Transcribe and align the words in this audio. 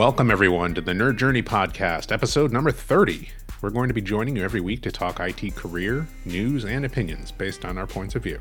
Welcome, 0.00 0.30
everyone, 0.30 0.74
to 0.76 0.80
the 0.80 0.94
Nerd 0.94 1.16
Journey 1.18 1.42
Podcast, 1.42 2.10
episode 2.10 2.52
number 2.52 2.70
30. 2.70 3.28
We're 3.60 3.68
going 3.68 3.88
to 3.88 3.94
be 3.94 4.00
joining 4.00 4.34
you 4.34 4.42
every 4.42 4.62
week 4.62 4.80
to 4.84 4.90
talk 4.90 5.20
IT 5.20 5.54
career, 5.54 6.08
news, 6.24 6.64
and 6.64 6.86
opinions 6.86 7.30
based 7.30 7.66
on 7.66 7.76
our 7.76 7.86
points 7.86 8.14
of 8.14 8.22
view. 8.22 8.40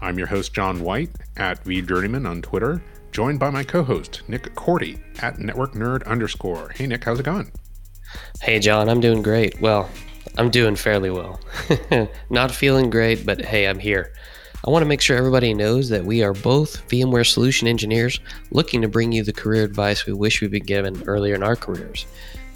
I'm 0.00 0.16
your 0.16 0.28
host, 0.28 0.54
John 0.54 0.80
White, 0.80 1.10
at 1.38 1.64
VJourneyman 1.64 2.24
on 2.30 2.40
Twitter, 2.40 2.80
joined 3.10 3.40
by 3.40 3.50
my 3.50 3.64
co 3.64 3.82
host, 3.82 4.22
Nick 4.28 4.54
Korte, 4.54 5.00
at 5.24 5.40
Network 5.40 5.72
Nerd 5.72 6.06
underscore. 6.06 6.68
Hey, 6.68 6.86
Nick, 6.86 7.02
how's 7.02 7.18
it 7.18 7.24
going? 7.24 7.50
Hey, 8.40 8.60
John, 8.60 8.88
I'm 8.88 9.00
doing 9.00 9.22
great. 9.22 9.60
Well, 9.60 9.90
I'm 10.38 10.50
doing 10.50 10.76
fairly 10.76 11.10
well. 11.10 11.40
Not 12.30 12.52
feeling 12.52 12.90
great, 12.90 13.26
but 13.26 13.44
hey, 13.44 13.66
I'm 13.66 13.80
here. 13.80 14.12
I 14.66 14.70
want 14.70 14.82
to 14.82 14.88
make 14.88 15.00
sure 15.00 15.16
everybody 15.16 15.54
knows 15.54 15.88
that 15.90 16.04
we 16.04 16.24
are 16.24 16.32
both 16.32 16.88
VMware 16.88 17.24
solution 17.24 17.68
engineers 17.68 18.18
looking 18.50 18.82
to 18.82 18.88
bring 18.88 19.12
you 19.12 19.22
the 19.22 19.32
career 19.32 19.62
advice 19.62 20.06
we 20.06 20.12
wish 20.12 20.40
we'd 20.40 20.50
been 20.50 20.64
given 20.64 21.04
earlier 21.06 21.36
in 21.36 21.44
our 21.44 21.54
careers. 21.54 22.04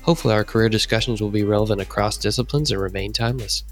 Hopefully, 0.02 0.34
our 0.34 0.42
career 0.42 0.68
discussions 0.68 1.20
will 1.20 1.30
be 1.30 1.44
relevant 1.44 1.80
across 1.80 2.16
disciplines 2.16 2.72
and 2.72 2.80
remain 2.80 3.12
timeless. 3.12 3.62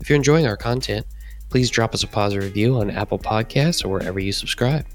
If 0.00 0.08
you're 0.08 0.16
enjoying 0.16 0.46
our 0.46 0.56
content, 0.56 1.04
please 1.50 1.68
drop 1.68 1.92
us 1.92 2.02
a 2.02 2.06
positive 2.06 2.44
review 2.44 2.78
on 2.78 2.90
Apple 2.90 3.18
Podcasts 3.18 3.84
or 3.84 3.88
wherever 3.88 4.18
you 4.18 4.32
subscribe. 4.32 4.86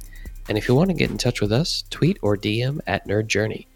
And 0.49 0.57
if 0.57 0.67
you 0.67 0.73
want 0.73 0.89
to 0.89 0.95
get 0.95 1.11
in 1.11 1.19
touch 1.19 1.39
with 1.39 1.51
us, 1.51 1.83
tweet 1.91 2.17
or 2.23 2.35
DM 2.35 2.79
at 2.87 3.07
Nerd 3.07 3.27
Journey. 3.27 3.67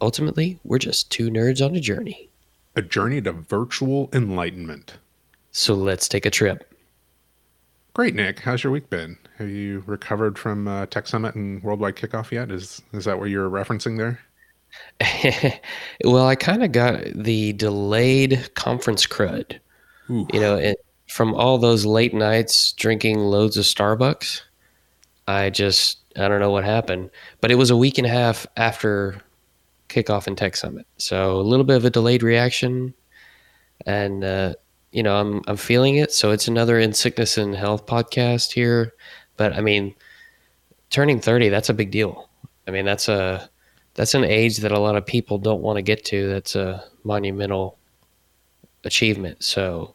Ultimately, 0.00 0.58
we're 0.64 0.78
just 0.78 1.10
two 1.10 1.28
nerds 1.28 1.62
on 1.62 1.76
a 1.76 1.80
journey. 1.80 2.30
A 2.74 2.80
journey 2.80 3.20
to 3.20 3.32
virtual 3.32 4.08
enlightenment. 4.14 4.94
So 5.50 5.74
let's 5.74 6.08
take 6.08 6.24
a 6.24 6.30
trip. 6.30 6.71
Great, 7.94 8.14
Nick. 8.14 8.40
How's 8.40 8.64
your 8.64 8.72
week 8.72 8.88
been? 8.88 9.18
Have 9.36 9.50
you 9.50 9.82
recovered 9.86 10.38
from 10.38 10.66
uh, 10.66 10.86
Tech 10.86 11.06
Summit 11.06 11.34
and 11.34 11.62
Worldwide 11.62 11.96
Kickoff 11.96 12.30
yet? 12.30 12.50
Is 12.50 12.80
is 12.92 13.04
that 13.04 13.18
what 13.18 13.28
you're 13.28 13.50
referencing 13.50 13.98
there? 13.98 14.18
well, 16.04 16.26
I 16.26 16.34
kind 16.34 16.64
of 16.64 16.72
got 16.72 17.02
the 17.14 17.52
delayed 17.52 18.54
conference 18.54 19.06
crud. 19.06 19.58
Ooh. 20.08 20.26
You 20.32 20.40
know, 20.40 20.56
it, 20.56 20.82
from 21.08 21.34
all 21.34 21.58
those 21.58 21.84
late 21.84 22.14
nights 22.14 22.72
drinking 22.72 23.18
loads 23.18 23.58
of 23.58 23.64
Starbucks, 23.64 24.40
I 25.28 25.50
just 25.50 25.98
I 26.16 26.28
don't 26.28 26.40
know 26.40 26.50
what 26.50 26.64
happened, 26.64 27.10
but 27.42 27.50
it 27.50 27.56
was 27.56 27.68
a 27.68 27.76
week 27.76 27.98
and 27.98 28.06
a 28.06 28.10
half 28.10 28.46
after 28.56 29.20
kickoff 29.90 30.26
and 30.26 30.38
Tech 30.38 30.56
Summit, 30.56 30.86
so 30.96 31.38
a 31.38 31.42
little 31.42 31.64
bit 31.64 31.76
of 31.76 31.84
a 31.84 31.90
delayed 31.90 32.22
reaction, 32.22 32.94
and 33.84 34.24
uh, 34.24 34.54
you 34.92 35.02
know 35.02 35.16
I'm 35.16 35.42
I'm 35.46 35.56
feeling 35.56 35.96
it. 35.96 36.12
So 36.12 36.30
it's 36.30 36.48
another 36.48 36.78
in 36.78 36.92
sickness 36.92 37.38
and 37.38 37.54
health 37.54 37.86
podcast 37.86 38.52
here, 38.52 38.94
but 39.36 39.52
I 39.54 39.60
mean, 39.60 39.94
turning 40.90 41.20
thirty 41.20 41.48
that's 41.48 41.68
a 41.68 41.74
big 41.74 41.90
deal. 41.90 42.28
I 42.66 42.70
mean 42.70 42.84
that's 42.84 43.08
a 43.08 43.48
that's 43.94 44.14
an 44.14 44.24
age 44.24 44.58
that 44.58 44.72
a 44.72 44.78
lot 44.78 44.96
of 44.96 45.04
people 45.04 45.38
don't 45.38 45.62
want 45.62 45.76
to 45.76 45.82
get 45.82 46.04
to. 46.06 46.28
That's 46.28 46.54
a 46.54 46.84
monumental 47.04 47.78
achievement. 48.84 49.42
So 49.42 49.94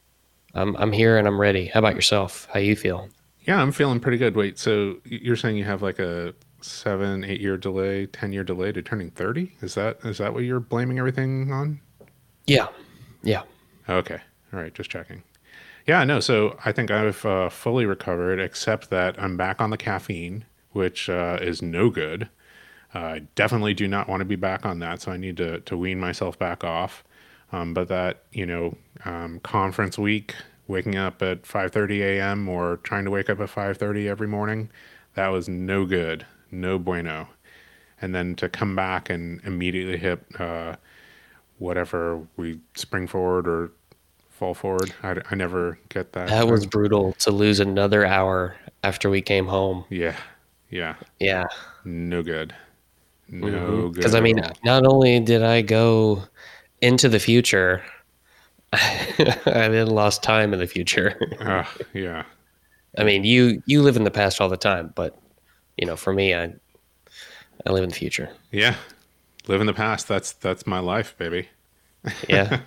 I'm 0.53 0.75
I'm 0.77 0.91
here 0.91 1.17
and 1.17 1.27
I'm 1.27 1.39
ready. 1.39 1.67
How 1.67 1.79
about 1.79 1.95
yourself? 1.95 2.47
How 2.51 2.59
you 2.59 2.75
feel? 2.75 3.09
Yeah, 3.41 3.61
I'm 3.61 3.71
feeling 3.71 3.99
pretty 3.99 4.17
good. 4.17 4.35
Wait, 4.35 4.59
so 4.59 4.97
you're 5.05 5.37
saying 5.37 5.55
you 5.55 5.63
have 5.63 5.81
like 5.81 5.99
a 5.99 6.33
seven, 6.61 7.23
eight 7.23 7.39
year 7.39 7.57
delay, 7.57 8.05
ten 8.07 8.33
year 8.33 8.43
delay 8.43 8.71
to 8.71 8.81
turning 8.81 9.11
thirty? 9.11 9.53
Is 9.61 9.75
that 9.75 9.99
is 10.03 10.17
that 10.17 10.33
what 10.33 10.43
you're 10.43 10.59
blaming 10.59 10.99
everything 10.99 11.51
on? 11.51 11.79
Yeah, 12.45 12.67
yeah. 13.23 13.43
Okay, 13.89 14.19
all 14.53 14.59
right, 14.59 14.73
just 14.73 14.89
checking. 14.89 15.23
Yeah, 15.85 16.03
no. 16.03 16.19
So 16.19 16.57
I 16.65 16.71
think 16.71 16.91
I've 16.91 17.25
uh, 17.25 17.49
fully 17.49 17.85
recovered, 17.85 18.39
except 18.39 18.89
that 18.89 19.21
I'm 19.21 19.37
back 19.37 19.61
on 19.61 19.69
the 19.69 19.77
caffeine, 19.77 20.45
which 20.71 21.09
uh, 21.09 21.39
is 21.41 21.61
no 21.61 21.89
good. 21.89 22.29
Uh, 22.93 22.99
I 22.99 23.19
definitely 23.35 23.73
do 23.73 23.87
not 23.87 24.09
want 24.09 24.21
to 24.21 24.25
be 24.25 24.35
back 24.35 24.65
on 24.65 24.79
that, 24.79 25.01
so 25.01 25.11
I 25.11 25.17
need 25.17 25.37
to 25.37 25.61
to 25.61 25.77
wean 25.77 25.99
myself 25.99 26.37
back 26.37 26.63
off. 26.63 27.03
Um, 27.51 27.73
but 27.73 27.87
that 27.87 28.23
you 28.31 28.45
know 28.45 28.77
um, 29.05 29.39
conference 29.39 29.97
week, 29.97 30.35
waking 30.67 30.95
up 30.97 31.21
at 31.21 31.43
5:30 31.43 31.99
a.m. 32.01 32.49
or 32.49 32.77
trying 32.77 33.05
to 33.05 33.11
wake 33.11 33.29
up 33.29 33.39
at 33.39 33.49
5:30 33.49 34.07
every 34.07 34.27
morning, 34.27 34.69
that 35.15 35.29
was 35.29 35.47
no 35.47 35.85
good, 35.85 36.25
no 36.51 36.77
bueno. 36.77 37.29
And 38.01 38.13
then 38.13 38.35
to 38.35 38.49
come 38.49 38.75
back 38.75 39.09
and 39.09 39.41
immediately 39.43 39.97
hit 39.97 40.23
uh, 40.39 40.75
whatever 41.57 42.27
we 42.35 42.59
spring 42.75 43.07
forward 43.07 43.47
or 43.47 43.71
fall 44.37 44.53
forward, 44.53 44.93
I, 45.01 45.15
I 45.31 45.35
never 45.35 45.79
get 45.89 46.13
that. 46.13 46.29
That 46.29 46.47
was 46.47 46.65
brutal 46.65 47.13
to 47.13 47.31
lose 47.31 47.59
another 47.59 48.05
hour 48.05 48.55
after 48.83 49.09
we 49.09 49.21
came 49.21 49.47
home. 49.47 49.83
Yeah, 49.89 50.15
yeah, 50.69 50.95
yeah. 51.19 51.45
No 51.83 52.21
good. 52.21 52.53
No 53.29 53.47
mm-hmm. 53.47 53.81
good. 53.87 53.93
Because 53.95 54.15
I 54.15 54.21
mean, 54.21 54.39
not 54.63 54.85
only 54.85 55.19
did 55.19 55.41
I 55.41 55.61
go 55.61 56.23
into 56.81 57.09
the 57.09 57.19
future, 57.19 57.83
I 58.73 59.33
then 59.45 59.87
lost 59.87 60.21
time 60.21 60.53
in 60.53 60.59
the 60.59 60.67
future. 60.67 61.19
uh, 61.39 61.65
yeah. 61.93 62.23
I 62.97 63.03
mean, 63.03 63.23
you 63.23 63.61
you 63.65 63.81
live 63.81 63.97
in 63.97 64.03
the 64.03 64.11
past 64.11 64.39
all 64.39 64.49
the 64.49 64.57
time, 64.57 64.93
but 64.95 65.19
you 65.77 65.87
know, 65.87 65.95
for 65.95 66.13
me, 66.13 66.35
I 66.35 66.53
I 67.65 67.71
live 67.71 67.83
in 67.83 67.89
the 67.89 67.95
future. 67.95 68.29
Yeah, 68.51 68.75
live 69.47 69.61
in 69.61 69.67
the 69.67 69.73
past. 69.73 70.07
That's 70.07 70.31
that's 70.33 70.67
my 70.67 70.79
life, 70.79 71.15
baby. 71.17 71.49
Yeah. 72.27 72.59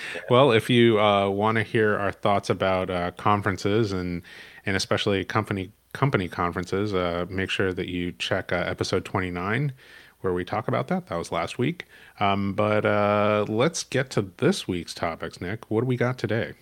well, 0.30 0.52
if 0.52 0.70
you 0.70 1.00
uh, 1.00 1.28
want 1.28 1.56
to 1.56 1.62
hear 1.62 1.96
our 1.98 2.12
thoughts 2.12 2.50
about 2.50 2.90
uh, 2.90 3.10
conferences 3.12 3.92
and 3.92 4.22
and 4.66 4.76
especially 4.76 5.24
company 5.24 5.72
company 5.92 6.28
conferences, 6.28 6.94
uh, 6.94 7.26
make 7.28 7.50
sure 7.50 7.72
that 7.72 7.88
you 7.88 8.12
check 8.12 8.52
uh, 8.52 8.56
episode 8.56 9.04
29 9.04 9.72
where 10.20 10.32
we 10.32 10.44
talk 10.44 10.68
about 10.68 10.88
that. 10.88 11.06
That 11.06 11.16
was 11.16 11.32
last 11.32 11.58
week. 11.58 11.86
Um, 12.18 12.52
but 12.52 12.84
uh, 12.84 13.46
let's 13.48 13.84
get 13.84 14.10
to 14.10 14.30
this 14.36 14.68
week's 14.68 14.94
topics, 14.94 15.40
Nick. 15.40 15.70
What 15.70 15.80
do 15.80 15.86
we 15.86 15.96
got 15.96 16.18
today? 16.18 16.52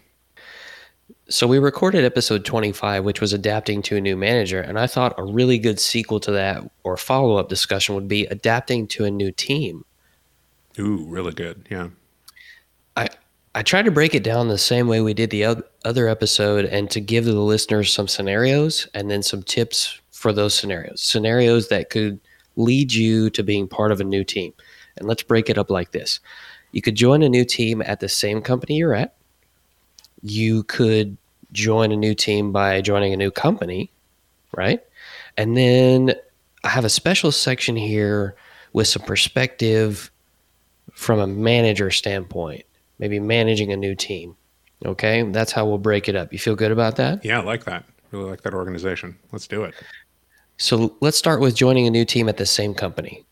So 1.29 1.47
we 1.47 1.59
recorded 1.59 2.05
episode 2.05 2.45
25, 2.45 3.05
which 3.05 3.21
was 3.21 3.33
adapting 3.33 3.83
to 3.83 3.97
a 3.97 4.01
new 4.01 4.17
manager, 4.17 4.61
and 4.61 4.79
I 4.79 4.87
thought 4.87 5.15
a 5.19 5.25
really 5.25 5.59
good 5.59 5.81
sequel 5.81 6.21
to 6.21 6.31
that 6.33 6.71
or 6.85 6.97
follow 6.97 7.37
up 7.37 7.49
discussion 7.49 7.95
would 7.95 8.09
be 8.09 8.27
adapting 8.27 8.87
to 8.89 9.05
a 9.05 9.11
new 9.11 9.31
team. 9.33 9.85
Ooh, 10.79 11.05
really 11.07 11.33
good. 11.33 11.67
Yeah. 11.71 11.89
I 12.99 13.09
I 13.55 13.63
tried 13.63 13.87
to 13.87 13.91
break 13.91 14.15
it 14.15 14.23
down 14.23 14.49
the 14.49 14.59
same 14.59 14.89
way 14.89 15.01
we 15.01 15.15
did 15.15 15.31
the 15.31 15.65
other 15.85 16.09
episode 16.09 16.67
and 16.67 16.91
to 16.91 17.01
give 17.01 17.25
the 17.25 17.33
listeners 17.33 17.93
some 17.93 18.07
scenarios 18.07 18.87
and 18.95 19.11
then 19.11 19.23
some 19.23 19.43
tips 19.43 19.99
for 20.13 20.33
those 20.33 20.55
scenarios. 20.55 21.01
Scenarios 21.01 21.69
that 21.69 21.91
could 21.91 22.21
lead 22.57 22.93
you 22.93 23.31
to 23.31 23.43
being 23.43 23.67
part 23.67 23.91
of 23.91 24.01
a 24.01 24.05
new 24.05 24.23
team. 24.23 24.53
And 24.97 25.09
let's 25.09 25.23
break 25.23 25.49
it 25.49 25.59
up 25.59 25.71
like 25.71 25.93
this 25.93 26.21
you 26.73 26.83
could 26.83 26.95
join 26.95 27.23
a 27.23 27.29
new 27.29 27.45
team 27.45 27.83
at 27.83 28.01
the 28.01 28.09
same 28.09 28.43
company 28.43 28.77
you're 28.77 28.95
at, 28.95 29.15
you 30.23 30.63
could 30.65 31.17
join 31.53 31.93
a 31.93 31.97
new 31.97 32.15
team 32.15 32.53
by 32.53 32.81
joining 32.81 33.15
a 33.15 33.17
new 33.17 33.31
company, 33.31 33.91
right? 34.55 34.81
And 35.37 35.57
then 35.57 36.15
I 36.65 36.69
have 36.69 36.85
a 36.85 36.91
special 36.91 37.33
section 37.33 37.77
here 37.77 38.37
with 38.73 38.87
some 38.87 39.03
perspective 39.03 40.11
from 40.93 41.21
a 41.21 41.27
manager 41.27 41.91
standpoint, 41.91 42.65
maybe 42.99 43.21
managing 43.21 43.73
a 43.73 43.77
new 43.77 43.95
team. 43.95 44.37
Okay, 44.85 45.23
that's 45.31 45.53
how 45.53 45.67
we'll 45.67 45.79
break 45.79 46.09
it 46.09 46.15
up. 46.15 46.33
You 46.33 46.39
feel 46.39 46.55
good 46.55 46.71
about 46.71 46.97
that? 46.97 47.25
Yeah, 47.25 47.41
I 47.41 47.43
like 47.43 47.65
that. 47.65 47.85
Really 48.11 48.31
like 48.31 48.43
that 48.43 48.55
organization. 48.55 49.19
Let's 49.33 49.47
do 49.47 49.65
it. 49.65 49.75
So 50.57 50.97
let's 51.01 51.19
start 51.19 51.41
with 51.41 51.55
joining 51.55 51.87
a 51.87 51.91
new 51.91 52.05
team 52.05 52.29
at 52.29 52.37
the 52.37 52.47
same 52.47 52.75
company. 52.75 53.25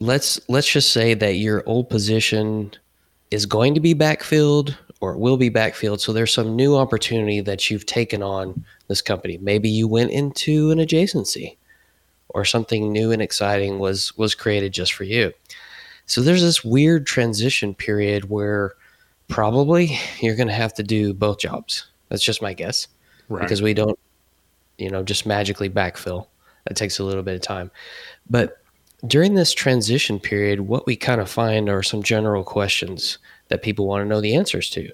Let's 0.00 0.40
let's 0.48 0.70
just 0.70 0.92
say 0.92 1.14
that 1.14 1.36
your 1.36 1.62
old 1.66 1.90
position 1.90 2.72
is 3.30 3.46
going 3.46 3.74
to 3.74 3.80
be 3.80 3.94
backfilled 3.94 4.76
or 5.00 5.12
it 5.12 5.18
will 5.18 5.36
be 5.36 5.50
backfilled. 5.50 6.00
So 6.00 6.12
there's 6.12 6.32
some 6.32 6.56
new 6.56 6.76
opportunity 6.76 7.40
that 7.40 7.70
you've 7.70 7.86
taken 7.86 8.22
on 8.22 8.64
this 8.88 9.02
company. 9.02 9.38
Maybe 9.38 9.68
you 9.68 9.88
went 9.88 10.10
into 10.10 10.70
an 10.70 10.78
adjacency 10.78 11.56
or 12.30 12.44
something 12.44 12.92
new 12.92 13.12
and 13.12 13.20
exciting 13.20 13.78
was 13.78 14.16
was 14.16 14.34
created 14.34 14.72
just 14.72 14.92
for 14.92 15.04
you. 15.04 15.32
So 16.10 16.20
there's 16.22 16.42
this 16.42 16.64
weird 16.64 17.06
transition 17.06 17.74
period 17.74 18.28
where 18.30 18.74
probably 19.28 19.98
you're 20.20 20.36
going 20.36 20.48
to 20.48 20.54
have 20.54 20.74
to 20.74 20.82
do 20.82 21.14
both 21.14 21.38
jobs. 21.38 21.86
That's 22.08 22.22
just 22.22 22.42
my 22.42 22.52
guess. 22.52 22.88
Right. 23.28 23.42
Because 23.42 23.62
we 23.62 23.74
don't 23.74 23.98
you 24.80 24.90
know, 24.90 25.02
just 25.02 25.26
magically 25.26 25.70
backfill. 25.70 26.26
That 26.66 26.76
takes 26.76 26.98
a 26.98 27.04
little 27.04 27.22
bit 27.22 27.36
of 27.36 27.42
time. 27.42 27.70
But 28.28 28.62
during 29.06 29.34
this 29.34 29.52
transition 29.52 30.18
period, 30.18 30.60
what 30.62 30.86
we 30.86 30.96
kind 30.96 31.20
of 31.20 31.30
find 31.30 31.68
are 31.68 31.82
some 31.82 32.02
general 32.02 32.42
questions 32.42 33.18
that 33.48 33.62
people 33.62 33.86
want 33.86 34.02
to 34.02 34.08
know 34.08 34.20
the 34.20 34.34
answers 34.34 34.68
to. 34.70 34.90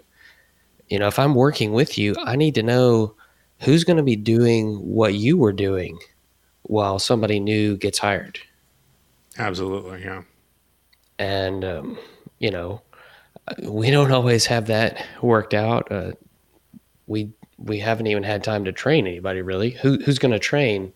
You 0.88 0.98
know, 0.98 1.08
if 1.08 1.18
I'm 1.18 1.34
working 1.34 1.72
with 1.72 1.96
you, 1.96 2.14
I 2.24 2.36
need 2.36 2.54
to 2.56 2.62
know 2.62 3.14
who's 3.60 3.84
going 3.84 3.96
to 3.96 4.02
be 4.02 4.16
doing 4.16 4.76
what 4.76 5.14
you 5.14 5.36
were 5.36 5.52
doing 5.52 5.98
while 6.62 6.98
somebody 6.98 7.40
new 7.40 7.76
gets 7.76 7.98
hired. 7.98 8.38
Absolutely, 9.38 10.02
yeah. 10.02 10.22
And, 11.18 11.64
um, 11.64 11.98
you 12.38 12.50
know, 12.50 12.82
we 13.62 13.90
don't 13.90 14.12
always 14.12 14.46
have 14.46 14.66
that 14.66 15.04
worked 15.22 15.54
out. 15.54 15.90
Uh, 15.90 16.12
we 17.06 17.30
we 17.58 17.78
haven't 17.78 18.06
even 18.06 18.22
had 18.22 18.44
time 18.44 18.64
to 18.64 18.72
train 18.72 19.06
anybody 19.06 19.42
really. 19.42 19.70
Who 19.70 19.98
who's 20.04 20.18
going 20.18 20.32
to 20.32 20.38
train 20.38 20.92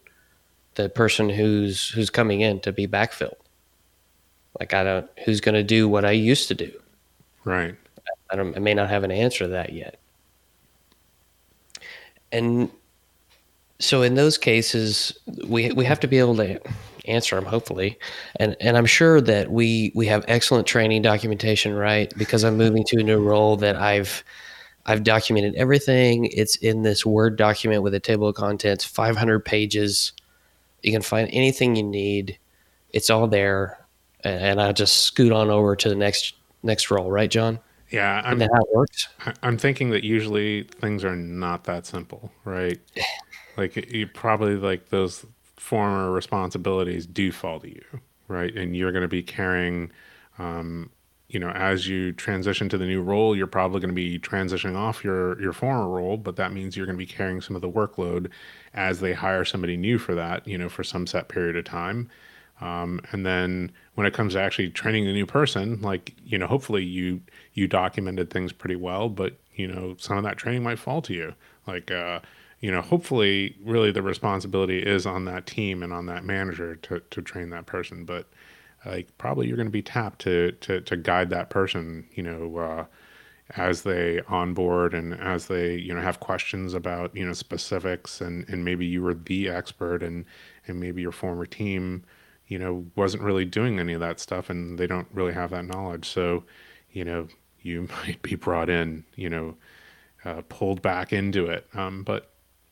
the 0.75 0.89
person 0.89 1.29
who's 1.29 1.91
who's 1.91 2.11
coming 2.11 2.41
in 2.41 2.61
to 2.61 2.73
be 2.73 2.87
backfilled? 2.87 3.37
Like 4.59 4.75
I 4.75 4.85
don't 4.85 5.11
who's 5.25 5.41
going 5.41 5.55
to 5.55 5.63
do 5.63 5.89
what 5.89 6.05
I 6.05 6.11
used 6.11 6.49
to 6.49 6.55
do. 6.55 6.73
Right. 7.45 7.77
I 8.31 8.37
don't 8.37 8.57
I 8.57 8.61
may 8.61 8.75
not 8.75 8.91
have 8.91 9.05
an 9.05 9.11
answer 9.11 9.45
to 9.45 9.49
that 9.51 9.73
yet. 9.73 9.99
And 12.33 12.71
so 13.79 14.03
in 14.03 14.15
those 14.15 14.37
cases 14.37 15.17
we 15.47 15.73
we 15.73 15.85
have 15.85 16.01
to 16.01 16.09
be 16.09 16.19
able 16.19 16.37
to 16.37 16.61
answer 17.11 17.37
them 17.37 17.45
hopefully. 17.45 17.99
And 18.37 18.57
and 18.61 18.77
i'm 18.77 18.87
sure 18.87 19.21
that 19.21 19.51
we 19.51 19.93
we 19.95 20.07
have 20.07 20.25
excellent 20.29 20.67
training 20.67 21.03
documentation 21.03 21.75
right? 21.75 22.13
Because 22.17 22.45
i'm 22.45 22.57
moving 22.57 22.85
to 22.85 23.01
a 23.01 23.03
new 23.03 23.21
role 23.21 23.57
that 23.59 23.77
i've 23.77 24.25
i've 24.87 25.03
documented 25.03 25.55
everything. 25.55 26.27
It's 26.27 26.57
in 26.57 26.83
this 26.83 27.05
word 27.05 27.37
document 27.37 27.83
with 27.83 27.95
a 27.95 28.01
table 28.01 28.29
of 28.29 28.35
contents 28.35 28.85
500 28.85 29.45
pages. 29.45 30.13
You 30.83 30.93
can 30.93 31.03
find 31.03 31.29
anything 31.33 31.77
you 31.77 31.83
need. 31.83 32.39
It's 32.91 33.11
all 33.11 33.27
there. 33.27 33.79
And 34.23 34.61
i 34.61 34.73
just 34.73 35.05
scoot 35.05 35.33
on 35.33 35.49
over 35.51 35.77
to 35.77 35.89
the 35.89 35.95
next 35.95 36.35
next 36.63 36.91
role. 36.91 37.11
Right 37.11 37.31
john? 37.31 37.59
Yeah 37.91 38.23
i'm 38.25 38.41
it 38.41 38.51
works? 38.73 39.09
I'm 39.43 39.59
thinking 39.59 39.91
that 39.91 40.05
usually 40.05 40.65
things 40.65 41.05
are 41.05 41.17
not 41.17 41.65
that 41.65 41.87
simple 41.87 42.33
right? 42.45 42.79
Like 43.57 43.93
you 43.93 44.07
probably 44.07 44.55
like 44.55 44.89
those 44.89 45.27
former 45.61 46.11
responsibilities 46.11 47.07
do 47.07 47.31
fall 47.31 47.61
to 47.61 47.69
you, 47.69 47.85
right? 48.29 48.57
And 48.57 48.75
you're 48.75 48.93
going 48.93 49.03
to 49.03 49.09
be 49.09 49.23
carrying, 49.23 49.93
um, 50.39 50.89
you 51.29 51.39
know, 51.39 51.51
as 51.51 51.87
you 51.87 52.13
transition 52.13 52.71
to 52.71 52.79
the 52.79 52.87
new 52.87 53.03
role, 53.03 53.37
you're 53.37 53.47
probably 53.47 53.79
going 53.79 53.91
to 53.91 53.95
be 53.95 54.19
transitioning 54.19 54.75
off 54.75 55.05
your 55.05 55.41
your 55.41 55.53
former 55.53 55.87
role, 55.87 56.17
but 56.17 56.37
that 56.37 56.53
means 56.55 56.77
you're 56.79 56.87
going 56.87 56.97
to 56.97 57.05
be 57.07 57.07
carrying 57.07 57.43
some 57.43 57.55
of 57.55 57.61
the 57.61 57.71
workload 57.71 58.31
as 58.73 59.01
they 59.01 59.13
hire 59.13 59.45
somebody 59.45 59.77
new 59.77 59.99
for 59.99 60.15
that, 60.15 60.49
you 60.49 60.57
know, 60.57 60.71
for 60.71 60.83
some 60.83 61.07
set 61.07 61.29
period 61.29 61.57
of 61.57 61.65
time. 61.67 62.09
Um, 62.63 63.01
and 63.13 63.27
then 63.27 63.71
when 63.97 64.07
it 64.07 64.15
comes 64.15 64.33
to 64.33 64.41
actually 64.41 64.71
training 64.71 65.05
the 65.05 65.13
new 65.13 65.27
person, 65.27 65.81
like 65.83 66.15
you 66.25 66.39
know, 66.39 66.47
hopefully 66.47 66.85
you 66.85 67.21
you 67.53 67.69
documented 67.69 68.31
things 68.31 68.53
pretty 68.55 68.77
well, 68.77 69.11
but 69.11 69.37
you 69.55 69.69
know, 69.69 69.95
some 69.99 70.17
of 70.17 70.25
that 70.25 70.39
training 70.39 70.63
might 70.63 70.79
fall 70.79 71.03
to 71.03 71.13
you. 71.13 71.35
Like 71.67 71.91
uh, 71.91 72.21
you 72.61 72.71
know, 72.71 72.83
hopefully, 72.83 73.57
really 73.65 73.91
the 73.91 74.03
responsibility 74.03 74.81
is 74.81 75.07
on 75.07 75.25
that 75.25 75.47
team 75.47 75.83
and 75.83 75.93
on 75.93 76.07
that 76.07 76.25
manager 76.25 76.77
to, 76.77 77.01
to 77.11 77.23
train 77.23 77.51
that 77.51 77.67
person. 77.67 78.05
But 78.05 78.29
like, 78.85 79.17
probably 79.19 79.47
you're 79.49 79.57
going 79.57 79.67
to 79.67 79.73
be 79.73 79.83
tapped 79.83 80.21
to, 80.21 80.53
to, 80.53 80.81
to 80.83 80.97
guide 80.97 81.31
that 81.31 81.51
person, 81.51 82.07
you 82.13 82.23
know, 82.23 82.57
uh, 82.59 82.85
as 83.57 83.83
they 83.83 84.21
onboard 84.29 84.95
and 84.95 85.15
as 85.15 85.47
they, 85.47 85.75
you 85.75 85.95
know, 85.95 86.01
have 86.01 86.21
questions 86.21 86.75
about, 86.75 87.15
you 87.17 87.27
know, 87.27 87.33
specifics 87.33 88.21
and, 88.21 88.49
and 88.49 88.65
maybe 88.65 88.87
you 88.87 89.03
were 89.03 89.15
the 89.15 89.49
expert 89.49 90.03
and, 90.03 90.25
and 90.67 90.79
maybe 90.79 91.03
your 91.03 91.13
former 91.13 91.47
team, 91.47 92.05
you 92.47 92.59
know, 92.59 92.87
wasn't 92.95 93.23
really 93.23 93.45
doing 93.45 93.79
any 93.81 93.93
of 93.93 94.01
that 94.01 94.21
stuff 94.21 94.51
and 94.51 94.79
they 94.79 94.87
don't 94.87 95.09
really 95.13 95.33
have 95.33 95.51
that 95.51 95.65
knowledge. 95.65 96.09
So, 96.09 96.45
you 96.93 97.05
know, 97.05 97.27
you 97.61 97.89
might 98.05 98.23
be 98.23 98.35
brought 98.35 98.71
in, 98.71 99.05
you 99.17 99.31
know, 99.31 99.57
uh, 100.25 100.43
pulled 100.49 100.83
back 100.83 101.13
into 101.13 101.47
it. 101.47 101.67
Um, 101.75 102.03
but 102.03 102.30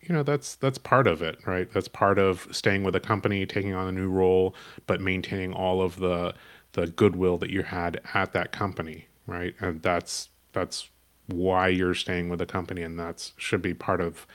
you 0.09 0.15
know 0.15 0.23
that's 0.23 0.57
that's 0.57 0.79
part 0.79 1.07
of 1.07 1.23
it 1.23 1.39
right? 1.47 1.71
That's 1.71 1.89
part 1.89 2.19
of 2.19 2.49
staying 2.51 2.83
with 2.83 2.97
a 2.97 3.01
company 3.01 3.47
taking 3.47 3.75
on 3.75 3.87
a 3.87 3.93
new 3.93 4.09
role 4.09 4.55
but 4.87 5.01
maintaining 5.01 5.53
all 5.53 5.83
of 5.83 5.97
the 5.97 6.35
the 6.73 6.87
goodwill 6.87 7.39
that 7.39 7.51
you 7.51 7.63
had 7.63 8.01
at 8.15 8.33
that 8.33 8.51
company 8.51 9.07
right? 9.27 9.55
And 9.61 9.83
that's 9.83 10.31
that's 10.53 10.89
why 11.27 11.69
you're 11.69 11.95
staying 11.95 12.31
with 12.31 12.39
the 12.39 12.47
company 12.47 12.83
and 12.83 12.99
that's 12.99 13.33
should 13.37 13.61
be 13.61 13.75
part 13.75 14.01
of 14.01 14.27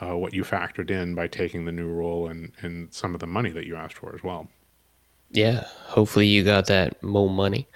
uh, 0.00 0.16
what 0.16 0.32
you 0.32 0.44
factored 0.44 0.90
in 0.90 1.14
by 1.14 1.26
taking 1.26 1.66
the 1.66 1.72
new 1.72 1.88
role 1.88 2.28
and 2.28 2.52
and 2.62 2.92
some 2.92 3.14
of 3.14 3.20
the 3.20 3.26
money 3.26 3.50
that 3.50 3.66
you 3.66 3.76
asked 3.76 3.98
for 3.98 4.14
as 4.14 4.22
well. 4.22 4.48
Yeah 5.30 5.66
hopefully 5.84 6.26
you 6.26 6.42
got 6.42 6.66
that 6.66 7.02
more 7.02 7.28
money 7.28 7.68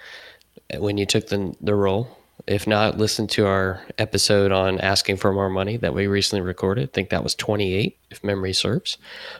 when 0.77 0.97
you 0.97 1.05
took 1.05 1.27
the 1.27 1.55
the 1.61 1.75
role 1.75 2.17
if 2.47 2.67
not, 2.67 2.97
listen 2.97 3.27
to 3.27 3.45
our 3.45 3.81
episode 3.97 4.51
on 4.51 4.79
asking 4.81 5.17
for 5.17 5.31
more 5.31 5.49
money 5.49 5.77
that 5.77 5.93
we 5.93 6.07
recently 6.07 6.41
recorded. 6.41 6.89
I 6.89 6.91
think 6.91 7.09
that 7.09 7.23
was 7.23 7.35
28, 7.35 7.97
if 8.11 8.23
memory 8.23 8.53
serves. 8.53 8.97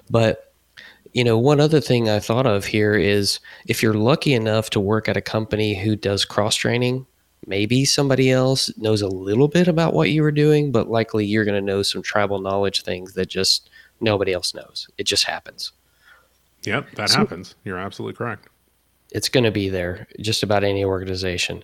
But, 0.09 0.53
you 1.11 1.23
know, 1.23 1.37
one 1.37 1.59
other 1.59 1.81
thing 1.81 2.09
I 2.09 2.19
thought 2.19 2.45
of 2.45 2.65
here 2.65 2.93
is 2.93 3.39
if 3.67 3.83
you're 3.83 3.93
lucky 3.93 4.33
enough 4.33 4.69
to 4.71 4.79
work 4.79 5.09
at 5.09 5.17
a 5.17 5.21
company 5.21 5.75
who 5.75 5.95
does 5.95 6.23
cross 6.23 6.55
training, 6.55 7.05
maybe 7.45 7.83
somebody 7.83 8.31
else 8.31 8.75
knows 8.77 9.01
a 9.01 9.07
little 9.07 9.49
bit 9.49 9.67
about 9.67 9.93
what 9.93 10.09
you 10.09 10.21
were 10.21 10.31
doing, 10.31 10.71
but 10.71 10.89
likely 10.89 11.25
you're 11.25 11.45
going 11.45 11.59
to 11.59 11.65
know 11.65 11.83
some 11.83 12.01
tribal 12.01 12.39
knowledge 12.39 12.83
things 12.83 13.13
that 13.15 13.27
just 13.27 13.69
nobody 13.99 14.31
else 14.31 14.53
knows. 14.53 14.87
It 14.97 15.03
just 15.03 15.25
happens. 15.25 15.73
Yep, 16.63 16.95
that 16.95 17.09
so, 17.09 17.17
happens. 17.17 17.55
You're 17.65 17.77
absolutely 17.77 18.15
correct. 18.15 18.47
It's 19.11 19.27
going 19.27 19.43
to 19.43 19.51
be 19.51 19.67
there 19.67 20.07
just 20.21 20.41
about 20.41 20.63
any 20.63 20.85
organization. 20.85 21.63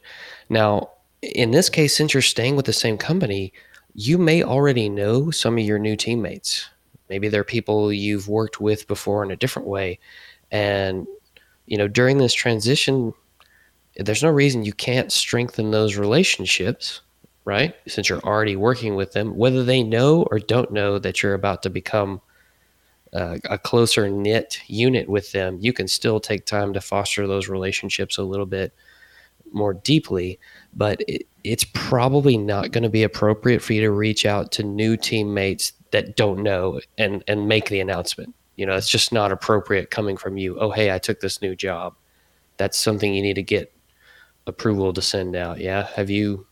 Now, 0.50 0.90
in 1.22 1.52
this 1.52 1.70
case, 1.70 1.96
since 1.96 2.14
you're 2.14 2.22
staying 2.22 2.56
with 2.56 2.66
the 2.66 2.74
same 2.74 2.98
company, 2.98 3.54
you 3.94 4.18
may 4.18 4.44
already 4.44 4.90
know 4.90 5.32
some 5.32 5.58
of 5.58 5.64
your 5.64 5.80
new 5.80 5.96
teammates. 5.96 6.70
Maybe 7.10 7.28
they're 7.28 7.44
people 7.44 7.92
you've 7.92 8.28
worked 8.28 8.62
with 8.62 8.88
before 8.88 9.24
in 9.24 9.32
a 9.32 9.36
different 9.36 9.68
way. 9.68 10.00
And, 10.52 11.08
you 11.66 11.78
know, 11.78 11.88
during 11.88 12.18
this 12.18 12.34
transition, 12.34 13.14
there's 13.98 14.24
no 14.24 14.30
reason 14.30 14.64
you 14.64 14.74
can't 14.74 15.12
strengthen 15.12 15.72
those 15.72 15.98
relationships, 15.98 17.02
right? 17.46 17.76
Since 17.88 18.10
you're 18.10 18.22
already 18.22 18.56
working 18.56 18.96
with 18.96 19.14
them, 19.14 19.36
whether 19.36 19.64
they 19.64 19.84
know 19.84 20.24
or 20.32 20.40
don't 20.40 20.72
know 20.72 21.00
that 21.00 21.22
you're 21.22 21.34
about 21.34 21.64
to 21.64 21.70
become 21.70 22.22
uh, 23.12 23.40
a 23.50 23.58
closer 23.58 24.08
knit 24.08 24.60
unit 24.68 25.10
with 25.10 25.32
them, 25.32 25.58
you 25.60 25.74
can 25.74 25.88
still 25.88 26.20
take 26.20 26.46
time 26.46 26.74
to 26.74 26.82
foster 26.82 27.28
those 27.28 27.50
relationships 27.50 28.18
a 28.18 28.24
little 28.24 28.46
bit 28.46 28.72
more 29.52 29.74
deeply 29.74 30.40
but 30.74 31.02
it, 31.08 31.28
it's 31.44 31.66
probably 31.74 32.38
not 32.38 32.72
going 32.72 32.84
to 32.84 32.90
be 32.90 33.04
appropriate 33.04 33.62
for 33.62 33.74
you 33.74 33.82
to 33.82 33.92
reach 33.92 34.26
out 34.26 34.52
to 34.54 34.64
new 34.64 34.98
teammates 34.98 35.74
that 35.92 36.16
don't 36.16 36.44
know 36.44 36.80
and 36.98 37.24
and 37.28 37.48
make 37.48 37.70
the 37.70 37.80
announcement. 37.80 38.36
You 38.56 38.66
know, 38.66 38.76
it's 38.76 38.90
just 38.90 39.14
not 39.14 39.32
appropriate 39.32 39.90
coming 39.90 40.18
from 40.18 40.38
you. 40.38 40.60
Oh, 40.60 40.72
hey, 40.72 40.94
I 40.94 41.00
took 41.00 41.22
this 41.22 41.42
new 41.42 41.56
job. 41.56 41.96
That's 42.58 42.78
something 42.78 43.14
you 43.14 43.22
need 43.22 43.36
to 43.36 43.44
get 43.44 43.74
approval 44.46 44.92
to 44.94 45.02
send 45.02 45.36
out. 45.36 45.60
Yeah, 45.60 45.88
have 45.96 46.10
you 46.10 46.46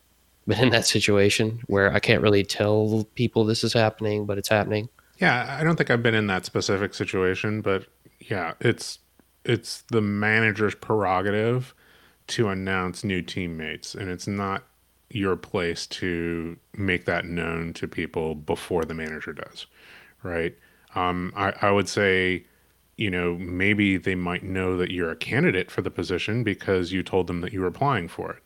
been 0.46 0.60
in 0.60 0.70
that 0.70 0.86
situation 0.86 1.60
where 1.66 1.92
I 1.92 2.00
can't 2.00 2.22
really 2.22 2.44
tell 2.44 3.06
people 3.14 3.44
this 3.44 3.62
is 3.62 3.74
happening, 3.74 4.24
but 4.24 4.38
it's 4.38 4.48
happening? 4.48 4.88
Yeah, 5.18 5.58
I 5.60 5.64
don't 5.64 5.76
think 5.76 5.90
I've 5.90 6.02
been 6.02 6.14
in 6.14 6.28
that 6.28 6.44
specific 6.44 6.94
situation, 6.94 7.60
but 7.60 7.86
yeah, 8.20 8.54
it's 8.60 9.00
it's 9.44 9.82
the 9.90 10.00
manager's 10.00 10.74
prerogative 10.74 11.74
to 12.28 12.48
announce 12.48 13.04
new 13.04 13.22
teammates, 13.22 13.94
and 13.94 14.08
it's 14.08 14.26
not 14.26 14.64
your 15.10 15.36
place 15.36 15.86
to 15.86 16.56
make 16.76 17.06
that 17.06 17.24
known 17.24 17.72
to 17.72 17.88
people 17.88 18.34
before 18.34 18.84
the 18.84 18.94
manager 18.94 19.32
does, 19.32 19.66
right? 20.22 20.54
Um, 20.94 21.32
I, 21.36 21.52
I 21.62 21.70
would 21.70 21.88
say, 21.88 22.44
you 22.96 23.10
know, 23.10 23.36
maybe 23.36 23.96
they 23.96 24.14
might 24.14 24.42
know 24.42 24.76
that 24.76 24.90
you're 24.90 25.10
a 25.10 25.16
candidate 25.16 25.70
for 25.70 25.82
the 25.82 25.90
position 25.90 26.42
because 26.42 26.92
you 26.92 27.02
told 27.02 27.26
them 27.26 27.40
that 27.40 27.52
you 27.52 27.60
were 27.60 27.66
applying 27.66 28.08
for 28.08 28.32
it. 28.32 28.42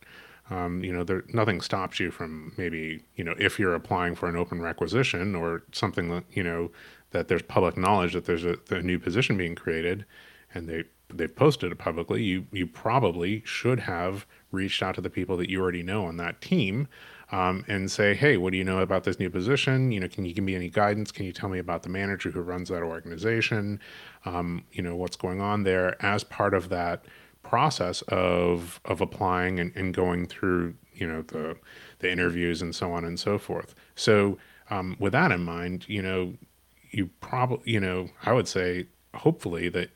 Um, 0.49 0.83
you 0.83 0.91
know, 0.91 1.03
there 1.03 1.23
nothing 1.33 1.61
stops 1.61 1.99
you 1.99 2.11
from 2.11 2.53
maybe, 2.57 3.03
you 3.15 3.23
know, 3.23 3.33
if 3.39 3.59
you're 3.59 3.75
applying 3.75 4.13
for 4.13 4.27
an 4.29 4.35
open 4.35 4.61
requisition 4.61 5.35
or 5.35 5.63
something 5.71 6.09
that 6.09 6.25
you 6.31 6.43
know 6.43 6.69
that 7.11 7.27
there's 7.27 7.41
public 7.41 7.77
knowledge 7.77 8.13
that 8.13 8.25
there's 8.25 8.45
a, 8.45 8.57
a 8.69 8.81
new 8.81 8.99
position 8.99 9.37
being 9.37 9.55
created, 9.55 10.05
and 10.53 10.67
they 10.67 10.83
they've 11.17 11.35
posted 11.35 11.71
it 11.71 11.77
publicly, 11.77 12.23
you 12.23 12.45
you 12.51 12.67
probably 12.67 13.41
should 13.45 13.81
have 13.81 14.25
reached 14.51 14.83
out 14.83 14.95
to 14.95 15.01
the 15.01 15.09
people 15.09 15.37
that 15.37 15.49
you 15.49 15.61
already 15.61 15.83
know 15.83 16.05
on 16.05 16.17
that 16.17 16.41
team 16.41 16.87
um, 17.31 17.65
and 17.67 17.89
say, 17.89 18.13
hey, 18.13 18.37
what 18.37 18.51
do 18.51 18.57
you 18.57 18.63
know 18.63 18.79
about 18.79 19.03
this 19.03 19.19
new 19.19 19.29
position? 19.29 19.91
You 19.91 19.99
know, 19.99 20.07
can 20.07 20.25
you 20.25 20.33
give 20.33 20.43
me 20.43 20.55
any 20.55 20.69
guidance? 20.69 21.11
Can 21.11 21.25
you 21.25 21.33
tell 21.33 21.49
me 21.49 21.57
about 21.57 21.83
the 21.83 21.89
manager 21.89 22.29
who 22.29 22.41
runs 22.41 22.69
that 22.69 22.83
organization? 22.83 23.79
Um, 24.25 24.63
you 24.71 24.83
know, 24.83 24.95
what's 24.95 25.15
going 25.15 25.41
on 25.41 25.63
there 25.63 26.03
as 26.05 26.23
part 26.23 26.53
of 26.53 26.69
that 26.69 27.05
process 27.41 28.01
of 28.03 28.79
of 28.85 29.01
applying 29.01 29.59
and, 29.59 29.75
and 29.75 29.93
going 29.93 30.27
through, 30.27 30.75
you 30.93 31.07
know, 31.07 31.23
the 31.23 31.57
the 31.99 32.11
interviews 32.11 32.61
and 32.61 32.75
so 32.75 32.91
on 32.91 33.03
and 33.03 33.19
so 33.19 33.37
forth. 33.37 33.73
So 33.95 34.37
um, 34.69 34.95
with 34.99 35.13
that 35.13 35.31
in 35.31 35.43
mind, 35.43 35.85
you 35.87 36.01
know, 36.01 36.33
you 36.91 37.09
probably, 37.19 37.71
you 37.71 37.79
know, 37.79 38.09
I 38.23 38.33
would 38.33 38.47
say 38.47 38.87
hopefully 39.15 39.69
that 39.69 39.89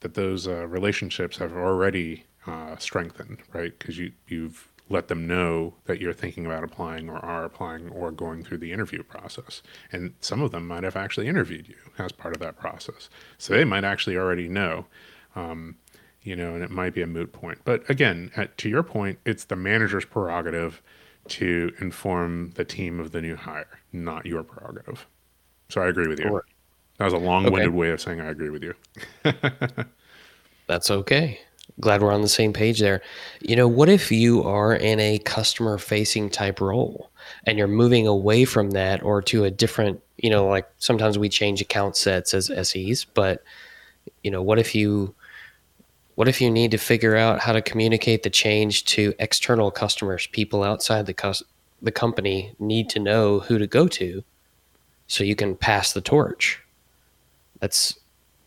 that 0.00 0.14
those 0.14 0.46
uh, 0.46 0.66
relationships 0.66 1.38
have 1.38 1.52
already 1.52 2.24
uh, 2.46 2.76
strengthened, 2.76 3.38
right? 3.52 3.76
Because 3.78 3.98
you 3.98 4.12
you've 4.26 4.68
let 4.90 5.08
them 5.08 5.26
know 5.26 5.74
that 5.84 6.00
you're 6.00 6.12
thinking 6.12 6.46
about 6.46 6.64
applying 6.64 7.08
or 7.08 7.18
are 7.18 7.44
applying 7.44 7.88
or 7.90 8.10
going 8.10 8.42
through 8.42 8.58
the 8.58 8.72
interview 8.72 9.02
process. 9.02 9.62
And 9.92 10.14
some 10.20 10.40
of 10.42 10.50
them 10.50 10.66
might 10.66 10.84
have 10.84 10.96
actually 10.96 11.28
interviewed 11.28 11.68
you 11.68 11.76
as 11.98 12.12
part 12.12 12.34
of 12.34 12.40
that 12.40 12.56
process. 12.56 13.10
So 13.36 13.54
they 13.54 13.64
might 13.64 13.84
actually 13.84 14.16
already 14.16 14.48
know, 14.48 14.86
um, 15.36 15.76
you 16.22 16.34
know, 16.34 16.54
and 16.54 16.62
it 16.62 16.70
might 16.70 16.94
be 16.94 17.02
a 17.02 17.06
moot 17.06 17.32
point. 17.32 17.58
But 17.64 17.88
again, 17.90 18.30
at, 18.36 18.56
to 18.58 18.68
your 18.68 18.82
point, 18.82 19.18
it's 19.24 19.44
the 19.44 19.56
manager's 19.56 20.04
prerogative 20.04 20.82
to 21.28 21.74
inform 21.80 22.52
the 22.52 22.64
team 22.64 22.98
of 22.98 23.12
the 23.12 23.20
new 23.20 23.36
hire, 23.36 23.80
not 23.92 24.24
your 24.24 24.42
prerogative. 24.42 25.06
So 25.68 25.82
I 25.82 25.88
agree 25.88 26.08
with 26.08 26.18
you. 26.18 26.40
That 26.98 27.04
was 27.04 27.14
a 27.14 27.18
long-winded 27.18 27.68
okay. 27.68 27.76
way 27.76 27.90
of 27.90 28.00
saying 28.00 28.20
I 28.20 28.26
agree 28.26 28.50
with 28.50 28.62
you. 28.62 28.74
That's 30.66 30.90
okay. 30.90 31.40
Glad 31.80 32.02
we're 32.02 32.12
on 32.12 32.22
the 32.22 32.28
same 32.28 32.52
page 32.52 32.80
there. 32.80 33.00
You 33.40 33.54
know, 33.54 33.68
what 33.68 33.88
if 33.88 34.10
you 34.10 34.42
are 34.42 34.74
in 34.74 34.98
a 34.98 35.18
customer 35.20 35.78
facing 35.78 36.28
type 36.28 36.60
role 36.60 37.10
and 37.44 37.56
you're 37.56 37.68
moving 37.68 38.06
away 38.08 38.44
from 38.44 38.72
that 38.72 39.02
or 39.02 39.22
to 39.22 39.44
a 39.44 39.50
different, 39.50 40.02
you 40.16 40.28
know, 40.28 40.48
like 40.48 40.68
sometimes 40.78 41.18
we 41.18 41.28
change 41.28 41.60
account 41.60 41.96
sets 41.96 42.34
as 42.34 42.50
SEs, 42.68 43.04
but 43.04 43.44
you 44.24 44.30
know, 44.30 44.42
what 44.42 44.58
if 44.58 44.74
you 44.74 45.14
what 46.16 46.26
if 46.26 46.40
you 46.40 46.50
need 46.50 46.72
to 46.72 46.78
figure 46.78 47.14
out 47.14 47.38
how 47.38 47.52
to 47.52 47.62
communicate 47.62 48.24
the 48.24 48.30
change 48.30 48.84
to 48.86 49.14
external 49.20 49.70
customers, 49.70 50.26
people 50.26 50.64
outside 50.64 51.06
the 51.06 51.14
cus- 51.14 51.44
the 51.80 51.92
company 51.92 52.56
need 52.58 52.90
to 52.90 52.98
know 52.98 53.38
who 53.38 53.56
to 53.56 53.68
go 53.68 53.86
to 53.86 54.24
so 55.06 55.22
you 55.22 55.36
can 55.36 55.54
pass 55.54 55.92
the 55.92 56.00
torch. 56.00 56.60
That's 57.60 57.98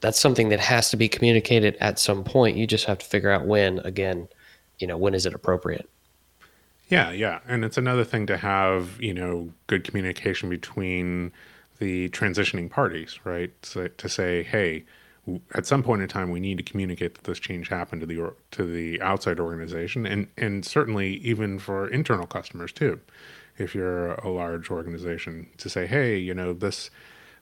that's 0.02 0.20
something 0.20 0.50
that 0.50 0.60
has 0.60 0.90
to 0.90 0.98
be 0.98 1.08
communicated 1.08 1.78
at 1.80 2.00
some 2.00 2.24
point. 2.24 2.58
You 2.58 2.66
just 2.66 2.86
have 2.86 2.98
to 3.00 3.06
figure 3.06 3.30
out 3.30 3.46
when. 3.46 3.80
Again, 3.80 4.28
you 4.80 4.88
know, 4.88 4.98
when 4.98 5.14
is 5.14 5.26
it 5.26 5.34
appropriate? 5.34 5.90
Yeah, 6.90 7.12
yeah, 7.12 7.40
and 7.48 7.64
it's 7.64 7.78
another 7.78 8.04
thing 8.04 8.28
to 8.28 8.38
have 8.38 9.02
you 9.02 9.14
know 9.14 9.54
good 9.68 9.84
communication 9.84 10.50
between 10.50 11.32
the 11.80 12.10
transitioning 12.10 12.70
parties, 12.70 13.20
right? 13.24 13.52
So, 13.64 13.88
to 13.88 14.10
say, 14.10 14.44
hey, 14.44 14.84
at 15.54 15.66
some 15.66 15.84
point 15.84 16.02
in 16.02 16.08
time, 16.08 16.32
we 16.32 16.40
need 16.40 16.58
to 16.58 16.64
communicate 16.64 17.16
that 17.16 17.24
this 17.24 17.40
change 17.40 17.70
happened 17.70 18.02
to 18.02 18.08
the 18.08 18.34
to 18.52 18.64
the 18.64 19.02
outside 19.02 19.40
organization, 19.40 20.06
and 20.06 20.28
and 20.38 20.66
certainly 20.66 21.14
even 21.18 21.60
for 21.60 21.88
internal 21.88 22.28
customers 22.28 22.72
too. 22.72 23.00
If 23.58 23.76
you're 23.76 24.14
a 24.16 24.30
large 24.30 24.72
organization, 24.72 25.48
to 25.58 25.70
say, 25.70 25.86
hey, 25.86 26.18
you 26.18 26.34
know 26.34 26.54
this 26.54 26.90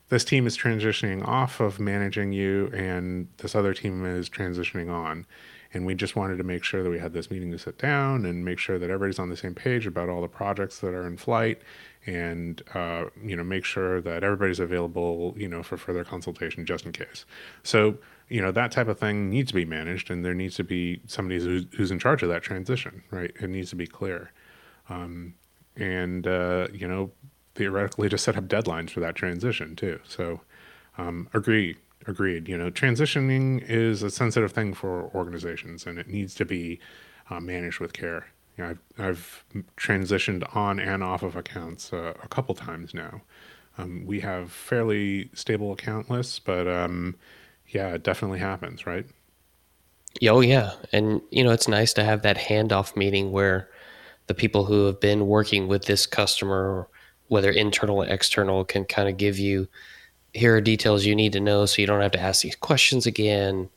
this 0.09 0.23
team 0.23 0.47
is 0.47 0.57
transitioning 0.57 1.25
off 1.27 1.59
of 1.59 1.79
managing 1.79 2.33
you 2.33 2.67
and 2.73 3.27
this 3.37 3.55
other 3.55 3.73
team 3.73 4.05
is 4.05 4.29
transitioning 4.29 4.91
on. 4.91 5.25
And 5.71 5.85
we 5.85 5.93
just 5.93 6.15
wanted 6.15 6.37
to 6.37 6.43
make 6.43 6.63
sure 6.63 6.81
that 6.81 6.89
we 6.89 6.97
had 6.97 7.13
this 7.13 7.29
meeting 7.29 7.51
to 7.51 7.59
sit 7.59 7.77
down 7.77 8.25
and 8.25 8.43
make 8.43 8.57
sure 8.57 8.79
that 8.79 8.89
everybody's 8.89 9.19
on 9.19 9.29
the 9.29 9.37
same 9.37 9.53
page 9.53 9.85
about 9.85 10.09
all 10.09 10.19
the 10.19 10.27
projects 10.27 10.79
that 10.79 10.95
are 10.95 11.05
in 11.05 11.15
flight 11.15 11.61
and 12.07 12.63
uh, 12.73 13.05
you 13.23 13.35
know 13.35 13.43
make 13.43 13.65
sure 13.65 14.01
that 14.01 14.23
everybody's 14.23 14.59
available 14.59 15.35
you 15.37 15.47
know 15.47 15.61
for 15.61 15.77
further 15.77 16.03
consultation 16.03 16.65
just 16.65 16.85
in 16.85 16.91
case. 16.91 17.23
So 17.61 17.99
you 18.29 18.41
know 18.41 18.51
that 18.51 18.71
type 18.71 18.87
of 18.87 18.97
thing 18.97 19.29
needs 19.29 19.49
to 19.49 19.55
be 19.55 19.65
managed 19.65 20.09
and 20.09 20.25
there 20.25 20.33
needs 20.33 20.55
to 20.55 20.63
be 20.63 21.01
somebody 21.05 21.39
who's, 21.39 21.65
who's 21.77 21.91
in 21.91 21.99
charge 21.99 22.23
of 22.23 22.29
that 22.29 22.41
transition 22.41 23.03
right? 23.11 23.31
It 23.39 23.49
needs 23.51 23.69
to 23.69 23.75
be 23.75 23.85
clear. 23.85 24.31
Um, 24.89 25.35
and 25.75 26.25
uh, 26.25 26.67
you 26.73 26.87
know 26.87 27.11
theoretically 27.59 28.07
to 28.07 28.17
set 28.17 28.37
up 28.37 28.45
deadlines 28.45 28.89
for 28.89 29.01
that 29.01 29.15
transition 29.15 29.75
too. 29.75 29.99
So, 30.07 30.39
um, 30.97 31.27
agree, 31.33 31.75
agreed. 32.07 32.47
You 32.47 32.57
know, 32.57 32.71
transitioning 32.71 33.61
is 33.67 34.01
a 34.01 34.09
sensitive 34.09 34.53
thing 34.53 34.73
for 34.73 35.11
organizations, 35.13 35.85
and 35.85 35.99
it 35.99 36.07
needs 36.07 36.33
to 36.35 36.45
be 36.45 36.79
uh, 37.29 37.41
managed 37.41 37.81
with 37.81 37.91
care. 37.91 38.27
You 38.57 38.63
know, 38.63 38.69
I've, 38.69 38.79
I've 38.97 39.45
transitioned 39.75 40.55
on 40.55 40.79
and 40.79 41.03
off 41.03 41.21
of 41.21 41.35
accounts 41.35 41.91
uh, 41.91 42.13
a 42.23 42.29
couple 42.29 42.55
times 42.55 42.93
now. 42.93 43.23
Um, 43.77 44.05
we 44.05 44.21
have 44.21 44.53
fairly 44.53 45.29
stable 45.33 45.73
account 45.73 46.09
lists, 46.09 46.39
but 46.39 46.65
um, 46.65 47.17
yeah, 47.67 47.89
it 47.89 48.03
definitely 48.03 48.39
happens, 48.39 48.85
right? 48.87 49.05
Oh 50.29 50.39
yeah, 50.39 50.71
and 50.93 51.21
you 51.29 51.43
know 51.43 51.51
it's 51.51 51.67
nice 51.67 51.91
to 51.93 52.05
have 52.05 52.21
that 52.21 52.37
handoff 52.37 52.95
meeting 52.95 53.33
where 53.33 53.69
the 54.27 54.33
people 54.33 54.63
who 54.63 54.85
have 54.85 55.01
been 55.01 55.27
working 55.27 55.67
with 55.67 55.85
this 55.85 56.05
customer 56.05 56.87
whether 57.29 57.49
internal 57.49 58.03
or 58.03 58.05
external, 58.05 58.65
can 58.65 58.83
kind 58.85 59.07
of 59.07 59.17
give 59.17 59.39
you 59.39 59.67
here 60.33 60.55
are 60.55 60.61
details 60.61 61.05
you 61.05 61.15
need 61.15 61.33
to 61.33 61.39
know 61.39 61.65
so 61.65 61.81
you 61.81 61.87
don't 61.87 62.01
have 62.01 62.11
to 62.11 62.19
ask 62.19 62.43
these 62.43 62.55
questions 62.55 63.05
again. 63.05 63.69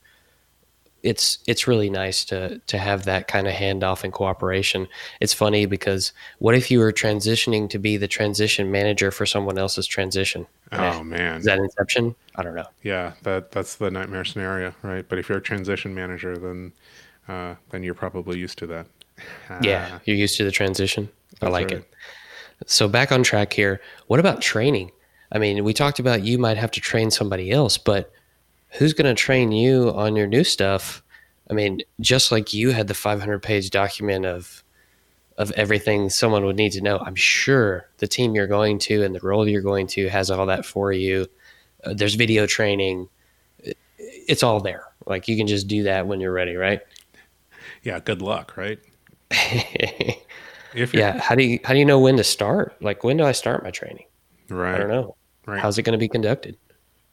It's 1.01 1.39
it's 1.47 1.67
really 1.67 1.89
nice 1.89 2.23
to 2.25 2.59
to 2.59 2.77
have 2.77 3.03
that 3.03 3.27
kind 3.27 3.47
of 3.47 3.53
handoff 3.53 4.05
and 4.05 4.13
cooperation. 4.13 4.87
It's 5.19 5.33
funny 5.33 5.65
because 5.65 6.13
what 6.39 6.55
if 6.55 6.71
you 6.71 6.79
were 6.79 6.93
transitioning 6.93 7.69
to 7.71 7.79
be 7.79 7.97
the 7.97 8.07
transition 8.07 8.71
manager 8.71 9.11
for 9.11 9.25
someone 9.25 9.57
else's 9.57 9.85
transition? 9.85 10.47
Oh 10.71 11.03
man, 11.03 11.39
is 11.39 11.45
that 11.45 11.59
Inception? 11.59 12.15
I 12.35 12.43
don't 12.43 12.55
know. 12.55 12.67
Yeah, 12.83 13.13
that 13.23 13.51
that's 13.51 13.75
the 13.75 13.91
nightmare 13.91 14.23
scenario, 14.23 14.73
right? 14.81 15.05
But 15.07 15.19
if 15.19 15.27
you're 15.27 15.39
a 15.39 15.41
transition 15.41 15.93
manager, 15.93 16.37
then 16.37 16.71
uh, 17.27 17.55
then 17.71 17.83
you're 17.83 17.95
probably 17.95 18.39
used 18.39 18.57
to 18.59 18.67
that. 18.67 18.87
yeah, 19.61 19.99
you're 20.05 20.17
used 20.17 20.37
to 20.37 20.45
the 20.45 20.51
transition. 20.51 21.09
I 21.41 21.49
like 21.49 21.71
right. 21.71 21.79
it. 21.79 21.93
So 22.65 22.87
back 22.87 23.11
on 23.11 23.23
track 23.23 23.53
here. 23.53 23.81
What 24.07 24.19
about 24.19 24.41
training? 24.41 24.91
I 25.31 25.39
mean, 25.39 25.63
we 25.63 25.73
talked 25.73 25.99
about 25.99 26.23
you 26.23 26.37
might 26.37 26.57
have 26.57 26.71
to 26.71 26.79
train 26.79 27.11
somebody 27.11 27.51
else, 27.51 27.77
but 27.77 28.11
who's 28.69 28.93
going 28.93 29.13
to 29.13 29.19
train 29.19 29.51
you 29.51 29.91
on 29.95 30.15
your 30.15 30.27
new 30.27 30.43
stuff? 30.43 31.03
I 31.49 31.53
mean, 31.53 31.81
just 31.99 32.31
like 32.31 32.53
you 32.53 32.71
had 32.71 32.87
the 32.87 32.93
500 32.93 33.41
page 33.41 33.69
document 33.69 34.25
of 34.25 34.63
of 35.37 35.51
everything 35.53 36.11
someone 36.11 36.45
would 36.45 36.55
need 36.55 36.71
to 36.73 36.81
know. 36.81 36.99
I'm 36.99 37.15
sure 37.15 37.89
the 37.97 38.07
team 38.07 38.35
you're 38.35 38.45
going 38.45 38.77
to 38.79 39.03
and 39.03 39.15
the 39.15 39.19
role 39.19 39.47
you're 39.47 39.63
going 39.63 39.87
to 39.87 40.07
has 40.09 40.29
all 40.29 40.45
that 40.45 40.63
for 40.63 40.91
you. 40.91 41.25
Uh, 41.83 41.95
there's 41.95 42.13
video 42.13 42.45
training. 42.45 43.09
It's 43.97 44.43
all 44.43 44.59
there. 44.59 44.85
Like 45.07 45.27
you 45.27 45.35
can 45.35 45.47
just 45.47 45.67
do 45.67 45.83
that 45.83 46.05
when 46.05 46.19
you're 46.19 46.31
ready, 46.31 46.55
right? 46.55 46.81
Yeah, 47.81 47.99
good 47.99 48.21
luck, 48.21 48.55
right? 48.57 48.79
If 50.75 50.93
yeah, 50.93 51.19
how 51.19 51.35
do 51.35 51.43
you 51.43 51.59
how 51.63 51.73
do 51.73 51.79
you 51.79 51.85
know 51.85 51.99
when 51.99 52.17
to 52.17 52.23
start? 52.23 52.75
Like 52.81 53.03
when 53.03 53.17
do 53.17 53.23
I 53.23 53.31
start 53.31 53.63
my 53.63 53.71
training? 53.71 54.05
Right. 54.49 54.75
I 54.75 54.77
don't 54.79 54.89
know. 54.89 55.15
Right. 55.45 55.59
How's 55.59 55.77
it 55.77 55.83
going 55.83 55.93
to 55.93 55.99
be 55.99 56.07
conducted? 56.07 56.57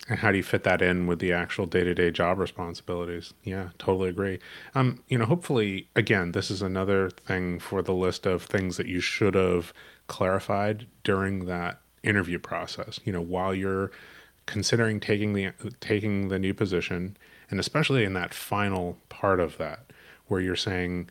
And 0.08 0.18
how 0.18 0.32
do 0.32 0.38
you 0.38 0.42
fit 0.42 0.64
that 0.64 0.82
in 0.82 1.06
with 1.06 1.18
the 1.18 1.32
actual 1.32 1.66
day 1.66 1.84
to 1.84 1.94
day 1.94 2.10
job 2.10 2.38
responsibilities? 2.38 3.32
Yeah, 3.44 3.70
totally 3.78 4.08
agree. 4.08 4.38
Um, 4.74 5.02
you 5.08 5.18
know, 5.18 5.26
hopefully, 5.26 5.88
again, 5.94 6.32
this 6.32 6.50
is 6.50 6.62
another 6.62 7.10
thing 7.10 7.60
for 7.60 7.82
the 7.82 7.94
list 7.94 8.26
of 8.26 8.42
things 8.42 8.76
that 8.76 8.86
you 8.86 9.00
should 9.00 9.34
have 9.34 9.72
clarified 10.06 10.86
during 11.04 11.44
that 11.46 11.80
interview 12.02 12.38
process. 12.38 12.98
You 13.04 13.12
know, 13.12 13.20
while 13.20 13.54
you're 13.54 13.90
considering 14.46 15.00
taking 15.00 15.34
the 15.34 15.52
taking 15.80 16.28
the 16.28 16.38
new 16.38 16.54
position, 16.54 17.16
and 17.50 17.60
especially 17.60 18.04
in 18.04 18.14
that 18.14 18.34
final 18.34 18.98
part 19.10 19.38
of 19.38 19.58
that, 19.58 19.92
where 20.26 20.40
you're 20.40 20.56
saying, 20.56 21.10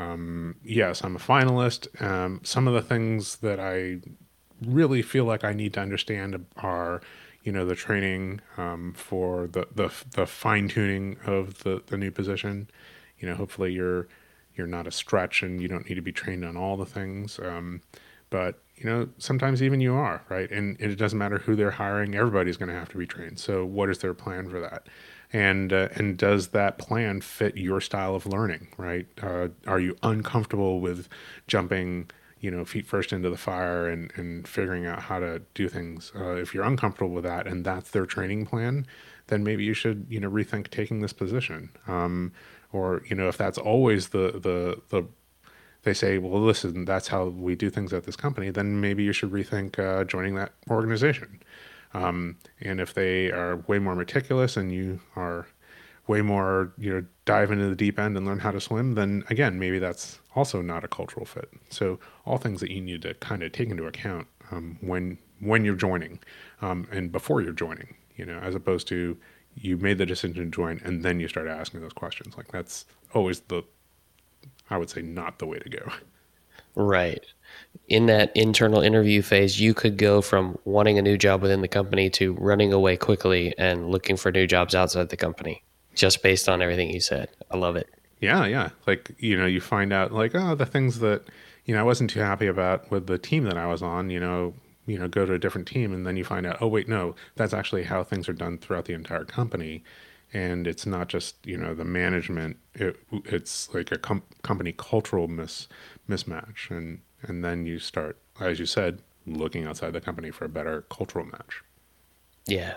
um, 0.00 0.56
yes, 0.64 1.04
I'm 1.04 1.16
a 1.16 1.18
finalist. 1.18 2.02
Um, 2.02 2.40
some 2.42 2.66
of 2.66 2.74
the 2.74 2.82
things 2.82 3.36
that 3.38 3.60
I 3.60 3.98
really 4.64 5.02
feel 5.02 5.24
like 5.24 5.44
I 5.44 5.52
need 5.52 5.74
to 5.74 5.80
understand 5.80 6.46
are, 6.56 7.00
you 7.42 7.52
know, 7.52 7.66
the 7.66 7.74
training 7.74 8.40
um, 8.56 8.94
for 8.94 9.46
the 9.46 9.66
the, 9.74 9.92
the 10.12 10.26
fine 10.26 10.68
tuning 10.68 11.18
of 11.26 11.62
the 11.64 11.82
the 11.86 11.98
new 11.98 12.10
position. 12.10 12.70
You 13.18 13.28
know, 13.28 13.34
hopefully 13.34 13.72
you're 13.72 14.08
you're 14.54 14.66
not 14.66 14.86
a 14.86 14.90
stretch 14.90 15.42
and 15.42 15.60
you 15.60 15.68
don't 15.68 15.88
need 15.88 15.96
to 15.96 16.02
be 16.02 16.12
trained 16.12 16.44
on 16.44 16.56
all 16.56 16.76
the 16.76 16.86
things. 16.86 17.38
Um, 17.38 17.82
but 18.30 18.62
you 18.76 18.86
know, 18.88 19.08
sometimes 19.18 19.62
even 19.62 19.80
you 19.80 19.94
are 19.94 20.22
right, 20.30 20.50
and 20.50 20.80
it 20.80 20.96
doesn't 20.96 21.18
matter 21.18 21.38
who 21.38 21.54
they're 21.54 21.72
hiring. 21.72 22.14
Everybody's 22.14 22.56
going 22.56 22.70
to 22.70 22.74
have 22.74 22.88
to 22.90 22.96
be 22.96 23.06
trained. 23.06 23.38
So, 23.38 23.66
what 23.66 23.90
is 23.90 23.98
their 23.98 24.14
plan 24.14 24.48
for 24.48 24.60
that? 24.60 24.86
And 25.32 25.72
uh, 25.72 25.88
and 25.94 26.16
does 26.18 26.48
that 26.48 26.78
plan 26.78 27.20
fit 27.20 27.56
your 27.56 27.80
style 27.80 28.14
of 28.14 28.26
learning 28.26 28.68
right? 28.76 29.06
Uh, 29.22 29.48
are 29.66 29.80
you 29.80 29.96
uncomfortable 30.02 30.80
with 30.80 31.08
jumping 31.46 32.10
you 32.40 32.50
know 32.50 32.64
feet 32.64 32.86
first 32.86 33.12
into 33.12 33.30
the 33.30 33.36
fire 33.36 33.88
and 33.88 34.12
and 34.16 34.46
figuring 34.48 34.86
out 34.86 35.02
how 35.02 35.18
to 35.18 35.40
do 35.54 35.68
things? 35.68 36.12
Uh, 36.14 36.34
if 36.34 36.54
you're 36.54 36.64
uncomfortable 36.64 37.10
with 37.10 37.24
that 37.24 37.46
and 37.46 37.64
that's 37.64 37.90
their 37.90 38.06
training 38.06 38.46
plan 38.46 38.86
then 39.28 39.44
maybe 39.44 39.64
you 39.64 39.74
should 39.74 40.06
you 40.08 40.20
know 40.20 40.30
rethink 40.30 40.68
taking 40.70 41.00
this 41.00 41.12
position. 41.12 41.70
Um, 41.86 42.32
or 42.72 43.02
you 43.08 43.16
know 43.16 43.28
if 43.28 43.36
that's 43.36 43.58
always 43.58 44.08
the 44.08 44.32
the 44.32 44.80
the 44.90 45.06
they 45.82 45.94
say 45.94 46.18
well 46.18 46.40
listen 46.40 46.84
that's 46.84 47.08
how 47.08 47.24
we 47.26 47.54
do 47.54 47.70
things 47.70 47.92
at 47.92 48.04
this 48.04 48.16
company 48.16 48.50
then 48.50 48.80
maybe 48.80 49.02
you 49.02 49.12
should 49.12 49.30
rethink 49.30 49.78
uh, 49.78 50.04
joining 50.04 50.34
that 50.34 50.52
organization 50.68 51.40
um, 51.94 52.36
and 52.60 52.80
if 52.80 52.94
they 52.94 53.30
are 53.30 53.56
way 53.66 53.78
more 53.78 53.94
meticulous 53.94 54.56
and 54.56 54.72
you 54.72 55.00
are 55.16 55.46
way 56.06 56.22
more, 56.22 56.72
you 56.78 56.92
know, 56.92 57.04
dive 57.24 57.50
into 57.50 57.68
the 57.68 57.76
deep 57.76 57.98
end 57.98 58.16
and 58.16 58.26
learn 58.26 58.40
how 58.40 58.50
to 58.50 58.60
swim, 58.60 58.94
then 58.94 59.24
again, 59.30 59.58
maybe 59.58 59.78
that's 59.78 60.18
also 60.34 60.60
not 60.60 60.84
a 60.84 60.88
cultural 60.88 61.26
fit. 61.26 61.50
So 61.70 61.98
all 62.24 62.38
things 62.38 62.60
that 62.60 62.70
you 62.70 62.80
need 62.80 63.02
to 63.02 63.14
kind 63.14 63.42
of 63.42 63.52
take 63.52 63.70
into 63.70 63.86
account 63.86 64.26
um, 64.50 64.78
when 64.80 65.18
when 65.40 65.64
you're 65.64 65.74
joining 65.74 66.18
um, 66.60 66.86
and 66.90 67.10
before 67.10 67.40
you're 67.40 67.52
joining, 67.52 67.94
you 68.16 68.26
know, 68.26 68.38
as 68.40 68.54
opposed 68.54 68.86
to 68.88 69.16
you 69.54 69.76
made 69.76 69.98
the 69.98 70.06
decision 70.06 70.36
to 70.36 70.50
join 70.50 70.80
and 70.84 71.02
then 71.02 71.18
you 71.18 71.28
start 71.28 71.48
asking 71.48 71.80
those 71.80 71.92
questions. 71.92 72.36
Like 72.36 72.48
that's 72.48 72.84
always 73.14 73.40
the, 73.40 73.62
I 74.68 74.76
would 74.76 74.90
say, 74.90 75.02
not 75.02 75.38
the 75.38 75.46
way 75.46 75.58
to 75.58 75.68
go. 75.68 75.92
Right 76.76 77.24
in 77.88 78.06
that 78.06 78.30
internal 78.36 78.80
interview 78.80 79.22
phase, 79.22 79.60
you 79.60 79.74
could 79.74 79.96
go 79.96 80.20
from 80.22 80.58
wanting 80.64 80.98
a 80.98 81.02
new 81.02 81.16
job 81.18 81.42
within 81.42 81.60
the 81.60 81.68
company 81.68 82.08
to 82.10 82.34
running 82.34 82.72
away 82.72 82.96
quickly 82.96 83.54
and 83.58 83.90
looking 83.90 84.16
for 84.16 84.30
new 84.30 84.46
jobs 84.46 84.74
outside 84.74 85.08
the 85.08 85.16
company, 85.16 85.62
just 85.94 86.22
based 86.22 86.48
on 86.48 86.62
everything 86.62 86.90
you 86.90 87.00
said. 87.00 87.28
I 87.50 87.56
love 87.56 87.76
it. 87.76 87.88
Yeah, 88.20 88.46
yeah. 88.46 88.70
Like, 88.86 89.12
you 89.18 89.36
know, 89.36 89.46
you 89.46 89.60
find 89.60 89.92
out 89.92 90.12
like, 90.12 90.34
oh, 90.34 90.54
the 90.54 90.66
things 90.66 90.98
that, 91.00 91.22
you 91.64 91.74
know, 91.74 91.80
I 91.80 91.84
wasn't 91.84 92.10
too 92.10 92.20
happy 92.20 92.46
about 92.46 92.90
with 92.90 93.06
the 93.06 93.18
team 93.18 93.44
that 93.44 93.56
I 93.56 93.66
was 93.66 93.82
on, 93.82 94.10
you 94.10 94.20
know, 94.20 94.54
you 94.86 94.98
know, 94.98 95.08
go 95.08 95.24
to 95.24 95.34
a 95.34 95.38
different 95.38 95.68
team 95.68 95.92
and 95.92 96.06
then 96.06 96.16
you 96.16 96.24
find 96.24 96.46
out, 96.46 96.58
oh 96.60 96.68
wait, 96.68 96.88
no, 96.88 97.14
that's 97.36 97.54
actually 97.54 97.84
how 97.84 98.02
things 98.02 98.28
are 98.28 98.32
done 98.34 98.58
throughout 98.58 98.86
the 98.86 98.94
entire 98.94 99.24
company. 99.24 99.84
and 100.32 100.66
it's 100.66 100.86
not 100.86 101.08
just 101.08 101.44
you 101.44 101.56
know 101.56 101.74
the 101.74 101.84
management 101.84 102.56
it, 102.74 102.96
it's 103.24 103.72
like 103.74 103.90
a 103.90 103.98
com- 103.98 104.22
company 104.42 104.72
cultural 104.72 105.26
mis- 105.28 105.68
mismatch 106.08 106.70
and 106.70 107.00
and 107.22 107.44
then 107.44 107.66
you 107.66 107.78
start 107.78 108.18
as 108.40 108.58
you 108.58 108.66
said 108.66 109.00
looking 109.26 109.66
outside 109.66 109.92
the 109.92 110.00
company 110.00 110.30
for 110.30 110.44
a 110.44 110.48
better 110.48 110.82
cultural 110.90 111.24
match. 111.24 111.62
Yeah. 112.46 112.74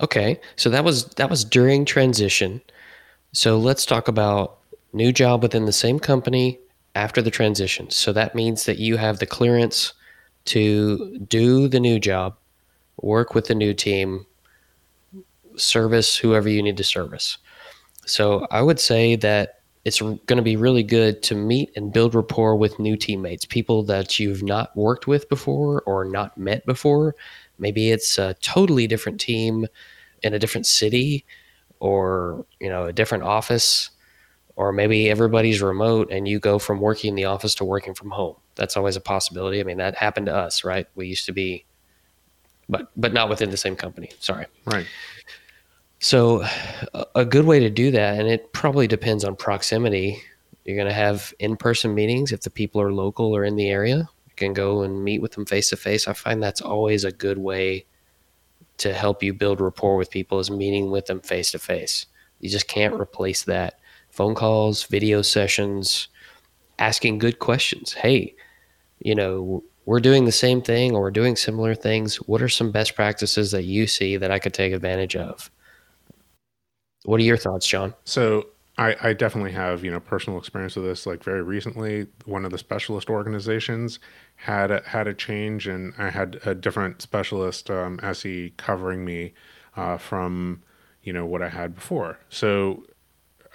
Okay. 0.00 0.40
So 0.56 0.70
that 0.70 0.84
was 0.84 1.06
that 1.16 1.30
was 1.30 1.44
during 1.44 1.84
transition. 1.84 2.60
So 3.32 3.58
let's 3.58 3.84
talk 3.84 4.08
about 4.08 4.58
new 4.92 5.12
job 5.12 5.42
within 5.42 5.66
the 5.66 5.72
same 5.72 5.98
company 5.98 6.58
after 6.94 7.22
the 7.22 7.30
transition. 7.30 7.90
So 7.90 8.12
that 8.12 8.34
means 8.34 8.64
that 8.64 8.78
you 8.78 8.96
have 8.96 9.18
the 9.18 9.26
clearance 9.26 9.92
to 10.46 11.18
do 11.28 11.68
the 11.68 11.80
new 11.80 11.98
job 11.98 12.36
work 13.02 13.34
with 13.34 13.46
the 13.46 13.54
new 13.54 13.74
team 13.74 14.26
service 15.56 16.16
whoever 16.16 16.48
you 16.48 16.62
need 16.62 16.76
to 16.76 16.84
service. 16.84 17.38
So 18.06 18.46
I 18.50 18.62
would 18.62 18.80
say 18.80 19.16
that 19.16 19.57
it's 19.88 20.00
going 20.00 20.36
to 20.36 20.42
be 20.42 20.56
really 20.56 20.82
good 20.82 21.22
to 21.24 21.34
meet 21.34 21.72
and 21.74 21.92
build 21.92 22.14
rapport 22.14 22.54
with 22.54 22.78
new 22.78 22.96
teammates, 22.96 23.46
people 23.46 23.82
that 23.84 24.18
you've 24.18 24.42
not 24.42 24.76
worked 24.76 25.06
with 25.06 25.28
before 25.28 25.82
or 25.86 26.04
not 26.04 26.36
met 26.36 26.64
before. 26.66 27.14
Maybe 27.58 27.90
it's 27.90 28.18
a 28.18 28.34
totally 28.34 28.86
different 28.86 29.18
team 29.18 29.66
in 30.22 30.34
a 30.34 30.38
different 30.38 30.66
city 30.66 31.24
or, 31.80 32.44
you 32.60 32.68
know, 32.68 32.84
a 32.84 32.92
different 32.92 33.24
office 33.24 33.90
or 34.56 34.72
maybe 34.72 35.08
everybody's 35.08 35.62
remote 35.62 36.12
and 36.12 36.28
you 36.28 36.38
go 36.38 36.58
from 36.58 36.80
working 36.80 37.08
in 37.10 37.14
the 37.14 37.24
office 37.24 37.54
to 37.56 37.64
working 37.64 37.94
from 37.94 38.10
home. 38.10 38.36
That's 38.56 38.76
always 38.76 38.96
a 38.96 39.00
possibility. 39.00 39.58
I 39.58 39.62
mean, 39.62 39.78
that 39.78 39.96
happened 39.96 40.26
to 40.26 40.34
us, 40.34 40.64
right? 40.64 40.86
We 40.94 41.06
used 41.06 41.26
to 41.26 41.32
be 41.32 41.64
but 42.68 42.90
but 42.96 43.14
not 43.14 43.30
within 43.30 43.50
the 43.50 43.56
same 43.56 43.76
company. 43.76 44.10
Sorry. 44.20 44.46
Right. 44.66 44.86
So, 46.00 46.44
a 47.16 47.24
good 47.24 47.44
way 47.44 47.58
to 47.58 47.70
do 47.70 47.90
that, 47.90 48.20
and 48.20 48.28
it 48.28 48.52
probably 48.52 48.86
depends 48.86 49.24
on 49.24 49.34
proximity. 49.34 50.22
You're 50.64 50.76
going 50.76 50.88
to 50.88 50.94
have 50.94 51.34
in 51.40 51.56
person 51.56 51.94
meetings 51.94 52.30
if 52.30 52.42
the 52.42 52.50
people 52.50 52.80
are 52.80 52.92
local 52.92 53.34
or 53.34 53.44
in 53.44 53.56
the 53.56 53.68
area. 53.68 54.08
You 54.26 54.34
can 54.36 54.52
go 54.52 54.82
and 54.82 55.02
meet 55.02 55.20
with 55.20 55.32
them 55.32 55.44
face 55.44 55.70
to 55.70 55.76
face. 55.76 56.06
I 56.06 56.12
find 56.12 56.40
that's 56.40 56.60
always 56.60 57.02
a 57.04 57.10
good 57.10 57.38
way 57.38 57.84
to 58.76 58.92
help 58.92 59.22
you 59.22 59.34
build 59.34 59.60
rapport 59.60 59.96
with 59.96 60.10
people 60.10 60.38
is 60.38 60.50
meeting 60.50 60.90
with 60.90 61.06
them 61.06 61.20
face 61.20 61.50
to 61.50 61.58
face. 61.58 62.06
You 62.40 62.48
just 62.48 62.68
can't 62.68 62.94
hmm. 62.94 63.00
replace 63.00 63.42
that. 63.44 63.80
Phone 64.10 64.34
calls, 64.34 64.84
video 64.84 65.22
sessions, 65.22 66.08
asking 66.78 67.18
good 67.18 67.40
questions. 67.40 67.92
Hey, 67.92 68.34
you 69.00 69.14
know, 69.14 69.64
we're 69.84 70.00
doing 70.00 70.24
the 70.24 70.32
same 70.32 70.62
thing 70.62 70.94
or 70.94 71.00
we're 71.00 71.10
doing 71.10 71.34
similar 71.34 71.74
things. 71.74 72.16
What 72.16 72.42
are 72.42 72.48
some 72.48 72.70
best 72.70 72.94
practices 72.94 73.50
that 73.50 73.64
you 73.64 73.86
see 73.86 74.16
that 74.16 74.30
I 74.30 74.38
could 74.38 74.54
take 74.54 74.72
advantage 74.72 75.16
of? 75.16 75.50
What 77.04 77.20
are 77.20 77.24
your 77.24 77.36
thoughts, 77.36 77.66
John? 77.66 77.94
So 78.04 78.48
I, 78.76 78.96
I, 79.00 79.12
definitely 79.12 79.52
have 79.52 79.84
you 79.84 79.90
know 79.90 80.00
personal 80.00 80.38
experience 80.38 80.76
with 80.76 80.84
this. 80.84 81.06
Like 81.06 81.22
very 81.24 81.42
recently, 81.42 82.06
one 82.24 82.44
of 82.44 82.52
the 82.52 82.58
specialist 82.58 83.10
organizations 83.10 83.98
had 84.36 84.70
a, 84.70 84.82
had 84.86 85.08
a 85.08 85.14
change, 85.14 85.66
and 85.66 85.92
I 85.98 86.10
had 86.10 86.40
a 86.44 86.54
different 86.54 87.02
specialist 87.02 87.70
um, 87.70 87.98
SE 88.02 88.52
covering 88.56 89.04
me 89.04 89.32
uh, 89.76 89.96
from 89.98 90.62
you 91.02 91.12
know 91.12 91.26
what 91.26 91.42
I 91.42 91.48
had 91.48 91.74
before. 91.74 92.18
So 92.28 92.84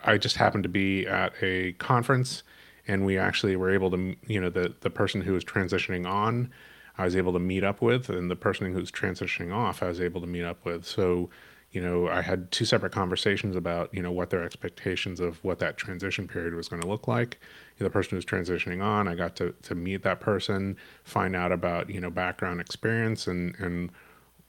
I 0.06 0.18
just 0.18 0.36
happened 0.36 0.64
to 0.64 0.70
be 0.70 1.08
at 1.08 1.34
a 1.42 1.74
conference, 1.74 2.44
and 2.88 3.06
we 3.06 3.18
actually 3.18 3.56
were 3.56 3.74
able 3.74 3.92
to 3.92 4.16
you 4.28 4.42
know 4.42 4.50
the 4.50 4.74
the 4.82 4.90
person 4.90 5.22
who 5.22 5.34
was 5.34 5.46
transitioning 5.46 6.06
on. 6.06 6.52
I 6.98 7.06
was 7.06 7.16
able 7.16 7.34
to 7.34 7.40
meet 7.40 7.64
up 7.64 7.82
with, 7.82 8.10
and 8.10 8.30
the 8.30 8.36
person 8.36 8.72
who's 8.72 8.92
transitioning 8.92 9.54
off, 9.54 9.82
I 9.82 9.88
was 9.88 10.00
able 10.00 10.22
to 10.22 10.28
meet 10.28 10.44
up 10.44 10.64
with. 10.64 10.86
So 10.86 11.30
you 11.74 11.82
know, 11.82 12.08
I 12.08 12.22
had 12.22 12.52
two 12.52 12.66
separate 12.66 12.92
conversations 12.92 13.56
about, 13.56 13.92
you 13.92 14.02
know, 14.04 14.12
what 14.12 14.30
their 14.30 14.44
expectations 14.44 15.20
of 15.20 15.44
what 15.44 15.58
that 15.58 15.76
transition 15.76 16.28
period 16.28 16.54
was 16.54 16.70
going 16.70 16.84
to 16.84 16.88
look 16.88 17.08
like. 17.08 17.40
You 17.78 17.84
know, 17.84 17.88
the 17.88 17.94
person 17.94 18.16
who's 18.16 18.26
transitioning 18.26 18.82
on, 18.82 19.08
I 19.08 19.16
got 19.16 19.36
to, 19.38 19.56
to 19.64 19.74
meet 19.74 20.04
that 20.04 20.20
person, 20.20 20.78
find 21.04 21.36
out 21.36 21.52
about, 21.52 21.90
you 21.90 22.00
know, 22.00 22.12
background 22.12 22.62
experience 22.62 23.26
and, 23.26 23.56
and, 23.58 23.92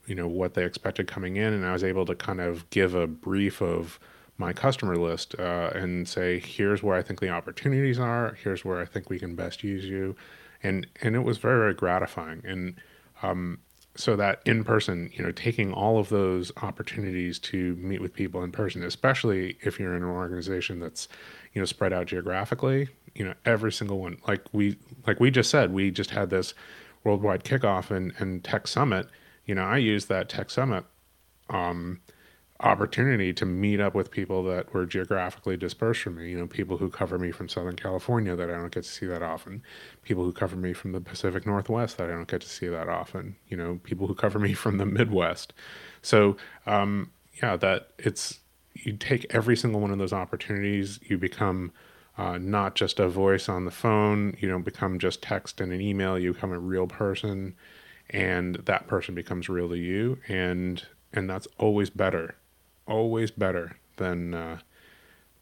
you 0.06 0.14
know, 0.14 0.28
what 0.28 0.52
they 0.52 0.64
expected 0.64 1.06
coming 1.06 1.36
in. 1.36 1.54
And 1.54 1.64
I 1.64 1.72
was 1.72 1.82
able 1.82 2.04
to 2.04 2.14
kind 2.14 2.42
of 2.42 2.68
give 2.68 2.94
a 2.94 3.06
brief 3.06 3.62
of 3.62 3.98
my 4.36 4.52
customer 4.52 4.96
list 4.96 5.34
uh, 5.38 5.70
and 5.74 6.06
say, 6.06 6.40
here's 6.40 6.82
where 6.82 6.98
I 6.98 7.02
think 7.02 7.20
the 7.20 7.30
opportunities 7.30 7.98
are. 7.98 8.36
Here's 8.44 8.66
where 8.66 8.82
I 8.82 8.84
think 8.84 9.08
we 9.08 9.18
can 9.18 9.34
best 9.34 9.64
use 9.64 9.86
you. 9.86 10.14
And, 10.62 10.86
and 11.00 11.16
it 11.16 11.20
was 11.20 11.38
very, 11.38 11.58
very 11.58 11.74
gratifying. 11.74 12.42
And, 12.44 12.78
um, 13.22 13.60
so 13.96 14.16
that 14.16 14.40
in 14.44 14.64
person, 14.64 15.10
you 15.14 15.22
know, 15.22 15.30
taking 15.30 15.72
all 15.72 15.98
of 15.98 16.08
those 16.08 16.50
opportunities 16.62 17.38
to 17.38 17.76
meet 17.76 18.00
with 18.00 18.12
people 18.12 18.42
in 18.42 18.50
person, 18.50 18.82
especially 18.82 19.56
if 19.62 19.78
you're 19.78 19.94
in 19.94 20.02
an 20.02 20.08
organization 20.08 20.80
that's, 20.80 21.08
you 21.52 21.60
know, 21.60 21.64
spread 21.64 21.92
out 21.92 22.06
geographically, 22.06 22.88
you 23.14 23.24
know, 23.24 23.34
every 23.44 23.70
single 23.70 24.00
one, 24.00 24.18
like 24.26 24.42
we, 24.52 24.76
like 25.06 25.20
we 25.20 25.30
just 25.30 25.48
said, 25.48 25.72
we 25.72 25.92
just 25.92 26.10
had 26.10 26.30
this 26.30 26.54
worldwide 27.04 27.44
kickoff 27.44 27.90
and, 27.90 28.12
and 28.18 28.42
tech 28.42 28.66
summit. 28.66 29.06
You 29.44 29.54
know, 29.54 29.64
I 29.64 29.76
used 29.76 30.08
that 30.08 30.28
tech 30.28 30.50
summit, 30.50 30.84
um, 31.48 32.00
opportunity 32.60 33.32
to 33.32 33.44
meet 33.44 33.80
up 33.80 33.94
with 33.94 34.10
people 34.10 34.44
that 34.44 34.72
were 34.72 34.86
geographically 34.86 35.56
dispersed 35.56 36.02
from 36.02 36.16
me. 36.16 36.30
You 36.30 36.38
know, 36.38 36.46
people 36.46 36.76
who 36.76 36.88
cover 36.88 37.18
me 37.18 37.32
from 37.32 37.48
Southern 37.48 37.74
California 37.74 38.36
that 38.36 38.48
I 38.48 38.54
don't 38.54 38.72
get 38.72 38.84
to 38.84 38.90
see 38.90 39.06
that 39.06 39.22
often. 39.22 39.62
People 40.02 40.24
who 40.24 40.32
cover 40.32 40.56
me 40.56 40.72
from 40.72 40.92
the 40.92 41.00
Pacific 41.00 41.46
Northwest 41.46 41.98
that 41.98 42.08
I 42.08 42.12
don't 42.12 42.28
get 42.28 42.42
to 42.42 42.48
see 42.48 42.68
that 42.68 42.88
often. 42.88 43.36
You 43.48 43.56
know, 43.56 43.80
people 43.82 44.06
who 44.06 44.14
cover 44.14 44.38
me 44.38 44.54
from 44.54 44.78
the 44.78 44.86
Midwest. 44.86 45.52
So, 46.00 46.36
um, 46.66 47.10
yeah, 47.42 47.56
that 47.56 47.88
it's 47.98 48.40
you 48.74 48.96
take 48.96 49.26
every 49.30 49.56
single 49.56 49.80
one 49.80 49.90
of 49.90 49.98
those 49.98 50.12
opportunities. 50.12 51.00
You 51.02 51.18
become 51.18 51.72
uh, 52.16 52.38
not 52.38 52.76
just 52.76 53.00
a 53.00 53.08
voice 53.08 53.48
on 53.48 53.64
the 53.64 53.70
phone. 53.72 54.36
You 54.38 54.48
don't 54.48 54.64
become 54.64 55.00
just 55.00 55.22
text 55.22 55.60
and 55.60 55.72
an 55.72 55.80
email. 55.80 56.16
You 56.18 56.32
become 56.32 56.52
a 56.52 56.58
real 56.58 56.86
person, 56.86 57.56
and 58.10 58.56
that 58.66 58.86
person 58.86 59.16
becomes 59.16 59.48
real 59.48 59.68
to 59.70 59.76
you. 59.76 60.18
And 60.28 60.86
and 61.12 61.28
that's 61.28 61.48
always 61.58 61.90
better 61.90 62.36
always 62.86 63.30
better 63.30 63.76
than 63.96 64.34
uh, 64.34 64.58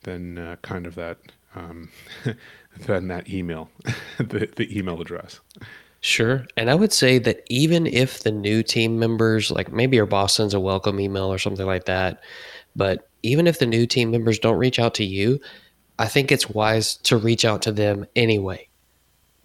than 0.02 0.38
uh, 0.38 0.56
kind 0.62 0.86
of 0.86 0.94
that 0.96 1.18
um, 1.54 1.90
than 2.86 3.08
that 3.08 3.28
email, 3.28 3.70
the, 4.18 4.48
the 4.56 4.76
email 4.76 5.00
address. 5.00 5.40
Sure. 6.00 6.46
And 6.56 6.68
I 6.68 6.74
would 6.74 6.92
say 6.92 7.18
that 7.20 7.44
even 7.48 7.86
if 7.86 8.24
the 8.24 8.32
new 8.32 8.64
team 8.64 8.98
members, 8.98 9.52
like 9.52 9.72
maybe 9.72 9.96
your 9.96 10.06
boss 10.06 10.34
sends 10.34 10.52
a 10.52 10.58
welcome 10.58 10.98
email 10.98 11.32
or 11.32 11.38
something 11.38 11.66
like 11.66 11.84
that, 11.84 12.20
but 12.74 13.08
even 13.22 13.46
if 13.46 13.60
the 13.60 13.66
new 13.66 13.86
team 13.86 14.10
members 14.10 14.40
don't 14.40 14.58
reach 14.58 14.80
out 14.80 14.94
to 14.94 15.04
you, 15.04 15.38
I 16.00 16.08
think 16.08 16.32
it's 16.32 16.50
wise 16.50 16.96
to 17.04 17.16
reach 17.16 17.44
out 17.44 17.62
to 17.62 17.72
them 17.72 18.04
anyway 18.16 18.68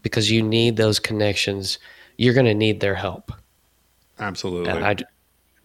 because 0.01 0.31
you 0.31 0.41
need 0.41 0.77
those 0.77 0.99
connections. 0.99 1.77
You're 2.17 2.33
going 2.33 2.47
to 2.47 2.55
need 2.55 2.79
their 2.79 2.95
help. 2.95 3.31
Absolutely. 4.17 4.71
And 4.71 4.83
I, 4.83 4.95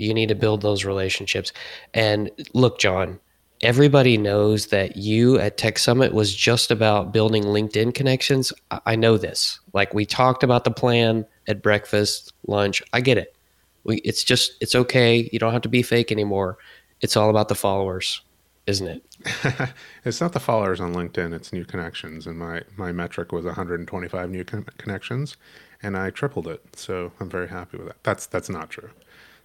you 0.03 0.13
need 0.13 0.29
to 0.29 0.35
build 0.35 0.63
those 0.63 0.85
relationships. 0.85 1.53
And 1.95 2.31
look, 2.55 2.79
John, 2.79 3.21
everybody 3.63 4.19
knows 4.19 4.67
that 4.67 4.97
you 4.97 5.39
at 5.39 5.57
Tech 5.57 5.79
Summit 5.79 6.13
was 6.13 6.35
just 6.35 6.71
about 6.71 7.13
building 7.13 7.45
LinkedIn 7.45 7.95
connections. 7.95 8.53
I 8.87 8.97
know 8.97 9.17
this. 9.17 9.61
Like 9.73 9.95
we 9.95 10.05
talked 10.05 10.43
about 10.43 10.65
the 10.65 10.71
plan 10.71 11.25
at 11.47 11.63
breakfast, 11.63 12.33
lunch. 12.47 12.83
I 12.93 13.01
get 13.01 13.19
it. 13.19 13.37
We, 13.85 13.99
it's 13.99 14.25
just, 14.25 14.53
it's 14.61 14.75
okay. 14.75 15.29
You 15.33 15.39
don't 15.39 15.53
have 15.53 15.63
to 15.63 15.69
be 15.69 15.83
fake 15.83 16.13
anymore. 16.13 16.59
It's 17.01 17.17
all 17.17 17.31
about 17.31 17.49
the 17.49 17.55
followers, 17.55 18.21
isn't 18.67 18.87
it? 18.87 19.73
it's 20.05 20.21
not 20.21 20.33
the 20.33 20.41
followers 20.41 20.81
on 20.81 20.95
LinkedIn. 20.95 21.33
It's 21.33 21.53
new 21.53 21.65
connections. 21.65 22.27
And 22.27 22.39
my, 22.39 22.63
my 22.77 22.93
metric 22.93 23.33
was 23.33 23.45
125 23.45 24.31
new 24.31 24.45
con- 24.45 24.67
connections 24.79 25.37
and 25.83 25.97
I 25.97 26.11
tripled 26.11 26.47
it. 26.49 26.63
So 26.77 27.13
I'm 27.21 27.29
very 27.29 27.49
happy 27.49 27.77
with 27.77 27.89
that. 27.89 28.03
That's, 28.05 28.27
that's 28.27 28.49
not 28.49 28.71
true. 28.71 28.91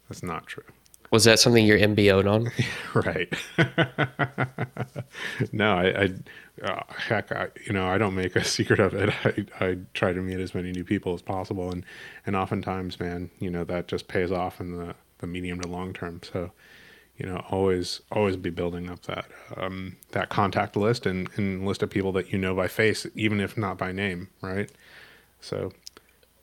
That's 0.10 0.24
not 0.24 0.48
true. 0.48 0.64
Was 1.10 1.24
that 1.24 1.40
something 1.40 1.66
you're 1.66 1.80
MBO'd 1.80 2.28
on? 2.28 2.52
right. 2.94 3.34
no, 5.54 5.74
I, 5.74 6.04
I 6.04 6.10
uh, 6.64 6.84
heck, 6.90 7.32
I, 7.32 7.48
you 7.66 7.74
know, 7.74 7.88
I 7.88 7.98
don't 7.98 8.16
make 8.16 8.36
a 8.36 8.44
secret 8.58 8.80
of 8.80 8.94
it. 8.94 9.14
I, 9.24 9.66
I 9.66 9.78
try 9.94 10.12
to 10.12 10.22
meet 10.22 10.40
as 10.40 10.54
many 10.54 10.72
new 10.72 10.84
people 10.84 11.14
as 11.14 11.22
possible, 11.22 11.72
and 11.72 11.86
and 12.26 12.36
oftentimes, 12.36 13.00
man, 13.00 13.30
you 13.40 13.50
know, 13.50 13.64
that 13.66 13.88
just 13.88 14.08
pays 14.08 14.32
off 14.32 14.60
in 14.60 14.76
the 14.76 14.96
the 15.20 15.28
medium 15.28 15.62
to 15.62 15.68
long 15.68 15.94
term. 15.94 16.22
So, 16.24 16.52
you 17.18 17.26
know, 17.26 17.38
always 17.50 18.02
always 18.12 18.36
be 18.36 18.50
building 18.50 18.90
up 18.90 19.04
that 19.04 19.28
um, 19.56 19.96
that 20.12 20.30
contact 20.30 20.76
list 20.76 21.06
and, 21.06 21.30
and 21.38 21.66
list 21.66 21.84
of 21.84 21.90
people 21.90 22.12
that 22.14 22.34
you 22.34 22.38
know 22.38 22.54
by 22.54 22.68
face, 22.68 23.06
even 23.16 23.40
if 23.40 23.58
not 23.58 23.78
by 23.78 23.94
name, 23.94 24.28
right? 24.42 24.70
So 25.40 25.72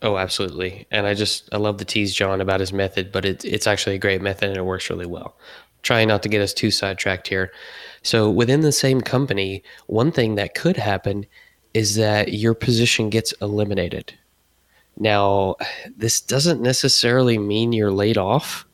Oh, 0.05 0.19
absolutely. 0.19 0.87
And 0.91 1.07
I 1.07 1.15
just 1.15 1.49
I 1.53 1.57
love 1.57 1.79
to 1.79 1.85
tease 1.85 2.15
John 2.15 2.43
about 2.43 2.61
his 2.61 2.75
method, 2.75 3.11
but 3.11 3.25
it's 3.25 3.43
it's 3.45 3.67
actually 3.67 3.97
a 3.97 3.99
great 3.99 4.21
method 4.21 4.51
and 4.51 4.59
it 4.59 4.65
works 4.65 4.91
really 4.91 5.07
well. 5.07 5.37
Trying 5.83 6.09
not 6.09 6.23
to 6.25 6.29
get 6.29 6.43
us 6.43 6.53
too 6.53 6.71
sidetracked 6.71 7.27
here. 7.27 7.51
So 8.03 8.31
within 8.31 8.61
the 8.61 8.71
same 8.73 9.01
company, 9.01 9.65
one 9.87 10.13
thing 10.13 10.35
that 10.35 10.55
could 10.55 10.77
happen 10.77 11.25
is 11.73 11.97
that 11.97 12.35
your 12.35 12.55
position 12.55 13.09
gets 13.09 13.33
eliminated. 13.41 14.13
Now, 14.99 15.57
this 15.97 16.21
doesn't 16.21 16.61
necessarily 16.61 17.39
mean 17.39 17.73
you're 17.73 17.91
laid 17.91 18.19
off. 18.19 18.67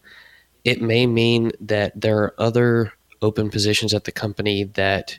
It 0.64 0.82
may 0.82 1.06
mean 1.06 1.52
that 1.60 1.98
there 1.98 2.18
are 2.18 2.34
other 2.38 2.92
open 3.22 3.50
positions 3.50 3.94
at 3.94 4.04
the 4.04 4.12
company 4.12 4.64
that 4.64 5.18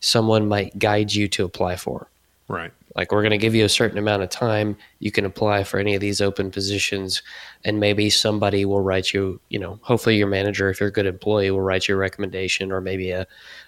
someone 0.00 0.48
might 0.48 0.78
guide 0.78 1.12
you 1.14 1.28
to 1.28 1.44
apply 1.44 1.76
for. 1.76 2.08
Right. 2.48 2.72
Like 2.96 3.12
we're 3.12 3.22
going 3.22 3.30
to 3.30 3.38
give 3.38 3.54
you 3.54 3.66
a 3.66 3.68
certain 3.68 3.98
amount 3.98 4.22
of 4.22 4.30
time. 4.30 4.76
You 5.00 5.12
can 5.12 5.26
apply 5.26 5.64
for 5.64 5.78
any 5.78 5.94
of 5.94 6.00
these 6.00 6.22
open 6.22 6.50
positions, 6.50 7.22
and 7.64 7.78
maybe 7.78 8.08
somebody 8.08 8.64
will 8.64 8.80
write 8.80 9.12
you. 9.12 9.38
You 9.50 9.58
know, 9.58 9.78
hopefully 9.82 10.16
your 10.16 10.28
manager, 10.28 10.70
if 10.70 10.80
you're 10.80 10.88
a 10.88 10.92
good 10.92 11.06
employee, 11.06 11.50
will 11.50 11.60
write 11.60 11.86
you 11.86 11.94
a 11.94 11.98
recommendation, 11.98 12.72
or 12.72 12.80
maybe 12.80 13.10
a 13.10 13.26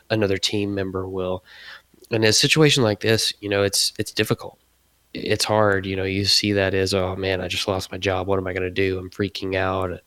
another 0.09 0.39
team 0.39 0.75
member 0.75 1.07
will. 1.07 1.45
In 2.11 2.25
a 2.25 2.33
situation 2.33 2.83
like 2.83 3.01
this, 3.01 3.33
you 3.41 3.49
know, 3.49 3.63
it's 3.63 3.93
it's 3.99 4.13
difficult. 4.13 4.59
It's 5.13 5.45
hard. 5.45 5.85
You 5.85 5.97
know, 5.97 6.05
you 6.05 6.25
see 6.25 6.53
that 6.53 6.73
as, 6.73 6.95
oh 6.95 7.15
man, 7.17 7.41
I 7.41 7.49
just 7.49 7.69
lost 7.69 7.93
my 7.93 7.99
job. 7.99 8.27
What 8.27 8.39
am 8.39 8.47
I 8.47 8.53
going 8.53 8.63
to 8.63 8.71
do? 8.71 8.99
I'm 8.99 9.11
freaking 9.11 9.57
out. 9.57 10.01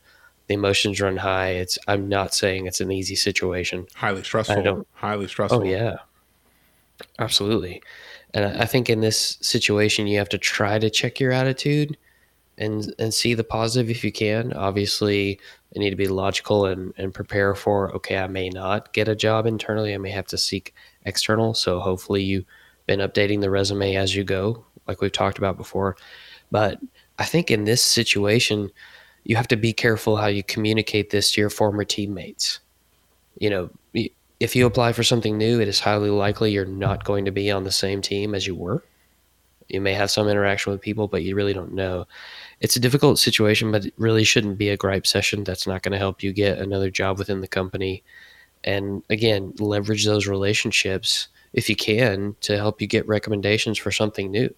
The 0.48 0.54
emotions 0.54 1.00
run 1.00 1.16
high. 1.16 1.50
It's. 1.50 1.78
I'm 1.86 2.08
not 2.08 2.34
saying 2.34 2.66
it's 2.66 2.80
an 2.80 2.90
easy 2.90 3.14
situation. 3.14 3.86
Highly 3.94 4.24
stressful. 4.24 4.86
Highly 4.92 5.24
oh, 5.24 5.28
stressful. 5.28 5.60
Oh 5.60 5.64
yeah, 5.64 5.96
absolutely. 7.18 7.82
And 8.34 8.44
I 8.44 8.66
think 8.66 8.90
in 8.90 9.00
this 9.00 9.38
situation, 9.40 10.08
you 10.08 10.18
have 10.18 10.28
to 10.30 10.38
try 10.38 10.78
to 10.78 10.90
check 10.90 11.20
your 11.20 11.32
attitude 11.32 11.96
and 12.58 12.92
and 12.98 13.14
see 13.14 13.34
the 13.34 13.44
positive 13.44 13.90
if 13.90 14.04
you 14.04 14.12
can. 14.12 14.52
Obviously, 14.52 15.38
you 15.72 15.80
need 15.80 15.90
to 15.90 15.96
be 15.96 16.08
logical 16.08 16.66
and, 16.66 16.92
and 16.98 17.14
prepare 17.14 17.54
for 17.54 17.94
okay, 17.94 18.18
I 18.18 18.26
may 18.26 18.48
not 18.48 18.92
get 18.92 19.08
a 19.08 19.16
job 19.16 19.46
internally. 19.46 19.94
I 19.94 19.98
may 19.98 20.10
have 20.10 20.26
to 20.26 20.38
seek 20.38 20.74
external. 21.04 21.54
So 21.54 21.80
hopefully 21.80 22.22
you've 22.22 22.44
been 22.86 23.00
updating 23.00 23.40
the 23.40 23.50
resume 23.50 23.94
as 23.94 24.14
you 24.14 24.24
go, 24.24 24.64
like 24.86 25.00
we've 25.00 25.12
talked 25.12 25.38
about 25.38 25.56
before. 25.56 25.96
But 26.50 26.80
I 27.18 27.24
think 27.24 27.50
in 27.50 27.64
this 27.64 27.82
situation, 27.82 28.70
you 29.22 29.36
have 29.36 29.48
to 29.48 29.56
be 29.56 29.72
careful 29.72 30.16
how 30.16 30.26
you 30.26 30.42
communicate 30.42 31.10
this 31.10 31.32
to 31.32 31.40
your 31.40 31.50
former 31.50 31.84
teammates. 31.84 32.60
You 33.38 33.50
know, 33.50 33.70
if 34.44 34.54
you 34.54 34.66
apply 34.66 34.92
for 34.92 35.02
something 35.02 35.38
new, 35.38 35.58
it 35.58 35.68
is 35.68 35.80
highly 35.80 36.10
likely 36.10 36.52
you're 36.52 36.66
not 36.66 37.04
going 37.04 37.24
to 37.24 37.32
be 37.32 37.50
on 37.50 37.64
the 37.64 37.72
same 37.72 38.02
team 38.02 38.34
as 38.34 38.46
you 38.46 38.54
were. 38.54 38.84
You 39.68 39.80
may 39.80 39.94
have 39.94 40.10
some 40.10 40.28
interaction 40.28 40.70
with 40.70 40.82
people, 40.82 41.08
but 41.08 41.22
you 41.22 41.34
really 41.34 41.54
don't 41.54 41.72
know. 41.72 42.06
It's 42.60 42.76
a 42.76 42.80
difficult 42.80 43.18
situation, 43.18 43.72
but 43.72 43.86
it 43.86 43.94
really 43.96 44.22
shouldn't 44.22 44.58
be 44.58 44.68
a 44.68 44.76
gripe 44.76 45.06
session. 45.06 45.44
That's 45.44 45.66
not 45.66 45.82
going 45.82 45.92
to 45.92 45.98
help 45.98 46.22
you 46.22 46.30
get 46.34 46.58
another 46.58 46.90
job 46.90 47.18
within 47.18 47.40
the 47.40 47.48
company. 47.48 48.04
And 48.64 49.02
again, 49.08 49.54
leverage 49.58 50.04
those 50.04 50.26
relationships 50.26 51.28
if 51.54 51.70
you 51.70 51.76
can 51.76 52.36
to 52.42 52.58
help 52.58 52.82
you 52.82 52.86
get 52.86 53.08
recommendations 53.08 53.78
for 53.78 53.90
something 53.90 54.30
new. 54.30 54.54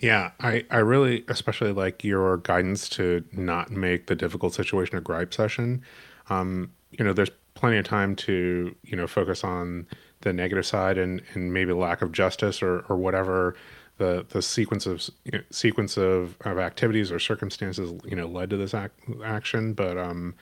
Yeah, 0.00 0.32
I, 0.40 0.64
I 0.72 0.78
really 0.78 1.24
especially 1.28 1.70
like 1.70 2.02
your 2.02 2.38
guidance 2.38 2.88
to 2.90 3.24
not 3.30 3.70
make 3.70 4.08
the 4.08 4.16
difficult 4.16 4.54
situation 4.54 4.96
a 4.96 5.00
gripe 5.00 5.32
session. 5.32 5.84
Um, 6.28 6.72
you 6.90 7.04
know, 7.04 7.12
there's 7.12 7.30
plenty 7.62 7.78
of 7.78 7.86
time 7.86 8.16
to 8.16 8.74
you 8.84 8.96
know 8.96 9.08
focus 9.08 9.44
on 9.44 9.86
the 10.22 10.34
negative 10.34 10.66
side 10.66 10.98
and 10.98 11.22
and 11.34 11.54
maybe 11.54 11.72
lack 11.72 12.02
of 12.02 12.12
justice 12.12 12.62
or 12.62 12.80
or 12.88 12.96
whatever 12.96 13.56
the 13.98 14.26
the 14.30 14.42
sequence 14.42 14.86
of 14.86 15.08
you 15.24 15.32
know, 15.32 15.44
sequence 15.52 15.96
of, 15.98 16.36
of 16.42 16.58
activities 16.58 17.12
or 17.12 17.20
circumstances 17.20 17.92
you 18.04 18.16
know 18.16 18.26
led 18.28 18.50
to 18.50 18.58
this 18.58 18.74
ac- 18.74 18.90
action. 19.24 19.74
But 19.74 19.98
um 19.98 20.34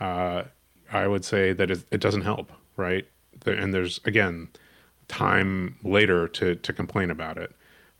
uh 0.00 0.44
i 0.92 1.06
would 1.06 1.24
say 1.24 1.52
that 1.54 1.70
it, 1.70 1.84
it 1.92 2.00
doesn't 2.00 2.22
help 2.22 2.52
right? 2.76 3.06
And 3.46 3.74
there's 3.74 4.00
again 4.06 4.48
time 5.08 5.76
later 5.84 6.28
to 6.28 6.56
to 6.56 6.74
complain 6.74 7.10
about 7.10 7.38
it. 7.38 7.54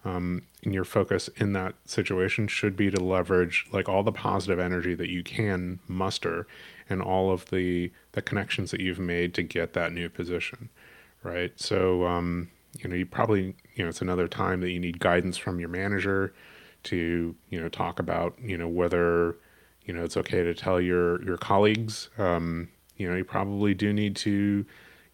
Um, 0.05 0.45
and 0.65 0.75
your 0.75 0.85
focus 0.85 1.29
in 1.37 1.55
that 1.55 1.75
situation 1.87 2.49
should 2.49 2.77
be 2.77 2.91
to 2.91 3.03
leverage 3.03 3.67
like 3.73 3.89
all 3.89 4.05
the 4.05 4.13
positive 4.13 4.61
energy 4.61 4.95
that 4.97 5.11
you 5.11 5.25
can 5.25 5.81
muster 5.89 6.47
and 6.93 7.03
all 7.03 7.33
of 7.33 7.51
the 7.51 7.91
the 8.13 8.23
connections 8.23 8.71
that 8.71 8.81
you've 8.81 8.99
made 8.99 9.35
to 9.35 9.43
get 9.43 9.73
that 9.73 9.93
new 9.93 10.09
position, 10.09 10.69
right? 11.23 11.53
So 11.61 12.07
um, 12.07 12.51
you 12.79 12.89
know 12.89 12.95
you 12.95 13.07
probably 13.07 13.57
you 13.75 13.83
know 13.83 13.89
it's 13.89 14.03
another 14.03 14.29
time 14.29 14.61
that 14.61 14.71
you 14.71 14.79
need 14.79 15.01
guidance 15.01 15.37
from 15.37 15.59
your 15.59 15.69
manager 15.69 16.33
to 16.85 17.35
you 17.49 17.61
know 17.61 17.69
talk 17.69 17.99
about 17.99 18.35
you 18.41 18.57
know 18.57 18.69
whether 18.69 19.37
you 19.85 19.95
know 19.95 20.05
it's 20.05 20.17
okay 20.17 20.43
to 20.43 20.55
tell 20.55 20.81
your 20.81 21.23
your 21.25 21.37
colleagues. 21.37 22.11
Um, 22.19 22.69
you 22.97 23.09
know 23.09 23.17
you 23.17 23.25
probably 23.25 23.75
do 23.75 23.93
need 23.93 24.15
to 24.17 24.65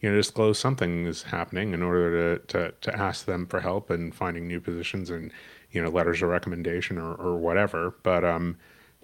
you 0.00 0.10
know 0.10 0.16
disclose 0.16 0.58
something 0.58 1.06
is 1.06 1.22
happening 1.22 1.72
in 1.72 1.82
order 1.82 2.38
to 2.38 2.46
to, 2.46 2.74
to 2.80 2.98
ask 2.98 3.24
them 3.24 3.46
for 3.46 3.60
help 3.60 3.90
and 3.90 4.14
finding 4.14 4.46
new 4.46 4.60
positions 4.60 5.10
and 5.10 5.32
you 5.70 5.82
know 5.82 5.88
letters 5.88 6.22
of 6.22 6.28
recommendation 6.28 6.98
or, 6.98 7.14
or 7.14 7.36
whatever. 7.36 7.94
But 8.02 8.24
um, 8.24 8.56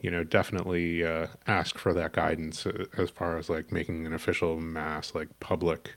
you 0.05 0.11
know, 0.11 0.23
definitely 0.23 1.03
uh, 1.03 1.29
ask 1.47 1.79
for 1.79 1.95
that 1.95 2.13
guidance 2.13 2.67
uh, 2.67 2.85
as 2.99 3.09
far 3.09 3.39
as 3.39 3.49
like 3.49 3.73
making 3.73 4.05
an 4.05 4.13
official 4.13 4.61
mass, 4.61 5.15
like 5.15 5.29
public, 5.41 5.97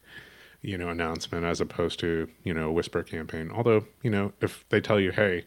you 0.62 0.78
know, 0.78 0.88
announcement 0.88 1.44
as 1.44 1.60
opposed 1.60 2.00
to, 2.00 2.30
you 2.46 2.54
know, 2.54 2.72
whisper 2.72 3.04
campaign. 3.04 3.52
Although, 3.54 3.86
you 4.04 4.10
know, 4.10 4.32
if 4.40 4.64
they 4.70 4.80
tell 4.80 4.98
you, 4.98 5.12
hey, 5.12 5.46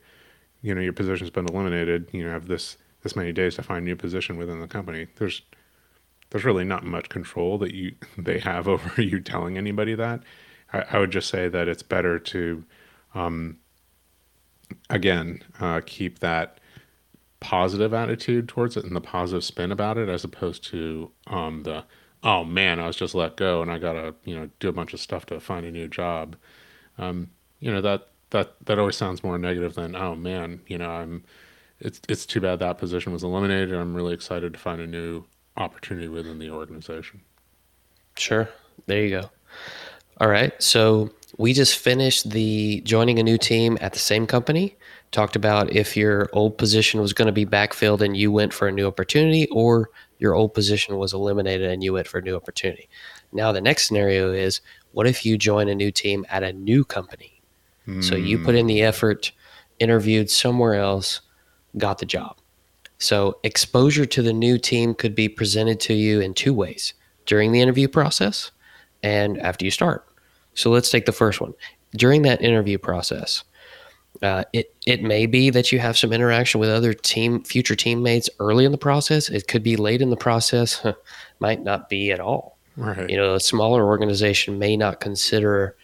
you 0.61 0.75
know, 0.75 0.83
your 0.83 0.93
position's 0.93 1.31
been 1.31 1.47
eliminated, 1.47 2.11
you 2.13 2.23
know, 2.23 2.29
have 2.33 2.49
this 2.49 2.77
this 3.03 3.17
many 3.17 3.33
days 3.33 3.55
to 3.55 3.63
find 3.63 3.81
a 3.81 3.87
new 3.87 3.97
position 3.97 4.37
within 4.37 4.61
the 4.61 4.69
company, 4.69 5.07
there's 5.17 5.41
there's 6.29 6.45
really 6.45 6.65
not 6.65 6.85
much 6.85 7.09
control 7.09 7.57
that 7.57 7.73
you 7.73 7.95
they 8.19 8.41
have 8.41 8.69
over 8.75 9.01
you 9.01 9.21
telling 9.21 9.57
anybody 9.57 9.95
that. 9.95 10.21
I, 10.71 10.85
I 10.91 10.99
would 10.99 11.13
just 11.13 11.31
say 11.31 11.49
that 11.49 11.67
it's 11.67 11.83
better 11.83 12.19
to, 12.19 12.63
um, 13.15 13.57
again, 14.91 15.45
uh, 15.59 15.81
keep 15.87 16.19
that 16.19 16.60
positive 17.41 17.95
attitude 17.95 18.49
towards 18.49 18.77
it 18.77 18.85
and 18.85 18.95
the 18.95 19.01
positive 19.01 19.43
spin 19.43 19.73
about 19.73 19.99
it 19.99 20.09
as 20.09 20.25
opposed 20.25 20.63
to 20.65 21.11
um, 21.27 21.63
the 21.63 21.83
oh 22.23 22.45
man 22.45 22.79
i 22.79 22.87
was 22.87 22.97
just 22.97 23.15
let 23.15 23.35
go 23.37 23.63
and 23.63 23.71
i 23.71 23.79
gotta 23.79 24.15
you 24.25 24.37
know 24.37 24.49
do 24.59 24.69
a 24.69 24.73
bunch 24.73 24.93
of 24.93 25.01
stuff 25.01 25.25
to 25.27 25.41
find 25.41 25.65
a 25.67 25.71
new 25.71 25.89
job. 25.89 26.37
Um, 26.99 27.31
you 27.61 27.73
know 27.73 27.81
that 27.81 28.09
that 28.31 28.55
that 28.67 28.79
always 28.79 28.97
sounds 28.97 29.25
more 29.25 29.39
negative 29.39 29.75
than 29.75 29.97
oh 29.97 30.15
man 30.15 30.61
you 30.67 30.77
know 30.77 30.91
i'm 30.91 31.25
it's 31.81 32.01
it's 32.09 32.27
too 32.27 32.41
bad 32.41 32.59
that 32.59 32.79
position 32.79 33.13
was 33.13 33.25
eliminated. 33.25 33.75
I'm 33.75 33.95
really 33.95 34.15
excited 34.15 34.53
to 34.53 34.59
find 34.59 34.81
a 34.81 34.87
new 34.87 35.25
opportunity 35.57 36.09
within 36.09 36.39
the 36.39 36.51
organization. 36.51 37.23
Sure. 38.17 38.49
There 38.87 39.03
you 39.03 39.11
go. 39.11 39.31
All 40.19 40.29
right. 40.29 40.61
So 40.63 41.11
we 41.39 41.53
just 41.53 41.79
finished 41.79 42.31
the 42.31 42.81
joining 42.83 43.19
a 43.19 43.23
new 43.23 43.39
team 43.39 43.79
at 43.81 43.93
the 43.93 43.99
same 43.99 44.27
company 44.27 44.77
talked 45.13 45.37
about 45.37 45.73
if 45.73 45.97
your 45.97 46.29
old 46.33 46.57
position 46.57 47.01
was 47.01 47.13
going 47.13 47.27
to 47.27 47.33
be 47.33 47.47
backfilled 47.47 48.01
and 48.01 48.17
you 48.17 48.31
went 48.31 48.53
for 48.53 48.69
a 48.69 48.73
new 48.73 48.87
opportunity, 48.87 49.49
or 49.49 49.91
your 50.19 50.35
old 50.35 50.55
position 50.55 50.99
was 50.99 51.13
eliminated 51.13 51.71
and 51.71 51.83
you 51.83 51.93
went 51.93 52.07
for 52.07 52.19
a 52.19 52.23
new 52.23 52.37
opportunity. 52.37 52.89
Now, 53.33 53.53
the 53.53 53.61
next 53.61 53.87
scenario 53.87 54.33
is 54.33 54.61
what 54.93 55.07
if 55.07 55.25
you 55.25 55.39
join 55.39 55.69
a 55.69 55.75
new 55.75 55.91
team 55.91 56.27
at 56.31 56.43
a 56.43 56.53
new 56.53 56.85
company? 56.85 57.43
Mm. 57.87 58.05
So 58.05 58.15
you 58.15 58.39
put 58.39 58.55
in 58.55 58.67
the 58.67 58.83
effort, 58.83 59.33
interviewed 59.79 60.31
somewhere 60.31 60.75
else, 60.75 61.21
got 61.79 61.99
the 61.99 62.07
job. 62.07 62.37
So 62.99 63.39
exposure 63.43 64.07
to 64.07 64.23
the 64.23 64.33
new 64.33 64.59
team 64.59 64.95
could 64.95 65.15
be 65.15 65.29
presented 65.29 65.81
to 65.81 65.95
you 65.95 66.21
in 66.21 66.35
two 66.35 66.53
ways 66.53 66.93
during 67.25 67.51
the 67.53 67.61
interview 67.61 67.89
process 67.89 68.51
and 69.03 69.39
after 69.39 69.65
you 69.65 69.71
start. 69.71 70.07
So 70.55 70.71
let's 70.71 70.91
take 70.91 71.07
the 71.07 71.13
first 71.13 71.41
one. 71.41 71.55
During 71.93 72.23
that 72.23 72.43
interview 72.43 72.79
process, 72.79 73.45
uh, 74.23 74.45
it 74.53 74.75
it 74.87 75.03
may 75.03 75.27
be 75.27 75.51
that 75.51 75.73
you 75.73 75.79
have 75.79 75.97
some 75.97 76.13
interaction 76.13 76.61
with 76.61 76.69
other 76.69 76.93
team 76.93 77.43
future 77.43 77.77
teammates 77.77 78.29
early 78.39 78.65
in 78.65 78.73
the 78.73 78.79
process. 78.79 79.29
It 79.29 79.49
could 79.49 79.63
be 79.63 79.77
late 79.77 80.03
in 80.03 80.11
the 80.11 80.17
process. 80.17 80.85
Might 81.41 81.63
not 81.63 81.89
be 81.89 82.13
at 82.13 82.21
all. 82.21 82.59
Right. 82.77 83.09
You 83.11 83.17
know, 83.17 83.35
a 83.35 83.41
smaller 83.41 83.87
organization 83.87 84.59
may 84.59 84.77
not 84.77 85.01
consider 85.01 85.77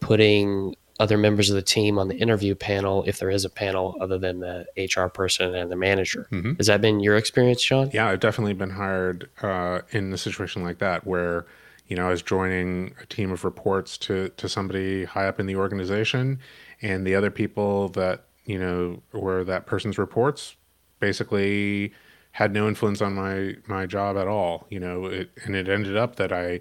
putting 0.00 0.76
other 1.00 1.18
members 1.18 1.50
of 1.50 1.56
the 1.56 1.62
team 1.62 1.98
on 1.98 2.08
the 2.08 2.16
interview 2.16 2.54
panel 2.54 3.02
if 3.06 3.18
there 3.18 3.30
is 3.30 3.44
a 3.44 3.50
panel 3.50 3.96
other 4.00 4.18
than 4.18 4.40
the 4.40 4.66
HR 4.76 5.08
person 5.08 5.54
and 5.54 5.70
the 5.70 5.76
manager. 5.76 6.28
Mm-hmm. 6.30 6.54
Has 6.54 6.68
that 6.68 6.80
been 6.80 7.00
your 7.00 7.16
experience, 7.16 7.62
John? 7.62 7.90
Yeah, 7.92 8.08
I've 8.08 8.20
definitely 8.20 8.54
been 8.54 8.70
hired 8.70 9.28
uh, 9.42 9.80
in 9.90 10.12
a 10.12 10.18
situation 10.18 10.62
like 10.62 10.78
that 10.78 11.06
where 11.06 11.46
you 11.86 11.96
know 11.96 12.06
I 12.06 12.10
was 12.10 12.22
joining 12.22 12.94
a 13.02 13.06
team 13.06 13.30
of 13.30 13.44
reports 13.44 13.98
to 13.98 14.30
to 14.30 14.48
somebody 14.48 15.04
high 15.04 15.26
up 15.26 15.38
in 15.40 15.46
the 15.46 15.56
organization. 15.56 16.40
And 16.82 17.06
the 17.06 17.14
other 17.14 17.30
people 17.30 17.88
that 17.90 18.24
you 18.44 18.58
know 18.58 19.02
were 19.12 19.44
that 19.44 19.66
person's 19.66 19.98
reports 19.98 20.56
basically 21.00 21.92
had 22.32 22.52
no 22.52 22.68
influence 22.68 23.00
on 23.00 23.14
my 23.14 23.54
my 23.66 23.86
job 23.86 24.16
at 24.16 24.26
all 24.26 24.66
you 24.68 24.80
know 24.80 25.06
it 25.06 25.30
and 25.44 25.54
it 25.54 25.68
ended 25.68 25.96
up 25.96 26.16
that 26.16 26.32
i 26.32 26.60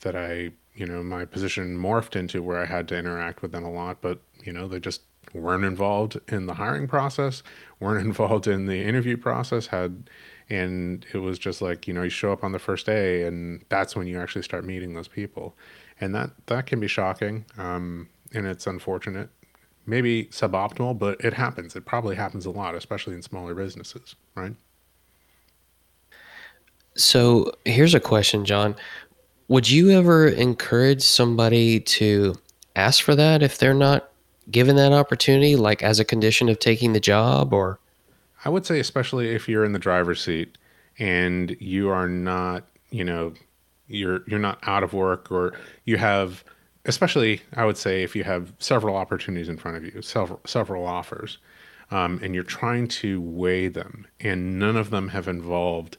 that 0.00 0.14
i 0.14 0.50
you 0.74 0.84
know 0.84 1.02
my 1.02 1.24
position 1.24 1.78
morphed 1.78 2.16
into 2.16 2.42
where 2.42 2.60
i 2.60 2.66
had 2.66 2.86
to 2.88 2.96
interact 2.96 3.42
with 3.42 3.52
them 3.52 3.64
a 3.64 3.70
lot. 3.70 4.00
But 4.00 4.20
you 4.44 4.52
know 4.52 4.68
they 4.68 4.80
just 4.80 5.02
weren't 5.32 5.64
involved 5.64 6.18
in 6.28 6.46
the 6.46 6.54
hiring 6.54 6.86
process 6.86 7.42
weren't 7.80 8.04
involved 8.06 8.46
in 8.46 8.66
the 8.66 8.82
interview 8.82 9.16
process 9.16 9.66
had 9.66 10.08
and 10.50 11.06
it 11.12 11.18
was 11.18 11.38
just 11.38 11.62
like 11.62 11.88
you 11.88 11.94
know 11.94 12.02
you 12.02 12.10
show 12.10 12.32
up 12.32 12.44
on 12.44 12.52
the 12.52 12.58
first 12.58 12.86
day 12.86 13.26
and 13.26 13.64
that's 13.68 13.96
when 13.96 14.06
you 14.06 14.20
actually 14.20 14.42
start 14.42 14.64
meeting 14.64 14.94
those 14.94 15.08
people 15.08 15.56
and 16.00 16.14
that 16.14 16.30
that 16.46 16.66
can 16.66 16.78
be 16.80 16.88
shocking 16.88 17.44
um, 17.58 18.08
and 18.32 18.46
it's 18.46 18.66
unfortunate 18.66 19.30
maybe 19.86 20.26
suboptimal, 20.26 20.98
but 20.98 21.20
it 21.24 21.34
happens. 21.34 21.76
It 21.76 21.84
probably 21.84 22.16
happens 22.16 22.46
a 22.46 22.50
lot, 22.50 22.74
especially 22.74 23.14
in 23.14 23.22
smaller 23.22 23.54
businesses, 23.54 24.16
right? 24.34 24.54
So 26.96 27.52
here's 27.64 27.94
a 27.94 28.00
question, 28.00 28.44
John. 28.44 28.76
would 29.48 29.68
you 29.68 29.90
ever 29.90 30.28
encourage 30.28 31.02
somebody 31.02 31.80
to 31.80 32.34
ask 32.76 33.02
for 33.02 33.14
that 33.14 33.42
if 33.42 33.58
they're 33.58 33.74
not 33.74 34.10
given 34.50 34.76
that 34.76 34.92
opportunity, 34.92 35.56
like 35.56 35.82
as 35.82 36.00
a 36.00 36.04
condition 36.04 36.48
of 36.48 36.58
taking 36.58 36.92
the 36.92 37.00
job 37.00 37.52
or? 37.52 37.78
I 38.44 38.48
would 38.48 38.66
say, 38.66 38.78
especially 38.78 39.34
if 39.34 39.48
you're 39.48 39.64
in 39.64 39.72
the 39.72 39.78
driver's 39.78 40.22
seat 40.22 40.58
and 40.98 41.56
you 41.60 41.88
are 41.88 42.08
not, 42.08 42.64
you 42.90 43.04
know, 43.04 43.32
you're 43.86 44.22
you're 44.26 44.38
not 44.38 44.58
out 44.62 44.82
of 44.82 44.92
work 44.92 45.30
or 45.30 45.52
you 45.84 45.96
have 45.98 46.42
especially 46.86 47.42
I 47.54 47.64
would 47.64 47.76
say 47.76 48.02
if 48.02 48.14
you 48.14 48.24
have 48.24 48.52
several 48.58 48.96
opportunities 48.96 49.48
in 49.48 49.56
front 49.56 49.76
of 49.76 49.84
you, 49.84 50.02
several 50.02 50.40
several 50.44 50.86
offers, 50.86 51.38
um, 51.90 52.20
and 52.22 52.34
you're 52.34 52.44
trying 52.44 52.88
to 52.88 53.20
weigh 53.20 53.68
them, 53.68 54.06
and 54.20 54.58
none 54.58 54.76
of 54.76 54.90
them 54.90 55.08
have 55.08 55.28
involved 55.28 55.96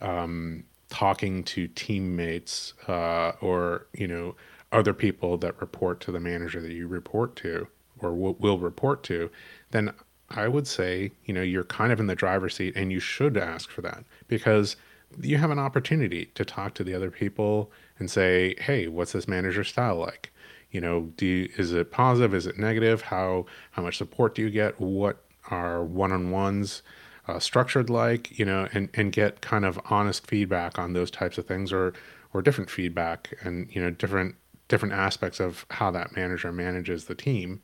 um, 0.00 0.64
talking 0.88 1.42
to 1.44 1.68
teammates 1.68 2.74
uh, 2.88 3.32
or 3.40 3.86
you 3.92 4.06
know 4.06 4.34
other 4.72 4.94
people 4.94 5.36
that 5.38 5.60
report 5.60 6.00
to 6.00 6.12
the 6.12 6.20
manager 6.20 6.60
that 6.60 6.72
you 6.72 6.86
report 6.86 7.36
to 7.36 7.66
or 8.02 8.10
w- 8.10 8.36
will 8.38 8.58
report 8.58 9.02
to, 9.04 9.30
then 9.70 9.92
I 10.30 10.48
would 10.48 10.66
say 10.66 11.12
you 11.24 11.34
know 11.34 11.42
you're 11.42 11.64
kind 11.64 11.92
of 11.92 12.00
in 12.00 12.06
the 12.06 12.14
driver's 12.14 12.56
seat, 12.56 12.74
and 12.76 12.92
you 12.92 13.00
should 13.00 13.36
ask 13.36 13.70
for 13.70 13.82
that 13.82 14.04
because 14.28 14.76
you 15.20 15.36
have 15.36 15.50
an 15.50 15.58
opportunity 15.58 16.26
to 16.34 16.44
talk 16.44 16.74
to 16.74 16.84
the 16.84 16.94
other 16.94 17.10
people 17.10 17.70
and 17.98 18.10
say, 18.10 18.54
"Hey, 18.60 18.88
what's 18.88 19.12
this 19.12 19.28
manager 19.28 19.64
style 19.64 19.96
like? 19.96 20.32
You 20.70 20.80
know, 20.80 21.12
do 21.16 21.26
you, 21.26 21.48
is 21.58 21.72
it 21.72 21.90
positive? 21.90 22.34
Is 22.34 22.46
it 22.46 22.58
negative? 22.58 23.02
How 23.02 23.46
how 23.72 23.82
much 23.82 23.98
support 23.98 24.34
do 24.34 24.42
you 24.42 24.50
get? 24.50 24.80
What 24.80 25.22
are 25.50 25.84
one-on-ones 25.84 26.82
uh, 27.28 27.38
structured 27.38 27.90
like? 27.90 28.38
You 28.38 28.46
know, 28.46 28.68
and 28.72 28.88
and 28.94 29.12
get 29.12 29.42
kind 29.42 29.64
of 29.64 29.78
honest 29.90 30.26
feedback 30.26 30.78
on 30.78 30.94
those 30.94 31.10
types 31.10 31.36
of 31.38 31.46
things, 31.46 31.72
or 31.72 31.92
or 32.32 32.40
different 32.42 32.70
feedback, 32.70 33.34
and 33.42 33.68
you 33.74 33.82
know, 33.82 33.90
different 33.90 34.36
different 34.68 34.94
aspects 34.94 35.38
of 35.38 35.66
how 35.70 35.90
that 35.90 36.16
manager 36.16 36.50
manages 36.50 37.04
the 37.04 37.14
team, 37.14 37.60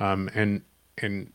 um, 0.00 0.30
and 0.34 0.62
and 0.98 1.32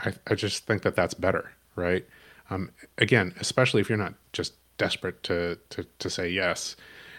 I, 0.00 0.12
I 0.26 0.34
just 0.34 0.66
think 0.66 0.82
that 0.82 0.96
that's 0.96 1.14
better, 1.14 1.52
right? 1.76 2.06
Um, 2.50 2.70
again, 2.98 3.34
especially 3.40 3.80
if 3.80 3.88
you're 3.88 3.98
not 3.98 4.14
just 4.32 4.54
desperate 4.78 5.22
to 5.24 5.58
to 5.70 5.86
to 5.98 6.10
say 6.10 6.28
yes, 6.28 6.76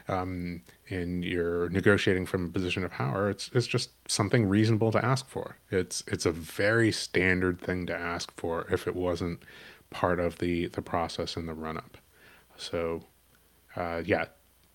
um, 0.07 0.61
and 0.89 1.23
you're 1.23 1.69
negotiating 1.69 2.25
from 2.25 2.45
a 2.45 2.49
position 2.49 2.83
of 2.83 2.91
power, 2.91 3.29
it's 3.29 3.49
it's 3.53 3.67
just 3.67 3.89
something 4.09 4.47
reasonable 4.47 4.91
to 4.91 5.03
ask 5.03 5.27
for. 5.27 5.57
It's 5.71 6.03
it's 6.07 6.25
a 6.25 6.31
very 6.31 6.91
standard 6.91 7.59
thing 7.59 7.85
to 7.87 7.95
ask 7.95 8.31
for 8.37 8.67
if 8.71 8.87
it 8.87 8.95
wasn't 8.95 9.41
part 9.89 10.19
of 10.19 10.37
the 10.39 10.67
the 10.67 10.81
process 10.81 11.35
in 11.35 11.45
the 11.45 11.53
run 11.53 11.77
up. 11.77 11.97
So, 12.57 13.03
uh, 13.75 14.01
yeah, 14.05 14.25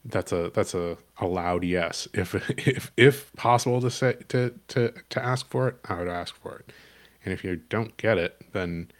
that's 0.05 0.33
a 0.33 0.51
that's 0.55 0.75
a, 0.75 0.97
a 1.19 1.27
loud 1.27 1.65
yes. 1.65 2.09
If 2.13 2.35
if 2.59 2.93
if 2.97 3.33
possible 3.35 3.81
to 3.81 3.91
say 3.91 4.17
to 4.29 4.55
to 4.69 4.93
to 5.09 5.25
ask 5.25 5.49
for 5.49 5.69
it, 5.69 5.77
I 5.89 5.99
would 5.99 6.09
ask 6.09 6.35
for 6.35 6.57
it. 6.57 6.73
And 7.25 7.35
if 7.35 7.45
you 7.45 7.57
don't 7.57 7.97
get 7.97 8.19
it, 8.19 8.41
then 8.53 8.91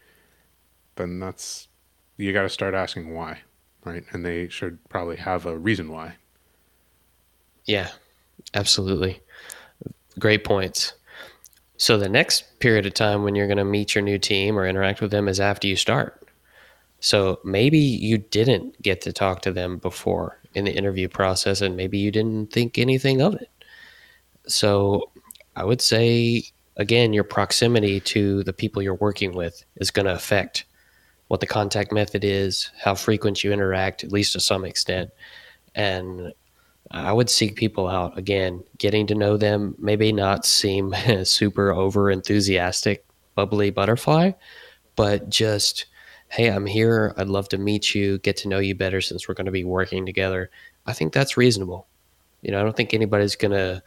then 0.97 1.21
that's 1.21 1.69
you 2.17 2.33
got 2.33 2.43
to 2.43 2.49
start 2.49 2.75
asking 2.75 3.15
why 3.15 3.41
right? 3.85 4.05
And 4.13 4.25
they 4.25 4.49
should 4.49 4.79
probably 4.89 5.17
have 5.17 5.47
a 5.47 5.57
reason 5.57 5.91
why. 5.91 6.15
Yeah, 7.65 7.91
absolutely. 8.55 9.21
Great 10.19 10.45
points. 10.45 10.95
So 11.77 11.97
the 11.97 12.09
next 12.09 12.59
period 12.61 12.87
of 12.87 12.95
time 12.95 13.23
when 13.23 13.35
you're 13.35 13.47
going 13.47 13.57
to 13.57 13.65
meet 13.65 13.95
your 13.95 14.03
new 14.03 14.19
team 14.19 14.59
or 14.59 14.67
interact 14.67 15.01
with 15.01 15.11
them 15.11 15.29
is 15.29 15.41
after 15.41 15.67
you 15.67 15.77
start. 15.77 16.29
So 17.01 17.41
maybe 17.45 17.79
you 17.79 18.19
didn't 18.19 18.81
get 18.83 19.01
to 19.03 19.13
talk 19.13 19.41
to 19.43 19.53
them 19.53 19.79
before 19.79 20.39
in 20.55 20.65
the 20.65 20.73
interview 20.73 21.09
process 21.09 21.61
and 21.61 21.77
maybe 21.77 21.99
you 21.99 22.11
didn't 22.11 22.53
think 22.53 22.79
anything 22.79 23.23
of 23.23 23.35
it. 23.35 23.51
So 24.47 25.11
I 25.57 25.65
would 25.65 25.81
say 25.81 26.45
again 26.77 27.13
your 27.13 27.25
proximity 27.25 28.01
to 28.01 28.43
the 28.45 28.53
people 28.53 28.83
you're 28.83 28.95
working 28.95 29.33
with 29.33 29.65
is 29.77 29.91
going 29.91 30.07
to 30.07 30.15
affect 30.15 30.65
what 31.29 31.39
the 31.39 31.47
contact 31.47 31.93
method 31.93 32.25
is, 32.25 32.71
how 32.83 32.93
frequent 32.93 33.45
you 33.45 33.53
interact, 33.53 34.03
at 34.03 34.11
least 34.11 34.33
to 34.33 34.41
some 34.41 34.65
extent. 34.65 35.11
And 35.77 36.33
I 36.91 37.13
would 37.13 37.31
seek 37.31 37.55
people 37.55 37.87
out 37.87 38.19
again, 38.19 38.65
getting 38.79 39.07
to 39.07 39.15
know 39.15 39.37
them, 39.37 39.77
maybe 39.79 40.13
not 40.13 40.45
seem 40.45 40.93
super 41.25 41.73
over 41.73 42.11
enthusiastic, 42.11 43.05
bubbly 43.37 43.71
butterfly, 43.71 44.33
but 44.97 45.31
just, 45.31 45.87
hey, 46.31 46.49
I'm 46.49 46.67
here. 46.67 47.15
I'd 47.17 47.29
love 47.29 47.49
to 47.51 47.59
meet 47.59 47.95
you, 47.95 48.19
get 48.19 48.37
to 48.39 48.49
know 48.49 48.59
you 48.59 48.75
better 48.75 49.01
since 49.01 49.29
we're 49.29 49.35
going 49.35 49.47
to 49.47 49.53
be 49.53 49.65
working 49.65 50.07
together. 50.07 50.51
I 50.87 50.93
think 50.93 51.13
that's 51.13 51.37
reasonable. 51.37 51.87
You 52.43 52.53
know, 52.53 52.61
I 52.61 52.63
don't 52.63 52.77
think 52.77 52.95
anybody's 52.95 53.37
going 53.37 53.53
to 53.53 53.83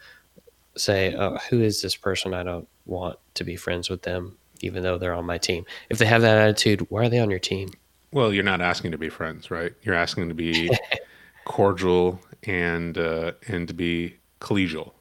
say, 0.76 1.16
oh, 1.16 1.38
who 1.50 1.62
is 1.62 1.82
this 1.82 1.96
person? 1.96 2.34
I 2.34 2.44
don't 2.44 2.68
want 2.86 3.18
to 3.36 3.44
be 3.44 3.56
friends 3.56 3.90
with 3.90 4.04
them 4.04 4.38
even 4.64 4.82
though 4.82 4.98
they're 4.98 5.14
on 5.14 5.26
my 5.26 5.38
team. 5.38 5.66
If 5.90 5.98
they 6.00 6.06
have 6.06 6.22
that 6.22 6.38
attitude, 6.38 6.90
why 6.90 7.06
are 7.06 7.10
they 7.10 7.20
on 7.20 7.30
your 7.30 7.40
team? 7.40 7.72
Well, 8.12 8.34
you're 8.34 8.44
not 8.44 8.62
asking 8.62 8.92
to 8.92 8.98
be 8.98 9.10
friends, 9.10 9.52
right? 9.52 9.74
You're 9.84 9.96
asking 9.96 10.30
to 10.30 10.36
be 10.36 10.72
cordial 11.46 12.20
and 12.44 12.98
uh, 12.98 13.34
and 13.48 13.68
to 13.68 13.74
be 13.74 14.16
collegial, 14.40 14.94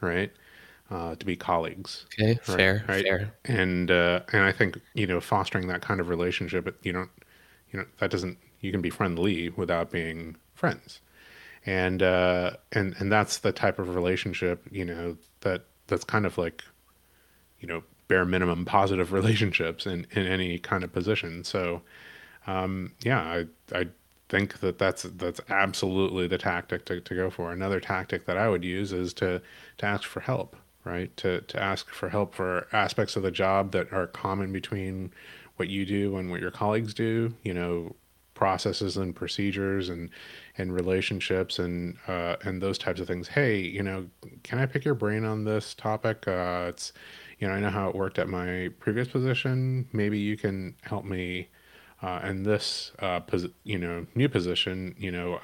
right? 0.00 0.30
Uh, 0.90 1.14
to 1.16 1.26
be 1.26 1.36
colleagues. 1.36 2.06
Okay, 2.14 2.28
right? 2.28 2.44
fair, 2.44 2.84
right? 2.88 3.04
fair. 3.04 3.34
And 3.44 3.90
uh, 3.90 4.20
and 4.32 4.42
I 4.42 4.52
think 4.52 4.80
you 4.94 5.06
know 5.06 5.20
fostering 5.20 5.68
that 5.68 5.82
kind 5.82 6.00
of 6.00 6.08
relationship, 6.08 6.78
you 6.82 6.92
don't, 6.92 7.10
you 7.70 7.80
know, 7.80 7.84
that 7.98 8.10
doesn't. 8.10 8.38
You 8.60 8.72
can 8.72 8.80
be 8.80 8.88
friendly 8.88 9.50
without 9.50 9.90
being 9.90 10.36
friends, 10.54 11.00
and 11.66 12.02
uh, 12.02 12.52
and 12.72 12.94
and 12.98 13.12
that's 13.12 13.38
the 13.38 13.52
type 13.52 13.78
of 13.78 13.94
relationship 13.94 14.66
you 14.70 14.86
know 14.86 15.18
that 15.40 15.64
that's 15.88 16.04
kind 16.04 16.24
of 16.24 16.38
like, 16.38 16.62
you 17.58 17.66
know, 17.66 17.82
bare 18.06 18.24
minimum 18.24 18.64
positive 18.64 19.12
relationships 19.12 19.86
in, 19.86 20.06
in 20.12 20.26
any 20.26 20.58
kind 20.58 20.84
of 20.84 20.92
position. 20.92 21.42
So, 21.42 21.82
um, 22.46 22.92
yeah, 23.02 23.20
I, 23.20 23.46
I 23.76 23.86
think 24.28 24.60
that 24.60 24.78
that's, 24.78 25.02
that's 25.02 25.40
absolutely 25.48 26.28
the 26.28 26.38
tactic 26.38 26.84
to, 26.86 27.00
to 27.00 27.14
go 27.14 27.30
for. 27.30 27.50
Another 27.50 27.80
tactic 27.80 28.26
that 28.26 28.36
I 28.36 28.48
would 28.48 28.64
use 28.64 28.92
is 28.92 29.12
to, 29.14 29.42
to 29.78 29.86
ask 29.86 30.04
for 30.04 30.20
help, 30.20 30.56
right? 30.88 31.16
To, 31.18 31.42
to 31.42 31.62
ask 31.62 31.90
for 31.90 32.08
help 32.08 32.34
for 32.34 32.66
aspects 32.72 33.16
of 33.16 33.22
the 33.22 33.30
job 33.30 33.72
that 33.72 33.92
are 33.92 34.06
common 34.06 34.52
between 34.52 35.12
what 35.56 35.68
you 35.68 35.84
do 35.84 36.16
and 36.16 36.30
what 36.30 36.40
your 36.40 36.50
colleagues 36.50 36.94
do, 36.94 37.34
you 37.42 37.54
know, 37.54 37.94
processes 38.34 38.96
and 38.96 39.16
procedures 39.16 39.88
and 39.88 40.10
and 40.56 40.72
relationships 40.72 41.58
and 41.58 41.96
uh, 42.06 42.36
and 42.42 42.62
those 42.62 42.78
types 42.78 43.00
of 43.00 43.06
things. 43.06 43.28
Hey, 43.28 43.58
you 43.58 43.82
know, 43.82 44.06
can 44.44 44.58
I 44.58 44.66
pick 44.66 44.84
your 44.84 44.94
brain 44.94 45.24
on 45.24 45.44
this 45.44 45.74
topic? 45.74 46.26
Uh, 46.28 46.66
it's 46.68 46.92
you 47.38 47.48
know, 47.48 47.54
I 47.54 47.60
know 47.60 47.70
how 47.70 47.88
it 47.88 47.94
worked 47.94 48.18
at 48.18 48.28
my 48.28 48.70
previous 48.80 49.08
position. 49.08 49.88
Maybe 49.92 50.18
you 50.18 50.36
can 50.36 50.74
help 50.82 51.04
me 51.04 51.48
uh, 52.02 52.20
in 52.24 52.42
this, 52.42 52.92
uh, 52.98 53.20
pos- 53.20 53.46
you 53.64 53.78
know, 53.78 54.06
new 54.14 54.28
position. 54.28 54.94
You 54.98 55.12
know, 55.12 55.40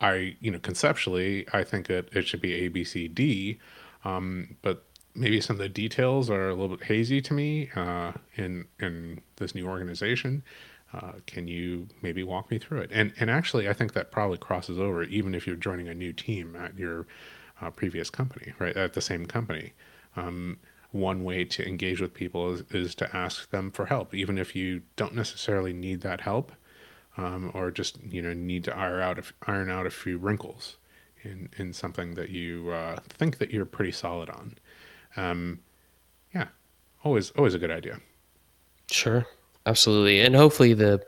I, 0.00 0.36
you 0.40 0.50
know, 0.50 0.58
conceptually, 0.58 1.46
I 1.52 1.64
think 1.64 1.88
that 1.88 2.08
it 2.14 2.26
should 2.26 2.40
be 2.40 2.54
A, 2.54 2.68
B, 2.68 2.84
C, 2.84 3.08
D, 3.08 3.58
um, 4.04 4.56
but 4.62 4.84
maybe 5.14 5.40
some 5.40 5.54
of 5.54 5.60
the 5.60 5.68
details 5.68 6.28
are 6.28 6.48
a 6.48 6.54
little 6.54 6.76
bit 6.76 6.86
hazy 6.86 7.20
to 7.22 7.34
me 7.34 7.70
uh, 7.76 8.12
in 8.36 8.66
in 8.80 9.20
this 9.36 9.54
new 9.54 9.66
organization. 9.66 10.42
Uh, 10.92 11.12
can 11.26 11.48
you 11.48 11.88
maybe 12.02 12.22
walk 12.22 12.50
me 12.50 12.58
through 12.58 12.80
it? 12.80 12.90
And 12.92 13.12
and 13.18 13.30
actually, 13.30 13.68
I 13.68 13.72
think 13.72 13.94
that 13.94 14.10
probably 14.10 14.38
crosses 14.38 14.78
over 14.78 15.02
even 15.04 15.34
if 15.34 15.46
you're 15.46 15.56
joining 15.56 15.88
a 15.88 15.94
new 15.94 16.12
team 16.12 16.56
at 16.56 16.78
your 16.78 17.06
uh, 17.60 17.70
previous 17.70 18.10
company, 18.10 18.52
right? 18.58 18.76
At 18.76 18.92
the 18.94 19.00
same 19.00 19.26
company. 19.26 19.72
Um, 20.16 20.58
one 20.92 21.24
way 21.24 21.44
to 21.44 21.66
engage 21.66 22.00
with 22.00 22.14
people 22.14 22.52
is, 22.52 22.62
is 22.70 22.94
to 22.94 23.16
ask 23.16 23.50
them 23.50 23.72
for 23.72 23.86
help, 23.86 24.14
even 24.14 24.38
if 24.38 24.54
you 24.54 24.82
don't 24.94 25.14
necessarily 25.14 25.72
need 25.72 26.02
that 26.02 26.20
help, 26.20 26.52
um, 27.16 27.50
or 27.52 27.72
just 27.72 28.00
you 28.02 28.22
know 28.22 28.32
need 28.32 28.62
to 28.64 28.76
iron 28.76 29.02
out 29.02 29.18
a, 29.18 29.50
iron 29.50 29.70
out 29.70 29.86
a 29.86 29.90
few 29.90 30.18
wrinkles 30.18 30.76
in 31.24 31.48
in 31.56 31.72
something 31.72 32.14
that 32.14 32.30
you 32.30 32.70
uh, 32.70 32.98
think 33.08 33.38
that 33.38 33.50
you're 33.50 33.64
pretty 33.64 33.92
solid 33.92 34.30
on. 34.30 34.54
Um, 35.16 35.60
yeah, 36.34 36.48
always 37.02 37.30
always 37.32 37.54
a 37.54 37.58
good 37.58 37.70
idea. 37.70 38.00
Sure, 38.90 39.26
absolutely, 39.66 40.20
and 40.20 40.34
hopefully 40.34 40.74
the 40.74 41.04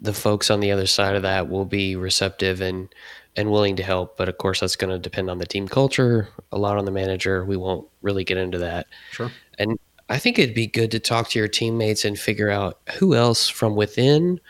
the 0.00 0.14
folks 0.14 0.50
on 0.50 0.60
the 0.60 0.72
other 0.72 0.86
side 0.86 1.14
of 1.14 1.22
that 1.22 1.48
will 1.48 1.64
be 1.64 1.96
receptive 1.96 2.60
and 2.60 2.88
and 3.36 3.50
willing 3.50 3.76
to 3.76 3.82
help. 3.82 4.16
But 4.16 4.28
of 4.28 4.38
course, 4.38 4.60
that's 4.60 4.76
going 4.76 4.90
to 4.90 4.98
depend 4.98 5.30
on 5.30 5.38
the 5.38 5.46
team 5.46 5.68
culture, 5.68 6.28
a 6.52 6.58
lot 6.58 6.78
on 6.78 6.84
the 6.84 6.90
manager. 6.90 7.44
We 7.44 7.56
won't 7.56 7.86
really 8.02 8.24
get 8.24 8.38
into 8.38 8.58
that. 8.58 8.86
Sure. 9.12 9.30
And 9.58 9.78
I 10.08 10.18
think 10.18 10.38
it'd 10.38 10.54
be 10.54 10.66
good 10.66 10.90
to 10.90 10.98
talk 10.98 11.28
to 11.30 11.38
your 11.38 11.48
teammates 11.48 12.04
and 12.04 12.18
figure 12.18 12.50
out 12.50 12.80
who 12.98 13.14
else 13.14 13.48
from 13.48 13.76
within 13.76 14.40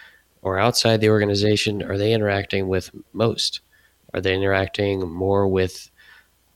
or 0.43 0.59
outside 0.59 1.01
the 1.01 1.11
organization 1.11 1.83
are 1.83 1.99
they 1.99 2.13
interacting 2.13 2.69
with 2.69 2.91
most? 3.13 3.61
Are 4.15 4.21
they 4.21 4.35
interacting 4.35 5.09
more 5.09 5.49
with 5.49 5.91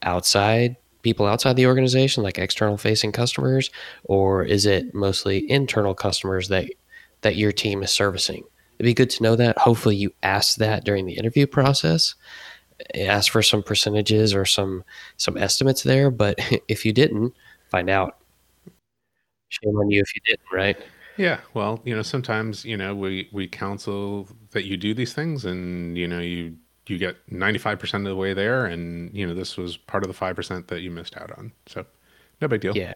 outside 0.02 0.76
people 1.02 1.26
outside 1.26 1.54
the 1.54 1.66
organization, 1.66 2.22
like 2.22 2.38
external 2.38 2.76
facing 2.76 3.12
customers, 3.12 3.70
or 4.04 4.42
is 4.42 4.66
it 4.66 4.94
mostly 4.94 5.48
internal 5.50 5.94
customers 5.94 6.48
that 6.48 6.68
that 7.20 7.36
your 7.36 7.52
team 7.52 7.82
is 7.82 7.92
servicing? 7.92 8.42
It'd 8.78 8.84
be 8.86 8.94
good 8.94 9.10
to 9.10 9.22
know 9.22 9.36
that. 9.36 9.58
Hopefully, 9.58 9.96
you 9.96 10.12
ask 10.24 10.56
that 10.56 10.84
during 10.84 11.06
the 11.06 11.14
interview 11.14 11.46
process. 11.46 12.14
ask 12.94 13.30
for 13.32 13.42
some 13.42 13.62
percentages 13.62 14.34
or 14.34 14.44
some 14.44 14.84
some 15.16 15.36
estimates 15.36 15.82
there. 15.84 16.10
But 16.10 16.38
if 16.68 16.84
you 16.84 16.92
didn't, 16.92 17.34
find 17.70 17.88
out. 17.90 18.18
Shame 19.48 19.76
on 19.76 19.90
you 19.90 20.00
if 20.02 20.14
you 20.14 20.20
didn't, 20.26 20.46
right? 20.52 20.76
Yeah, 21.16 21.40
well, 21.54 21.80
you 21.84 21.94
know, 21.94 22.02
sometimes, 22.02 22.64
you 22.64 22.76
know, 22.76 22.94
we 22.94 23.28
we 23.32 23.46
counsel 23.46 24.28
that 24.50 24.64
you 24.64 24.76
do 24.76 24.94
these 24.94 25.12
things 25.14 25.44
and, 25.44 25.96
you 25.96 26.08
know, 26.08 26.18
you 26.20 26.56
you 26.86 26.98
get 26.98 27.16
95% 27.30 27.94
of 27.94 28.04
the 28.04 28.16
way 28.16 28.34
there 28.34 28.66
and, 28.66 29.14
you 29.14 29.26
know, 29.26 29.34
this 29.34 29.56
was 29.56 29.76
part 29.76 30.04
of 30.04 30.08
the 30.08 30.18
5% 30.18 30.66
that 30.66 30.80
you 30.80 30.90
missed 30.90 31.16
out 31.16 31.30
on. 31.38 31.52
So, 31.66 31.84
no 32.40 32.48
big 32.48 32.60
deal. 32.60 32.76
Yeah. 32.76 32.94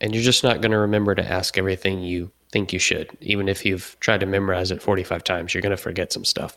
And 0.00 0.14
you're 0.14 0.24
just 0.24 0.44
not 0.44 0.60
going 0.60 0.72
to 0.72 0.78
remember 0.78 1.14
to 1.14 1.26
ask 1.26 1.56
everything 1.56 2.02
you 2.02 2.30
think 2.52 2.72
you 2.72 2.78
should. 2.78 3.16
Even 3.20 3.48
if 3.48 3.64
you've 3.64 3.96
tried 4.00 4.20
to 4.20 4.26
memorize 4.26 4.70
it 4.70 4.82
45 4.82 5.24
times, 5.24 5.54
you're 5.54 5.62
going 5.62 5.70
to 5.70 5.76
forget 5.76 6.12
some 6.12 6.24
stuff. 6.24 6.56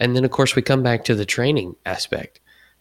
And 0.00 0.14
then, 0.14 0.24
of 0.24 0.30
course, 0.30 0.54
we 0.54 0.62
come 0.62 0.82
back 0.82 1.04
to 1.04 1.14
the 1.14 1.24
training 1.24 1.74
aspect. 1.86 2.40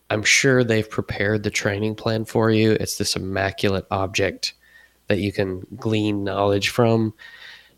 I'm 0.09 0.23
sure 0.23 0.63
they've 0.63 0.89
prepared 0.89 1.43
the 1.43 1.49
training 1.49 1.95
plan 1.95 2.25
for 2.25 2.51
you. 2.51 2.71
It's 2.73 2.97
this 2.97 3.15
immaculate 3.15 3.87
object 3.91 4.53
that 5.07 5.19
you 5.19 5.31
can 5.31 5.65
glean 5.75 6.23
knowledge 6.23 6.69
from. 6.69 7.13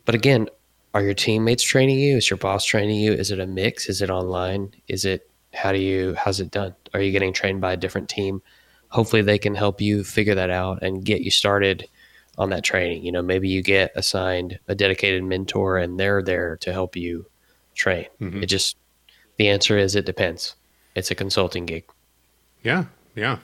But 0.05 0.15
again, 0.15 0.49
are 0.93 1.03
your 1.03 1.13
teammates 1.13 1.63
training 1.63 1.99
you? 1.99 2.17
Is 2.17 2.29
your 2.29 2.37
boss 2.37 2.65
training 2.65 2.97
you? 2.97 3.13
Is 3.13 3.31
it 3.31 3.39
a 3.39 3.47
mix? 3.47 3.89
Is 3.89 4.01
it 4.01 4.09
online? 4.09 4.73
Is 4.87 5.05
it 5.05 5.29
how 5.53 5.71
do 5.71 5.79
you 5.79 6.15
how's 6.15 6.39
it 6.39 6.51
done? 6.51 6.75
Are 6.93 7.01
you 7.01 7.11
getting 7.11 7.33
trained 7.33 7.61
by 7.61 7.73
a 7.73 7.77
different 7.77 8.09
team? 8.09 8.41
Hopefully 8.89 9.21
they 9.21 9.37
can 9.37 9.55
help 9.55 9.81
you 9.81 10.03
figure 10.03 10.35
that 10.35 10.49
out 10.49 10.81
and 10.81 11.05
get 11.05 11.21
you 11.21 11.31
started 11.31 11.87
on 12.37 12.49
that 12.49 12.63
training. 12.63 13.05
You 13.05 13.11
know, 13.11 13.21
maybe 13.21 13.49
you 13.49 13.61
get 13.61 13.91
assigned 13.95 14.59
a 14.67 14.73
dedicated 14.73 15.23
mentor 15.23 15.77
and 15.77 15.99
they're 15.99 16.23
there 16.23 16.57
to 16.57 16.73
help 16.73 16.95
you 16.95 17.25
train. 17.75 18.07
Mm-hmm. 18.19 18.43
It 18.43 18.47
just 18.47 18.77
the 19.37 19.49
answer 19.49 19.77
is 19.77 19.95
it 19.95 20.05
depends. 20.05 20.55
It's 20.95 21.11
a 21.11 21.15
consulting 21.15 21.65
gig. 21.65 21.85
Yeah, 22.63 22.85
yeah. 23.15 23.37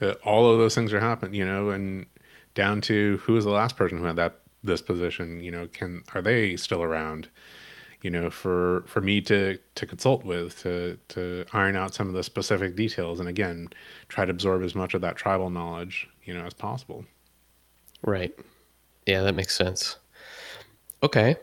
Uh, 0.00 0.12
all 0.24 0.50
of 0.50 0.58
those 0.58 0.74
things 0.74 0.92
are 0.92 1.00
happening, 1.00 1.34
you 1.34 1.46
know, 1.46 1.70
and 1.70 2.06
down 2.54 2.80
to 2.82 3.18
who 3.18 3.34
was 3.34 3.44
the 3.44 3.50
last 3.50 3.76
person 3.76 3.98
who 3.98 4.04
had 4.04 4.16
that 4.16 4.40
this 4.66 4.82
position 4.82 5.40
you 5.40 5.50
know 5.50 5.66
can 5.72 6.02
are 6.14 6.22
they 6.22 6.56
still 6.56 6.82
around 6.82 7.28
you 8.02 8.10
know 8.10 8.30
for 8.30 8.84
for 8.86 9.00
me 9.00 9.20
to 9.20 9.58
to 9.74 9.86
consult 9.86 10.24
with 10.24 10.60
to 10.62 10.98
to 11.08 11.44
iron 11.52 11.76
out 11.76 11.94
some 11.94 12.08
of 12.08 12.14
the 12.14 12.22
specific 12.22 12.76
details 12.76 13.20
and 13.20 13.28
again 13.28 13.68
try 14.08 14.24
to 14.24 14.30
absorb 14.30 14.62
as 14.62 14.74
much 14.74 14.94
of 14.94 15.00
that 15.00 15.16
tribal 15.16 15.50
knowledge 15.50 16.08
you 16.24 16.34
know 16.34 16.44
as 16.44 16.54
possible. 16.54 17.04
Right. 18.02 18.32
Yeah 19.06 19.22
that 19.22 19.34
makes 19.34 19.56
sense. 19.56 19.96
Okay. 21.02 21.36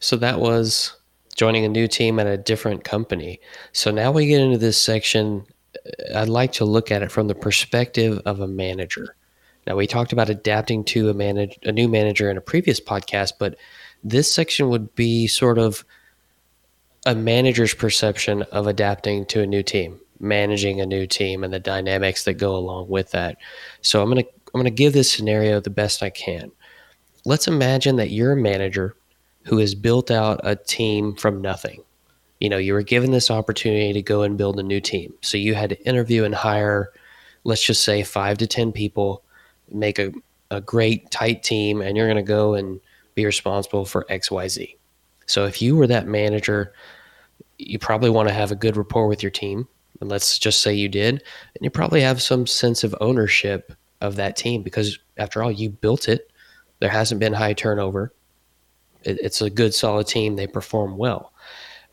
So 0.00 0.16
that 0.16 0.38
was 0.40 0.96
joining 1.34 1.64
a 1.64 1.68
new 1.68 1.88
team 1.88 2.18
at 2.18 2.26
a 2.26 2.36
different 2.36 2.84
company. 2.84 3.40
So 3.72 3.90
now 3.90 4.10
we 4.10 4.26
get 4.26 4.40
into 4.40 4.58
this 4.58 4.78
section 4.78 5.44
uh, 5.76 6.20
i'd 6.20 6.28
like 6.28 6.52
to 6.52 6.64
look 6.64 6.90
at 6.90 7.02
it 7.02 7.12
from 7.12 7.28
the 7.28 7.34
perspective 7.34 8.20
of 8.24 8.40
a 8.40 8.48
manager 8.48 9.15
now, 9.66 9.74
we 9.74 9.86
talked 9.86 10.12
about 10.12 10.30
adapting 10.30 10.84
to 10.84 11.10
a 11.10 11.14
manage 11.14 11.58
a 11.64 11.72
new 11.72 11.88
manager 11.88 12.30
in 12.30 12.36
a 12.36 12.42
previous 12.42 12.80
podcast, 12.80 13.32
but 13.38 13.56
this 14.04 14.32
section 14.32 14.68
would 14.68 14.94
be 14.94 15.26
sort 15.26 15.58
of 15.58 15.84
a 17.04 17.14
manager's 17.14 17.74
perception 17.74 18.42
of 18.44 18.66
adapting 18.66 19.26
to 19.26 19.42
a 19.42 19.46
new 19.46 19.62
team, 19.62 20.00
managing 20.20 20.80
a 20.80 20.86
new 20.86 21.06
team, 21.06 21.42
and 21.42 21.52
the 21.52 21.58
dynamics 21.58 22.24
that 22.24 22.34
go 22.34 22.54
along 22.54 22.88
with 22.88 23.10
that. 23.10 23.38
So 23.82 24.02
I'm 24.02 24.08
gonna 24.08 24.24
I'm 24.54 24.60
gonna 24.60 24.70
give 24.70 24.92
this 24.92 25.10
scenario 25.10 25.60
the 25.60 25.70
best 25.70 26.02
I 26.02 26.10
can. 26.10 26.52
Let's 27.24 27.48
imagine 27.48 27.96
that 27.96 28.10
you're 28.10 28.32
a 28.32 28.36
manager 28.36 28.94
who 29.46 29.58
has 29.58 29.74
built 29.74 30.12
out 30.12 30.40
a 30.44 30.54
team 30.54 31.16
from 31.16 31.42
nothing. 31.42 31.82
You 32.38 32.50
know, 32.50 32.58
you 32.58 32.72
were 32.72 32.82
given 32.82 33.10
this 33.10 33.30
opportunity 33.32 33.92
to 33.94 34.02
go 34.02 34.22
and 34.22 34.38
build 34.38 34.60
a 34.60 34.62
new 34.62 34.80
team. 34.80 35.14
So 35.22 35.38
you 35.38 35.54
had 35.54 35.70
to 35.70 35.86
interview 35.86 36.22
and 36.22 36.34
hire, 36.34 36.92
let's 37.44 37.64
just 37.64 37.82
say, 37.82 38.02
five 38.02 38.38
to 38.38 38.46
10 38.46 38.72
people 38.72 39.24
make 39.70 39.98
a, 39.98 40.12
a 40.50 40.60
great 40.60 41.10
tight 41.10 41.42
team 41.42 41.80
and 41.80 41.96
you're 41.96 42.06
going 42.06 42.16
to 42.16 42.22
go 42.22 42.54
and 42.54 42.80
be 43.14 43.24
responsible 43.24 43.84
for 43.84 44.04
xyz 44.10 44.76
so 45.26 45.44
if 45.44 45.60
you 45.60 45.76
were 45.76 45.86
that 45.86 46.06
manager 46.06 46.72
you 47.58 47.78
probably 47.78 48.10
want 48.10 48.28
to 48.28 48.34
have 48.34 48.52
a 48.52 48.56
good 48.56 48.76
rapport 48.76 49.08
with 49.08 49.22
your 49.22 49.30
team. 49.30 49.68
And 50.00 50.10
let's 50.10 50.38
just 50.38 50.60
say 50.60 50.74
you 50.74 50.88
did 50.88 51.22
and 51.54 51.62
you 51.62 51.70
probably 51.70 52.02
have 52.02 52.20
some 52.20 52.46
sense 52.46 52.84
of 52.84 52.94
ownership 53.00 53.72
of 54.00 54.16
that 54.16 54.36
team 54.36 54.62
because 54.62 54.98
after 55.16 55.42
all 55.42 55.50
you 55.50 55.70
built 55.70 56.08
it. 56.08 56.30
There 56.78 56.90
hasn't 56.90 57.20
been 57.20 57.32
high 57.32 57.54
turnover. 57.54 58.12
It, 59.02 59.18
it's 59.22 59.40
a 59.40 59.48
good 59.48 59.72
solid 59.72 60.06
team. 60.06 60.36
They 60.36 60.46
perform 60.46 60.98
well. 60.98 61.32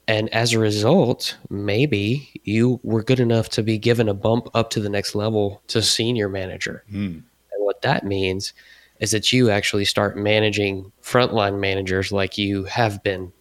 And 0.09 0.27
as 0.33 0.51
a 0.51 0.59
result 0.59 1.37
maybe 1.49 2.41
you 2.43 2.81
were 2.83 3.03
good 3.03 3.21
enough 3.21 3.47
to 3.49 3.63
be 3.63 3.77
given 3.77 4.09
a 4.09 4.13
bump 4.13 4.49
up 4.53 4.69
to 4.71 4.81
the 4.81 4.89
next 4.89 5.15
level 5.15 5.61
to 5.67 5.81
senior 5.81 6.27
manager. 6.27 6.83
Mm 6.91 7.23
what 7.63 7.81
that 7.81 8.05
means 8.05 8.53
is 8.99 9.11
that 9.11 9.33
you 9.33 9.49
actually 9.49 9.85
start 9.85 10.17
managing 10.17 10.91
frontline 11.01 11.59
managers 11.59 12.11
like 12.11 12.37
you 12.37 12.63
have 12.65 13.03
been. 13.03 13.31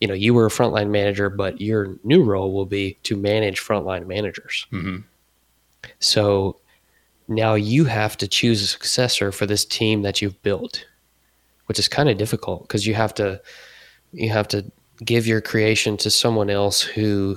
You 0.00 0.08
know, 0.08 0.14
you 0.14 0.34
were 0.34 0.46
a 0.46 0.50
frontline 0.50 0.90
manager, 0.90 1.30
but 1.30 1.60
your 1.60 1.96
new 2.04 2.22
role 2.22 2.52
will 2.52 2.66
be 2.66 2.98
to 3.04 3.16
manage 3.16 3.60
frontline 3.60 4.06
managers. 4.06 4.66
Mm-hmm. 4.72 4.98
So 6.00 6.60
now 7.28 7.54
you 7.54 7.84
have 7.86 8.16
to 8.18 8.28
choose 8.28 8.62
a 8.62 8.66
successor 8.66 9.32
for 9.32 9.46
this 9.46 9.64
team 9.64 10.02
that 10.02 10.22
you've 10.22 10.40
built, 10.42 10.86
which 11.66 11.78
is 11.78 11.88
kind 11.88 12.08
of 12.08 12.18
difficult 12.18 12.62
because 12.62 12.86
you 12.86 12.94
have 12.94 13.14
to 13.14 13.40
you 14.12 14.30
have 14.30 14.48
to 14.48 14.70
give 15.04 15.26
your 15.26 15.40
creation 15.40 15.96
to 15.98 16.10
someone 16.10 16.50
else 16.50 16.80
who 16.80 17.36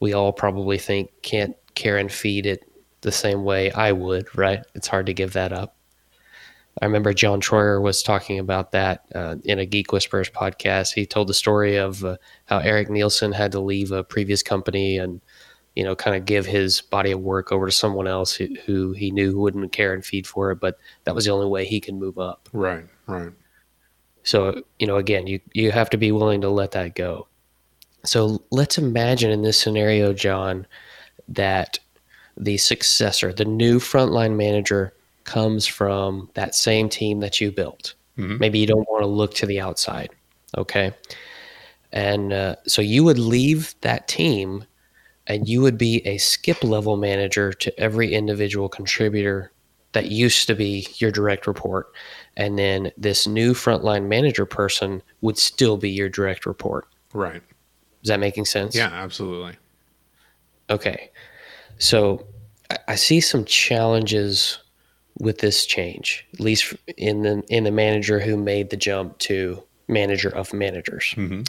we 0.00 0.12
all 0.12 0.32
probably 0.32 0.78
think 0.78 1.10
can't 1.22 1.56
care 1.74 1.96
and 1.96 2.12
feed 2.12 2.44
it 2.44 2.67
the 3.00 3.12
same 3.12 3.44
way 3.44 3.70
I 3.72 3.92
would, 3.92 4.36
right? 4.36 4.60
It's 4.74 4.88
hard 4.88 5.06
to 5.06 5.14
give 5.14 5.32
that 5.34 5.52
up. 5.52 5.76
I 6.80 6.84
remember 6.84 7.12
John 7.12 7.40
Troyer 7.40 7.82
was 7.82 8.02
talking 8.02 8.38
about 8.38 8.70
that 8.72 9.04
uh, 9.14 9.36
in 9.44 9.58
a 9.58 9.66
Geek 9.66 9.92
Whisperers 9.92 10.30
podcast. 10.30 10.94
He 10.94 11.06
told 11.06 11.28
the 11.28 11.34
story 11.34 11.76
of 11.76 12.04
uh, 12.04 12.18
how 12.44 12.58
Eric 12.58 12.88
Nielsen 12.88 13.32
had 13.32 13.50
to 13.52 13.60
leave 13.60 13.90
a 13.90 14.04
previous 14.04 14.44
company 14.44 14.96
and, 14.96 15.20
you 15.74 15.82
know, 15.82 15.96
kind 15.96 16.16
of 16.16 16.24
give 16.24 16.46
his 16.46 16.80
body 16.80 17.10
of 17.10 17.20
work 17.20 17.50
over 17.50 17.66
to 17.66 17.72
someone 17.72 18.06
else 18.06 18.32
who, 18.32 18.48
who 18.64 18.92
he 18.92 19.10
knew 19.10 19.38
wouldn't 19.38 19.72
care 19.72 19.92
and 19.92 20.04
feed 20.04 20.26
for 20.26 20.52
it, 20.52 20.60
but 20.60 20.78
that 21.02 21.16
was 21.16 21.24
the 21.24 21.32
only 21.32 21.48
way 21.48 21.64
he 21.64 21.80
could 21.80 21.94
move 21.94 22.18
up. 22.18 22.48
Right, 22.52 22.84
right. 23.06 23.32
So, 24.22 24.62
you 24.78 24.86
know, 24.86 24.96
again, 24.96 25.26
you, 25.26 25.40
you 25.54 25.72
have 25.72 25.90
to 25.90 25.96
be 25.96 26.12
willing 26.12 26.42
to 26.42 26.48
let 26.48 26.72
that 26.72 26.94
go. 26.94 27.26
So 28.04 28.44
let's 28.50 28.78
imagine 28.78 29.30
in 29.30 29.42
this 29.42 29.60
scenario, 29.60 30.12
John, 30.12 30.66
that 31.26 31.80
the 32.38 32.56
successor, 32.56 33.32
the 33.32 33.44
new 33.44 33.78
frontline 33.78 34.36
manager, 34.36 34.94
comes 35.24 35.66
from 35.66 36.30
that 36.34 36.54
same 36.54 36.88
team 36.88 37.20
that 37.20 37.40
you 37.40 37.52
built. 37.52 37.94
Mm-hmm. 38.16 38.38
Maybe 38.38 38.58
you 38.58 38.66
don't 38.66 38.88
want 38.88 39.02
to 39.02 39.06
look 39.06 39.34
to 39.34 39.46
the 39.46 39.60
outside. 39.60 40.10
Okay. 40.56 40.92
And 41.92 42.32
uh, 42.32 42.56
so 42.66 42.82
you 42.82 43.04
would 43.04 43.18
leave 43.18 43.74
that 43.82 44.08
team 44.08 44.64
and 45.26 45.46
you 45.46 45.60
would 45.60 45.76
be 45.76 46.06
a 46.06 46.18
skip 46.18 46.64
level 46.64 46.96
manager 46.96 47.52
to 47.52 47.78
every 47.78 48.14
individual 48.14 48.68
contributor 48.68 49.52
that 49.92 50.10
used 50.10 50.46
to 50.46 50.54
be 50.54 50.86
your 50.96 51.10
direct 51.10 51.46
report. 51.46 51.92
And 52.36 52.58
then 52.58 52.90
this 52.96 53.26
new 53.26 53.52
frontline 53.52 54.06
manager 54.06 54.46
person 54.46 55.02
would 55.20 55.38
still 55.38 55.76
be 55.76 55.90
your 55.90 56.08
direct 56.08 56.46
report. 56.46 56.88
Right. 57.12 57.42
Is 58.02 58.08
that 58.08 58.20
making 58.20 58.46
sense? 58.46 58.74
Yeah, 58.74 58.90
absolutely. 58.92 59.56
Okay. 60.70 61.10
So 61.78 62.26
I 62.86 62.96
see 62.96 63.20
some 63.20 63.44
challenges 63.44 64.58
with 65.18 65.38
this 65.38 65.66
change, 65.66 66.26
at 66.34 66.40
least 66.40 66.74
in 66.96 67.22
the 67.22 67.42
in 67.48 67.64
the 67.64 67.70
manager 67.70 68.20
who 68.20 68.36
made 68.36 68.70
the 68.70 68.76
jump 68.76 69.18
to 69.18 69.62
manager 69.88 70.28
of 70.28 70.52
managers. 70.52 71.14
Mm-hmm. 71.16 71.42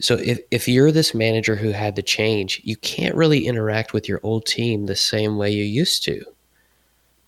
So 0.00 0.14
if, 0.14 0.40
if 0.50 0.66
you're 0.66 0.90
this 0.90 1.14
manager 1.14 1.56
who 1.56 1.70
had 1.70 1.94
the 1.94 2.02
change, 2.02 2.60
you 2.64 2.76
can't 2.76 3.14
really 3.14 3.46
interact 3.46 3.92
with 3.92 4.08
your 4.08 4.18
old 4.22 4.46
team 4.46 4.86
the 4.86 4.96
same 4.96 5.36
way 5.36 5.50
you 5.50 5.64
used 5.64 6.02
to. 6.04 6.24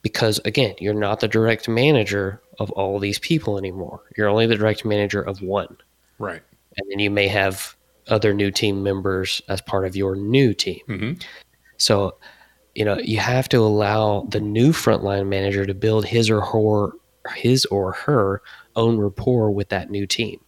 Because 0.01 0.41
again, 0.45 0.75
you're 0.79 0.95
not 0.95 1.21
the 1.21 1.29
direct 1.29 1.69
manager 1.69 2.41
of 2.59 2.71
all 2.73 2.99
these 2.99 3.19
people 3.19 3.59
anymore. 3.59 4.01
You're 4.17 4.29
only 4.29 4.47
the 4.47 4.57
direct 4.57 4.85
manager 4.85 5.21
of 5.21 5.43
one. 5.43 5.77
Right. 6.19 6.43
And 6.77 6.91
then 6.91 6.99
you 6.99 7.11
may 7.11 7.29
have 7.29 7.77
other 8.09 8.33
new 8.33 8.51
team 8.51 8.83
members 8.83 9.43
as 9.49 9.61
part 9.61 9.85
of 9.85 9.95
your 9.95 10.17
new 10.17 10.55
team. 10.55 10.81
Mm-hmm. 10.89 11.21
So 11.83 12.17
you 12.75 12.85
know, 12.87 12.99
you 12.99 13.19
have 13.19 13.49
to 13.51 13.59
allow 13.59 14.23
the 14.31 14.41
new 14.41 14.73
frontline 14.73 15.29
manager 15.29 15.67
to 15.67 15.75
build 15.75 16.07
his 16.07 16.31
or 16.31 16.41
her 16.41 16.93
his 17.35 17.67
or 17.67 17.93
her 17.93 18.43
own 18.77 18.99
rapport 18.99 19.51
with 19.51 19.69
that 19.71 19.91
new 19.91 20.07
team. 20.07 20.41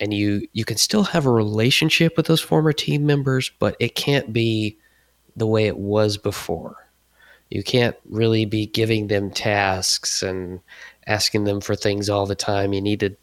And 0.00 0.14
you 0.14 0.48
you 0.52 0.64
can 0.64 0.76
still 0.78 1.04
have 1.04 1.26
a 1.26 1.30
relationship 1.30 2.16
with 2.16 2.26
those 2.26 2.40
former 2.40 2.72
team 2.72 3.06
members, 3.06 3.50
but 3.58 3.76
it 3.80 3.94
can't 3.94 4.32
be 4.32 4.78
the 5.36 5.46
way 5.46 5.66
it 5.66 5.78
was 5.78 6.18
before. 6.18 6.76
You 7.50 7.62
can't 7.64 7.96
really 8.08 8.44
be 8.44 8.66
giving 8.66 9.08
them 9.08 9.30
tasks 9.30 10.22
and 10.22 10.60
asking 11.06 11.44
them 11.44 11.60
for 11.60 11.76
things 11.76 12.10
all 12.10 12.26
the 12.26 12.34
time. 12.36 12.72
You 12.72 12.80
need 12.82 13.00
to 13.00 13.16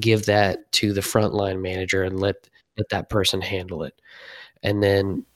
give 0.00 0.26
that 0.26 0.70
to 0.72 0.92
the 0.92 1.00
frontline 1.02 1.62
manager 1.62 2.02
and 2.02 2.20
let 2.20 2.48
let 2.78 2.88
that 2.90 3.10
person 3.10 3.40
handle 3.42 3.82
it. 3.84 4.00
And 4.62 4.82
then 4.82 5.26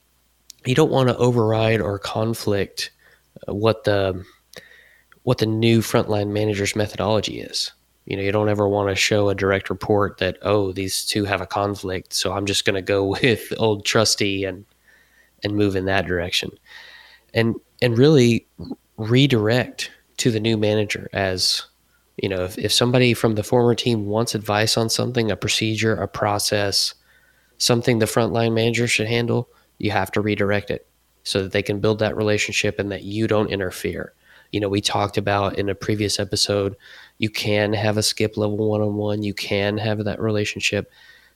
you 0.67 0.75
don't 0.75 0.91
want 0.91 1.09
to 1.09 1.17
override 1.17 1.81
or 1.81 1.97
conflict 1.97 2.91
uh, 3.47 3.53
what 3.53 3.83
the 3.85 4.23
what 5.23 5.39
the 5.39 5.45
new 5.45 5.79
frontline 5.79 6.29
manager's 6.29 6.75
methodology 6.75 7.41
is. 7.41 7.71
You 8.05 8.15
know, 8.15 8.23
you 8.23 8.31
don't 8.31 8.47
ever 8.47 8.67
want 8.67 8.89
to 8.89 8.95
show 8.95 9.27
a 9.29 9.35
direct 9.35 9.69
report 9.69 10.17
that 10.19 10.37
oh 10.41 10.71
these 10.71 11.05
two 11.05 11.25
have 11.25 11.41
a 11.41 11.47
conflict, 11.47 12.13
so 12.13 12.33
I'm 12.33 12.45
just 12.45 12.65
going 12.65 12.75
to 12.75 12.81
go 12.81 13.05
with 13.21 13.53
old 13.57 13.85
trusty 13.85 14.43
and 14.43 14.65
and 15.43 15.55
move 15.55 15.75
in 15.75 15.85
that 15.85 16.05
direction, 16.05 16.51
and 17.33 17.55
and 17.81 17.97
really 17.97 18.47
redirect 18.97 19.91
to 20.17 20.31
the 20.31 20.39
new 20.39 20.57
manager 20.57 21.07
as 21.13 21.63
you 22.17 22.27
know 22.27 22.43
if, 22.43 22.57
if 22.57 22.73
somebody 22.73 23.13
from 23.13 23.35
the 23.35 23.43
former 23.43 23.75
team 23.75 24.07
wants 24.07 24.33
advice 24.33 24.75
on 24.75 24.89
something 24.89 25.29
a 25.29 25.35
procedure 25.35 25.93
a 25.93 26.07
process 26.07 26.95
something 27.59 27.99
the 27.99 28.07
frontline 28.07 28.53
manager 28.53 28.87
should 28.87 29.07
handle 29.07 29.47
you 29.77 29.91
have 29.91 30.11
to 30.11 30.21
redirect 30.21 30.69
it 30.69 30.87
so 31.23 31.43
that 31.43 31.51
they 31.51 31.61
can 31.61 31.79
build 31.79 31.99
that 31.99 32.15
relationship 32.15 32.79
and 32.79 32.91
that 32.91 33.03
you 33.03 33.27
don't 33.27 33.51
interfere. 33.51 34.13
You 34.51 34.59
know, 34.59 34.69
we 34.69 34.81
talked 34.81 35.17
about 35.17 35.59
in 35.59 35.67
a 35.69 35.75
previous 35.75 36.19
episode, 36.19 36.75
you 37.17 37.29
can 37.29 37.73
have 37.73 37.97
a 37.97 38.03
skip 38.03 38.37
level 38.37 38.69
one 38.69 38.81
on 38.81 38.95
one, 38.95 39.23
you 39.23 39.33
can 39.33 39.77
have 39.77 40.03
that 40.05 40.21
relationship, 40.21 40.89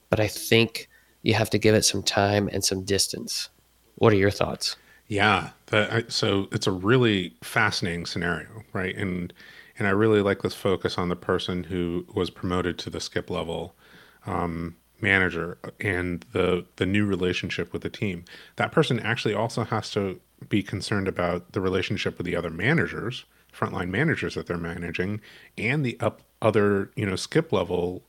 but 0.09 0.19
I 0.19 0.27
think 0.27 0.87
you 1.23 1.33
have 1.33 1.49
to 1.49 1.57
give 1.57 1.75
it 1.75 1.83
some 1.83 2.03
time 2.03 2.49
and 2.51 2.63
some 2.63 2.83
distance. 2.83 3.49
What 3.95 4.13
are 4.13 4.17
your 4.17 4.31
thoughts? 4.31 4.75
Yeah, 5.07 5.49
so 6.07 6.47
it's 6.53 6.67
a 6.67 6.71
really 6.71 7.35
fascinating 7.43 8.05
scenario, 8.05 8.63
right? 8.71 8.95
And 8.95 9.33
and 9.77 9.87
I 9.87 9.91
really 9.91 10.21
like 10.21 10.41
this 10.41 10.53
focus 10.53 10.97
on 10.97 11.09
the 11.09 11.15
person 11.15 11.65
who 11.65 12.05
was 12.13 12.29
promoted 12.29 12.77
to 12.79 12.89
the 12.89 13.01
skip 13.01 13.29
level. 13.29 13.75
Um, 14.25 14.75
manager 15.02 15.58
and 15.80 16.26
the 16.32 16.66
the 16.78 16.86
new 16.86 17.06
relationship 17.06 17.74
with 17.74 17.82
the 17.82 17.89
team. 17.89 18.26
That 18.56 18.72
person 18.72 18.99
actually 18.99 19.34
also 19.34 19.64
has 19.64 19.89
to 19.91 20.20
be 20.49 20.64
concerned 20.64 21.08
about 21.08 21.52
the 21.52 21.62
relationship 21.62 22.18
with 22.18 22.26
the 22.26 22.36
other 22.36 22.49
managers 22.49 23.26
frontline 23.54 23.89
managers 23.89 24.36
that 24.36 24.47
they're 24.47 24.58
managing 24.58 25.22
and 25.58 25.86
the 25.86 25.99
up 25.99 26.22
other 26.41 26.91
you 26.95 27.06
know 27.06 27.16
skip 27.16 27.52
level 27.52 28.04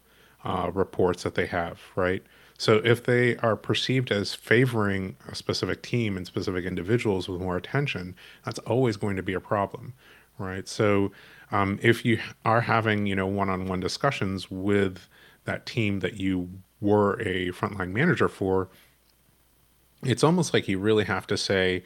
uh, 0.44 0.70
reports 0.72 1.22
that 1.22 1.34
they 1.34 1.46
have 1.46 1.80
right? 1.96 2.22
So 2.58 2.80
if 2.84 3.02
they 3.02 3.36
are 3.38 3.56
perceived 3.56 4.12
as 4.12 4.34
favoring 4.34 5.16
a 5.28 5.34
specific 5.34 5.82
team 5.82 6.16
and 6.16 6.26
specific 6.26 6.64
individuals 6.64 7.28
with 7.28 7.40
more 7.40 7.56
attention 7.56 8.14
that's 8.44 8.58
always 8.60 8.96
going 8.96 9.16
to 9.16 9.22
be 9.22 9.34
a 9.34 9.40
problem 9.40 9.94
right? 10.38 10.66
So 10.66 11.12
um, 11.50 11.78
if 11.82 12.04
you 12.04 12.18
are 12.44 12.62
having 12.62 13.06
you 13.06 13.14
know 13.14 13.26
one-on-one 13.26 13.80
discussions 13.80 14.50
with 14.50 15.08
that 15.44 15.66
team 15.66 16.00
that 16.00 16.14
you 16.14 16.48
were 16.82 17.20
a 17.20 17.50
frontline 17.52 17.92
manager 17.92 18.28
for, 18.28 18.68
it's 20.02 20.24
almost 20.24 20.52
like 20.52 20.68
you 20.68 20.78
really 20.78 21.04
have 21.04 21.26
to 21.28 21.36
say, 21.36 21.84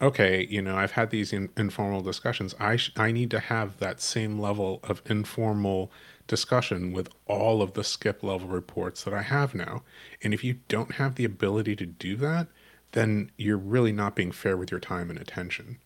okay, 0.00 0.46
you 0.50 0.60
know, 0.60 0.76
I've 0.76 0.92
had 0.92 1.10
these 1.10 1.32
in, 1.32 1.48
informal 1.56 2.02
discussions. 2.02 2.54
I 2.60 2.76
sh- 2.76 2.92
I 2.96 3.12
need 3.12 3.30
to 3.30 3.40
have 3.40 3.78
that 3.78 4.00
same 4.00 4.38
level 4.38 4.80
of 4.84 5.02
informal 5.06 5.90
discussion 6.26 6.92
with 6.92 7.08
all 7.26 7.62
of 7.62 7.72
the 7.72 7.84
skip 7.84 8.22
level 8.22 8.48
reports 8.48 9.04
that 9.04 9.14
I 9.14 9.22
have 9.22 9.54
now. 9.54 9.82
And 10.22 10.34
if 10.34 10.44
you 10.44 10.58
don't 10.68 10.96
have 10.96 11.14
the 11.14 11.24
ability 11.24 11.76
to 11.76 11.86
do 11.86 12.16
that, 12.16 12.48
then 12.92 13.30
you're 13.36 13.56
really 13.56 13.92
not 13.92 14.14
being 14.14 14.32
fair 14.32 14.56
with 14.56 14.70
your 14.70 14.80
time 14.80 15.08
and 15.08 15.18
attention, 15.18 15.78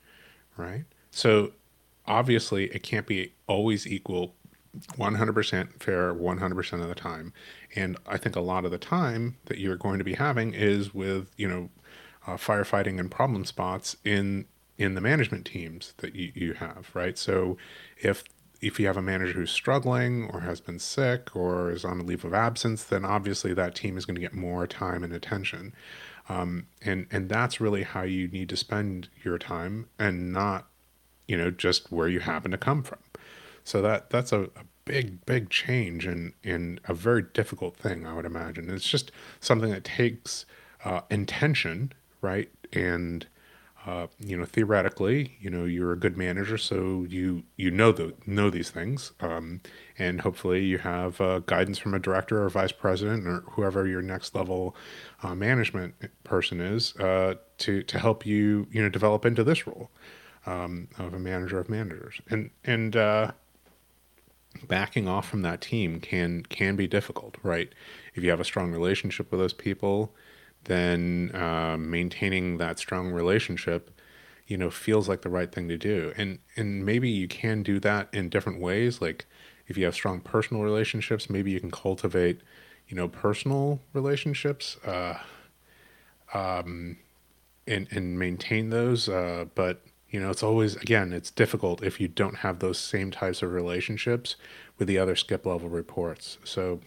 right? 0.56 0.84
So 1.10 1.52
obviously, 2.06 2.64
it 2.66 2.82
can't 2.82 3.06
be 3.06 3.32
always 3.46 3.86
equal 3.86 4.34
100% 4.78 5.82
fair 5.82 6.14
100% 6.14 6.72
of 6.80 6.88
the 6.88 6.94
time. 6.94 7.32
And 7.74 7.96
I 8.06 8.16
think 8.16 8.36
a 8.36 8.40
lot 8.40 8.64
of 8.64 8.70
the 8.70 8.78
time 8.78 9.36
that 9.46 9.58
you're 9.58 9.76
going 9.76 9.98
to 9.98 10.04
be 10.04 10.14
having 10.14 10.54
is 10.54 10.94
with, 10.94 11.30
you 11.36 11.48
know, 11.48 11.70
uh, 12.26 12.36
firefighting 12.36 12.98
and 13.00 13.10
problem 13.10 13.44
spots 13.44 13.96
in 14.04 14.46
in 14.78 14.94
the 14.94 15.00
management 15.00 15.44
teams 15.44 15.92
that 15.98 16.16
you, 16.16 16.32
you 16.34 16.52
have, 16.54 16.90
right? 16.94 17.18
So 17.18 17.58
if 17.98 18.24
if 18.60 18.78
you 18.78 18.86
have 18.86 18.96
a 18.96 19.02
manager 19.02 19.32
who's 19.32 19.50
struggling 19.50 20.28
or 20.32 20.40
has 20.40 20.60
been 20.60 20.78
sick 20.78 21.34
or 21.34 21.70
is 21.70 21.84
on 21.84 22.00
a 22.00 22.02
leave 22.02 22.24
of 22.24 22.34
absence, 22.34 22.84
then 22.84 23.04
obviously 23.04 23.54
that 23.54 23.74
team 23.74 23.96
is 23.96 24.04
going 24.04 24.14
to 24.14 24.20
get 24.20 24.34
more 24.34 24.66
time 24.66 25.02
and 25.02 25.12
attention. 25.12 25.74
Um, 26.28 26.66
and 26.82 27.06
and 27.10 27.28
that's 27.28 27.60
really 27.60 27.82
how 27.82 28.02
you 28.02 28.28
need 28.28 28.48
to 28.50 28.56
spend 28.56 29.08
your 29.24 29.38
time 29.38 29.88
and 29.98 30.32
not, 30.32 30.68
you 31.26 31.36
know, 31.36 31.50
just 31.50 31.90
where 31.90 32.08
you 32.08 32.20
happen 32.20 32.50
to 32.50 32.58
come 32.58 32.82
from. 32.82 33.00
So 33.64 33.82
that 33.82 34.10
that's 34.10 34.32
a, 34.32 34.42
a 34.42 34.64
big, 34.84 35.24
big 35.26 35.50
change 35.50 36.06
and 36.06 36.32
in 36.42 36.80
a 36.86 36.94
very 36.94 37.22
difficult 37.22 37.76
thing, 37.76 38.06
I 38.06 38.14
would 38.14 38.24
imagine. 38.24 38.70
It's 38.70 38.88
just 38.88 39.12
something 39.38 39.70
that 39.70 39.84
takes 39.84 40.46
uh, 40.84 41.02
intention, 41.10 41.92
right? 42.22 42.50
And 42.72 43.26
uh, 43.86 44.08
you 44.18 44.36
know, 44.36 44.44
theoretically, 44.44 45.38
you 45.40 45.48
know, 45.48 45.64
you're 45.64 45.92
a 45.92 45.98
good 45.98 46.16
manager, 46.16 46.58
so 46.58 47.06
you 47.08 47.44
you 47.56 47.70
know 47.70 47.92
the 47.92 48.12
know 48.26 48.50
these 48.50 48.68
things, 48.68 49.12
um, 49.20 49.62
and 49.98 50.20
hopefully 50.20 50.62
you 50.62 50.76
have 50.76 51.18
uh, 51.20 51.38
guidance 51.40 51.78
from 51.78 51.94
a 51.94 51.98
director 51.98 52.42
or 52.42 52.50
vice 52.50 52.72
president 52.72 53.26
or 53.26 53.40
whoever 53.52 53.86
your 53.86 54.02
next 54.02 54.34
level 54.34 54.76
uh, 55.22 55.34
management 55.34 55.94
person 56.24 56.60
is 56.60 56.94
uh, 56.96 57.34
to 57.56 57.82
to 57.84 57.98
help 57.98 58.26
you 58.26 58.66
you 58.70 58.82
know 58.82 58.90
develop 58.90 59.24
into 59.24 59.42
this 59.42 59.66
role 59.66 59.90
um, 60.44 60.88
of 60.98 61.14
a 61.14 61.18
manager 61.18 61.58
of 61.58 61.70
managers, 61.70 62.20
and 62.28 62.50
and 62.64 62.96
uh, 62.96 63.30
backing 64.68 65.08
off 65.08 65.28
from 65.28 65.42
that 65.42 65.60
team 65.60 66.00
can 66.00 66.42
can 66.44 66.76
be 66.76 66.86
difficult, 66.86 67.36
right? 67.42 67.72
If 68.14 68.24
you 68.24 68.30
have 68.30 68.40
a 68.40 68.44
strong 68.44 68.72
relationship 68.72 69.30
with 69.30 69.40
those 69.40 69.52
people, 69.52 70.14
then 70.64 71.30
uh, 71.34 71.76
maintaining 71.78 72.58
that 72.58 72.78
strong 72.78 73.10
relationship, 73.10 73.90
you 74.46 74.56
know, 74.56 74.70
feels 74.70 75.08
like 75.08 75.22
the 75.22 75.30
right 75.30 75.50
thing 75.52 75.68
to 75.68 75.76
do. 75.76 76.12
And 76.16 76.38
and 76.56 76.84
maybe 76.84 77.08
you 77.08 77.28
can 77.28 77.62
do 77.62 77.80
that 77.80 78.08
in 78.12 78.28
different 78.28 78.60
ways. 78.60 79.00
Like 79.00 79.26
if 79.66 79.76
you 79.78 79.84
have 79.84 79.94
strong 79.94 80.20
personal 80.20 80.62
relationships, 80.62 81.30
maybe 81.30 81.50
you 81.50 81.60
can 81.60 81.70
cultivate, 81.70 82.40
you 82.88 82.96
know, 82.96 83.08
personal 83.08 83.80
relationships. 83.92 84.76
Uh, 84.84 85.18
um, 86.34 86.98
and 87.66 87.88
and 87.90 88.18
maintain 88.18 88.70
those. 88.70 89.08
Uh, 89.08 89.46
but 89.54 89.82
you 90.10 90.20
know, 90.20 90.30
it's 90.30 90.42
always, 90.42 90.76
again, 90.76 91.12
it's 91.12 91.30
difficult 91.30 91.82
if 91.82 92.00
you 92.00 92.08
don't 92.08 92.36
have 92.36 92.58
those 92.58 92.78
same 92.78 93.10
types 93.10 93.42
of 93.42 93.52
relationships 93.52 94.36
with 94.78 94.88
the 94.88 94.98
other 94.98 95.14
skip 95.14 95.46
level 95.46 95.68
reports. 95.68 96.38
So, 96.44 96.80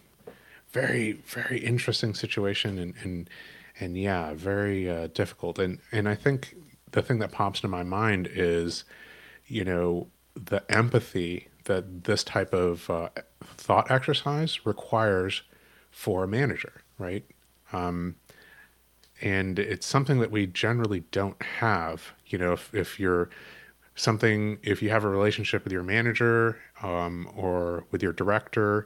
very, 0.72 1.14
very 1.14 1.60
interesting 1.60 2.16
situation 2.16 2.78
and, 2.80 2.94
and, 3.04 3.30
and 3.80 3.98
yeah, 3.98 4.34
very 4.34 4.90
uh, 4.90 5.08
difficult. 5.14 5.60
And, 5.60 5.80
and 5.92 6.10
I 6.10 6.16
think 6.16 6.56
the 6.92 7.02
thing 7.02 7.20
that 7.20 7.32
pops 7.32 7.60
into 7.60 7.68
my 7.70 7.84
mind 7.84 8.28
is, 8.32 8.84
you 9.48 9.64
know, 9.64 10.08
the 10.36 10.64
empathy 10.70 11.48
that 11.66 12.04
this 12.06 12.24
type 12.24 12.54
of 12.54 12.90
uh, 12.90 13.10
thought 13.56 13.90
exercise 13.90 14.66
requires 14.66 15.44
for 15.92 16.24
a 16.24 16.28
manager, 16.28 16.82
right? 16.98 17.24
Um, 17.72 18.16
and 19.24 19.58
it's 19.58 19.88
something 19.88 20.20
that 20.20 20.30
we 20.30 20.46
generally 20.46 21.00
don't 21.12 21.42
have 21.42 22.12
you 22.28 22.38
know 22.38 22.54
if, 22.54 22.74
if 22.76 23.00
you're 23.00 23.30
something 23.96 24.60
if 24.62 24.82
you 24.84 24.90
have 24.90 25.04
a 25.04 25.10
relationship 25.10 25.64
with 25.64 25.72
your 25.74 25.82
manager 25.82 26.60
um, 26.84 27.28
or 27.36 27.86
with 27.90 28.04
your 28.04 28.14
director 28.14 28.86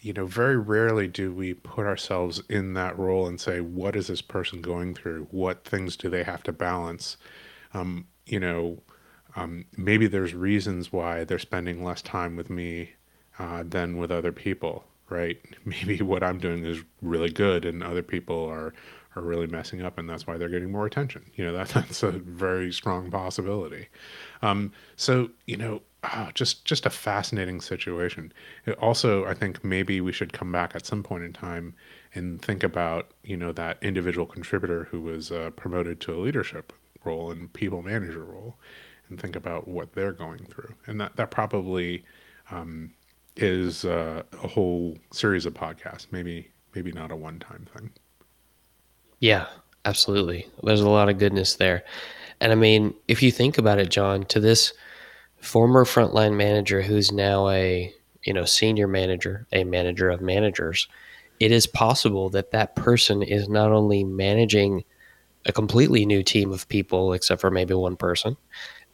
you 0.00 0.12
know 0.12 0.26
very 0.26 0.56
rarely 0.56 1.08
do 1.08 1.32
we 1.32 1.54
put 1.54 1.86
ourselves 1.86 2.42
in 2.48 2.74
that 2.74 2.96
role 2.98 3.26
and 3.26 3.40
say 3.40 3.60
what 3.60 3.96
is 3.96 4.06
this 4.06 4.22
person 4.22 4.60
going 4.60 4.94
through? 4.94 5.26
What 5.30 5.64
things 5.64 5.96
do 5.96 6.08
they 6.08 6.22
have 6.22 6.42
to 6.44 6.52
balance? 6.52 7.16
Um, 7.74 8.06
you 8.26 8.38
know 8.38 8.82
um, 9.36 9.64
maybe 9.76 10.06
there's 10.06 10.34
reasons 10.34 10.92
why 10.92 11.24
they're 11.24 11.38
spending 11.38 11.84
less 11.84 12.02
time 12.02 12.36
with 12.36 12.50
me 12.50 12.92
uh, 13.38 13.62
than 13.66 13.96
with 13.96 14.12
other 14.12 14.32
people 14.32 14.84
right? 15.10 15.38
Maybe 15.64 16.02
what 16.02 16.22
i'm 16.22 16.38
doing 16.38 16.66
is 16.66 16.82
really 17.00 17.30
good 17.30 17.64
and 17.64 17.82
other 17.82 18.02
people 18.02 18.44
are 18.44 18.74
are 19.16 19.22
really 19.22 19.46
messing 19.46 19.82
up, 19.82 19.98
and 19.98 20.08
that's 20.08 20.26
why 20.26 20.36
they're 20.36 20.48
getting 20.48 20.70
more 20.70 20.86
attention. 20.86 21.30
You 21.34 21.46
know, 21.46 21.52
that, 21.52 21.68
that's 21.74 22.02
a 22.02 22.12
very 22.12 22.72
strong 22.72 23.10
possibility. 23.10 23.88
Um, 24.42 24.72
so, 24.96 25.30
you 25.46 25.56
know, 25.56 25.82
uh, 26.04 26.30
just 26.32 26.64
just 26.64 26.86
a 26.86 26.90
fascinating 26.90 27.60
situation. 27.60 28.32
It 28.66 28.78
also, 28.78 29.24
I 29.24 29.34
think 29.34 29.64
maybe 29.64 30.00
we 30.00 30.12
should 30.12 30.32
come 30.32 30.52
back 30.52 30.74
at 30.74 30.86
some 30.86 31.02
point 31.02 31.24
in 31.24 31.32
time 31.32 31.74
and 32.14 32.40
think 32.40 32.62
about 32.62 33.10
you 33.24 33.36
know 33.36 33.52
that 33.52 33.78
individual 33.82 34.26
contributor 34.26 34.84
who 34.84 35.00
was 35.00 35.32
uh, 35.32 35.50
promoted 35.56 36.00
to 36.02 36.14
a 36.14 36.18
leadership 36.20 36.72
role 37.04 37.30
and 37.30 37.52
people 37.52 37.82
manager 37.82 38.24
role, 38.24 38.56
and 39.08 39.20
think 39.20 39.34
about 39.34 39.66
what 39.66 39.92
they're 39.94 40.12
going 40.12 40.44
through, 40.46 40.74
and 40.86 41.00
that 41.00 41.16
that 41.16 41.32
probably 41.32 42.04
um, 42.50 42.92
is 43.36 43.84
uh, 43.84 44.22
a 44.42 44.48
whole 44.48 44.96
series 45.10 45.46
of 45.46 45.54
podcasts. 45.54 46.06
Maybe 46.12 46.50
maybe 46.74 46.92
not 46.92 47.10
a 47.10 47.16
one 47.16 47.40
time 47.40 47.66
thing. 47.74 47.90
Yeah, 49.20 49.46
absolutely. 49.84 50.48
There's 50.62 50.80
a 50.80 50.88
lot 50.88 51.08
of 51.08 51.18
goodness 51.18 51.56
there. 51.56 51.84
And 52.40 52.52
I 52.52 52.54
mean, 52.54 52.94
if 53.08 53.22
you 53.22 53.32
think 53.32 53.58
about 53.58 53.78
it, 53.78 53.90
John, 53.90 54.24
to 54.26 54.40
this 54.40 54.72
former 55.40 55.84
frontline 55.84 56.36
manager 56.36 56.82
who's 56.82 57.10
now 57.10 57.48
a, 57.48 57.92
you 58.22 58.32
know, 58.32 58.44
senior 58.44 58.86
manager, 58.86 59.46
a 59.52 59.64
manager 59.64 60.10
of 60.10 60.20
managers, 60.20 60.86
it 61.40 61.52
is 61.52 61.66
possible 61.66 62.28
that 62.30 62.50
that 62.52 62.76
person 62.76 63.22
is 63.22 63.48
not 63.48 63.72
only 63.72 64.04
managing 64.04 64.84
a 65.46 65.52
completely 65.52 66.04
new 66.04 66.22
team 66.22 66.52
of 66.52 66.68
people, 66.68 67.12
except 67.12 67.40
for 67.40 67.50
maybe 67.50 67.74
one 67.74 67.96
person. 67.96 68.36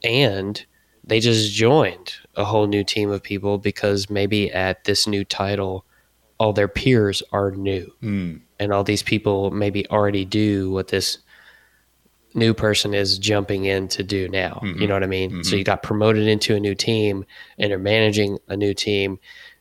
And 0.02 0.64
they 1.02 1.20
just 1.20 1.52
joined 1.52 2.14
a 2.36 2.44
whole 2.44 2.66
new 2.66 2.84
team 2.84 3.10
of 3.10 3.22
people 3.22 3.58
because 3.58 4.08
maybe 4.10 4.50
at 4.52 4.84
this 4.84 5.06
new 5.06 5.24
title, 5.24 5.84
all 6.38 6.52
their 6.52 6.68
peers 6.68 7.22
are 7.32 7.50
new. 7.50 7.92
Mm. 8.02 8.40
And 8.60 8.72
all 8.72 8.84
these 8.84 9.02
people 9.02 9.50
maybe 9.50 9.88
already 9.90 10.24
do 10.24 10.70
what 10.70 10.88
this 10.88 11.18
new 12.34 12.52
person 12.52 12.94
is 12.94 13.18
jumping 13.18 13.64
in 13.64 13.88
to 13.88 14.02
do 14.02 14.28
now. 14.28 14.60
Mhm. 14.62 14.80
You 14.80 14.86
know 14.88 14.94
what 14.94 15.04
I 15.04 15.08
mean? 15.08 15.44
So 15.44 15.54
Mhm. 15.54 15.58
you 15.58 15.64
got 15.64 15.82
promoted 15.82 16.26
into 16.26 16.54
a 16.54 16.60
new 16.60 16.74
team 16.74 17.24
and 17.58 17.70
you're 17.70 17.78
managing 17.78 18.38
a 18.48 18.56
new 18.56 18.74
team. 18.74 19.18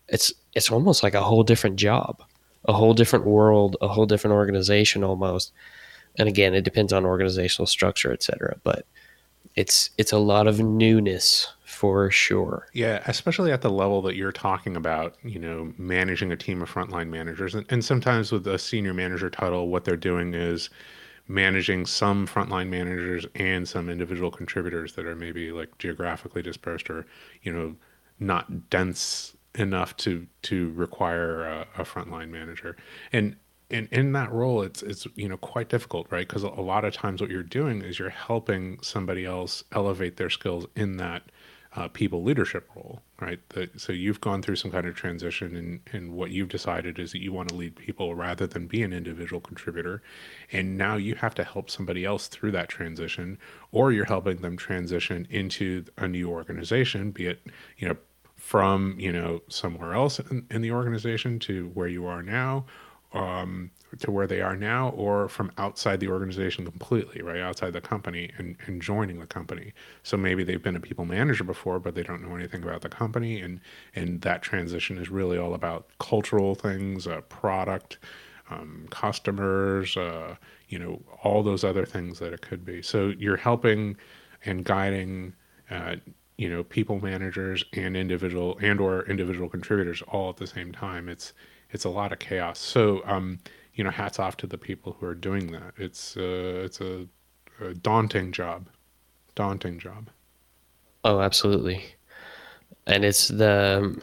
It's 0.10 0.34
it's 0.56 0.72
almost 0.72 1.02
like 1.02 1.16
a 1.16 1.22
whole 1.24 1.44
different 1.44 1.78
job, 1.78 2.22
a 2.66 2.74
whole 2.74 2.94
different 2.94 3.26
world, 3.26 3.76
a 3.82 3.88
whole 3.88 4.06
different 4.06 4.36
organization 4.36 5.04
almost. 5.04 5.52
And 6.20 6.30
again, 6.30 6.54
it 6.54 6.64
depends 6.64 6.94
on 6.94 7.06
organizational 7.06 7.66
structure, 7.66 8.12
et 8.14 8.22
cetera. 8.22 8.58
But 8.64 8.86
it's 9.56 9.89
it's 9.98 10.12
a 10.12 10.18
lot 10.20 10.48
of 10.48 10.60
newness 10.60 11.48
for 11.84 12.10
sure. 12.10 12.66
Yeah, 12.72 13.04
especially 13.08 13.52
at 13.52 13.62
the 13.62 13.70
level 13.70 14.02
that 14.04 14.16
you're 14.16 14.32
talking 14.32 14.78
about, 14.78 15.18
you 15.22 15.38
know, 15.38 15.74
managing 15.78 16.32
a 16.32 16.38
team 16.38 16.62
of 16.62 16.72
frontline 16.72 17.10
managers. 17.10 17.54
And, 17.56 17.66
and 17.70 17.84
sometimes 17.84 18.32
with 18.32 18.48
a 18.48 18.58
senior 18.58 18.94
manager 18.94 19.30
title, 19.30 19.68
what 19.68 19.84
they're 19.84 19.98
doing 19.98 20.34
is 20.34 20.70
managing 21.28 21.86
some 21.86 22.26
frontline 22.26 22.70
managers 22.70 23.26
and 23.36 23.68
some 23.68 23.90
individual 23.90 24.32
contributors 24.32 24.94
that 24.94 25.06
are 25.06 25.14
maybe 25.14 25.52
like 25.52 25.78
geographically 25.78 26.42
dispersed 26.42 26.90
or, 26.90 27.06
you 27.42 27.52
know, 27.52 27.76
not 28.18 28.70
dense 28.70 29.36
enough 29.56 29.98
to 29.98 30.26
to 30.44 30.72
require 30.76 31.44
a, 31.44 31.68
a 31.80 31.84
frontline 31.84 32.30
manager. 32.30 32.78
And 33.12 33.36
and 33.70 33.90
in 33.92 34.14
that 34.14 34.32
role, 34.32 34.62
it's 34.62 34.84
it's 34.84 35.06
you 35.16 35.28
know 35.28 35.36
quite 35.36 35.68
difficult, 35.68 36.08
right? 36.12 36.26
Because 36.26 36.46
a 36.46 36.48
a 36.48 36.62
lot 36.62 36.86
of 36.86 36.94
times 36.94 37.20
what 37.20 37.30
you're 37.30 37.44
doing 37.44 37.82
is 37.82 38.00
you're 38.00 38.10
helping 38.10 38.80
somebody 38.82 39.26
else 39.26 39.66
elevate 39.74 40.16
their 40.16 40.30
skills 40.30 40.66
in 40.78 40.96
that 40.96 41.24
uh, 41.76 41.88
people 41.88 42.24
leadership 42.24 42.69
role, 42.76 43.01
right? 43.19 43.39
So 43.78 43.93
you've 43.93 44.21
gone 44.21 44.41
through 44.41 44.57
some 44.57 44.71
kind 44.71 44.86
of 44.86 44.95
transition, 44.95 45.55
and 45.55 45.80
and 45.91 46.13
what 46.13 46.32
you've 46.32 46.49
decided 46.49 46.99
is 46.99 47.11
that 47.13 47.21
you 47.21 47.34
want 47.34 47.49
to 47.49 47.55
lead 47.55 47.76
people 47.76 48.15
rather 48.15 48.45
than 48.45 48.67
be 48.67 48.84
an 48.84 48.93
individual 48.93 49.41
contributor, 49.41 50.01
and 50.51 50.78
now 50.78 50.95
you 50.95 51.15
have 51.15 51.34
to 51.36 51.43
help 51.43 51.69
somebody 51.69 52.05
else 52.05 52.28
through 52.28 52.51
that 52.51 52.69
transition, 52.69 53.38
or 53.71 53.91
you're 53.91 54.05
helping 54.05 54.38
them 54.38 54.55
transition 54.55 55.28
into 55.30 55.86
a 55.97 56.07
new 56.07 56.30
organization, 56.30 57.11
be 57.11 57.28
it 57.28 57.41
you 57.78 57.88
know 57.88 57.97
from 58.36 58.95
you 58.99 59.11
know 59.11 59.41
somewhere 59.47 59.93
else 59.93 60.19
in, 60.19 60.45
in 60.51 60.61
the 60.61 60.71
organization 60.71 61.39
to 61.39 61.69
where 61.74 61.88
you 61.88 62.05
are 62.05 62.21
now 62.21 62.65
um, 63.13 63.71
to 64.00 64.12
where 64.12 64.28
they 64.28 64.41
are 64.41 64.56
now 64.56 64.89
or 64.89 65.28
from 65.28 65.52
outside 65.58 66.00
the 66.00 66.08
organization 66.08 66.66
completely, 66.66 67.22
right? 67.22 67.39
Outside 67.39 67.74
the 67.74 67.82
company 67.82 68.32
and, 68.38 68.56
and 68.66 68.82
joining 68.82 69.20
the 69.20 69.26
company. 69.26 69.74
So 70.04 70.18
maybe 70.18 70.44
they've 70.44 70.62
been 70.62 70.76
a 70.76 70.80
people 70.80 71.06
manager 71.06 71.44
before, 71.44 71.80
but 71.80 71.96
they 71.96 72.04
don't 72.04 72.22
know 72.28 72.36
anything 72.36 72.64
about 72.64 72.82
the 72.82 72.89
company. 72.89 73.41
And, 73.41 73.60
and 73.96 74.22
that 74.22 74.41
transition 74.41 74.98
is 74.98 75.10
really 75.10 75.38
all 75.38 75.54
about 75.54 75.88
cultural 76.00 76.56
things, 76.56 77.08
uh, 77.08 77.22
product, 77.22 77.98
um, 78.50 78.88
customers, 78.89 79.96
uh, 79.98 80.36
you 80.68 80.80
know, 80.80 81.02
all 81.24 81.44
those 81.44 81.64
other 81.64 81.86
things 81.86 82.20
that 82.20 82.34
it 82.34 82.41
could 82.41 82.66
be. 82.66 82.82
So 82.82 83.14
you're 83.18 83.38
helping 83.38 83.96
and 84.46 84.66
guiding, 84.66 85.34
uh, 85.70 85.96
you 86.38 86.50
know, 86.50 86.64
people 86.64 87.00
managers 87.00 87.64
and 87.74 87.96
individual 87.96 88.58
and 88.62 88.80
or 88.80 89.06
individual 89.06 89.50
contributors 89.50 90.02
all 90.08 90.30
at 90.30 90.38
the 90.38 90.48
same 90.48 90.72
time. 90.72 91.08
It's, 91.08 91.34
it's 91.70 91.86
a 91.86 91.89
lot 91.89 92.12
of 92.12 92.20
chaos. 92.20 92.60
So, 92.60 93.02
um, 93.06 93.39
you 93.76 93.84
know, 93.84 93.89
hats 93.89 94.19
off 94.19 94.38
to 94.38 94.47
the 94.47 94.57
people 94.57 94.95
who 94.99 95.05
are 95.05 95.15
doing 95.15 95.51
that. 95.51 95.74
It's 95.78 96.15
uh, 96.17 96.61
it's 96.63 96.82
a, 96.82 97.07
a 97.61 97.74
daunting 97.74 98.32
job, 98.32 98.67
daunting 99.36 99.80
job. 99.80 100.09
Oh, 101.03 101.19
absolutely. 101.19 101.84
And 102.86 103.03
it's 103.03 103.28
the 103.28 104.01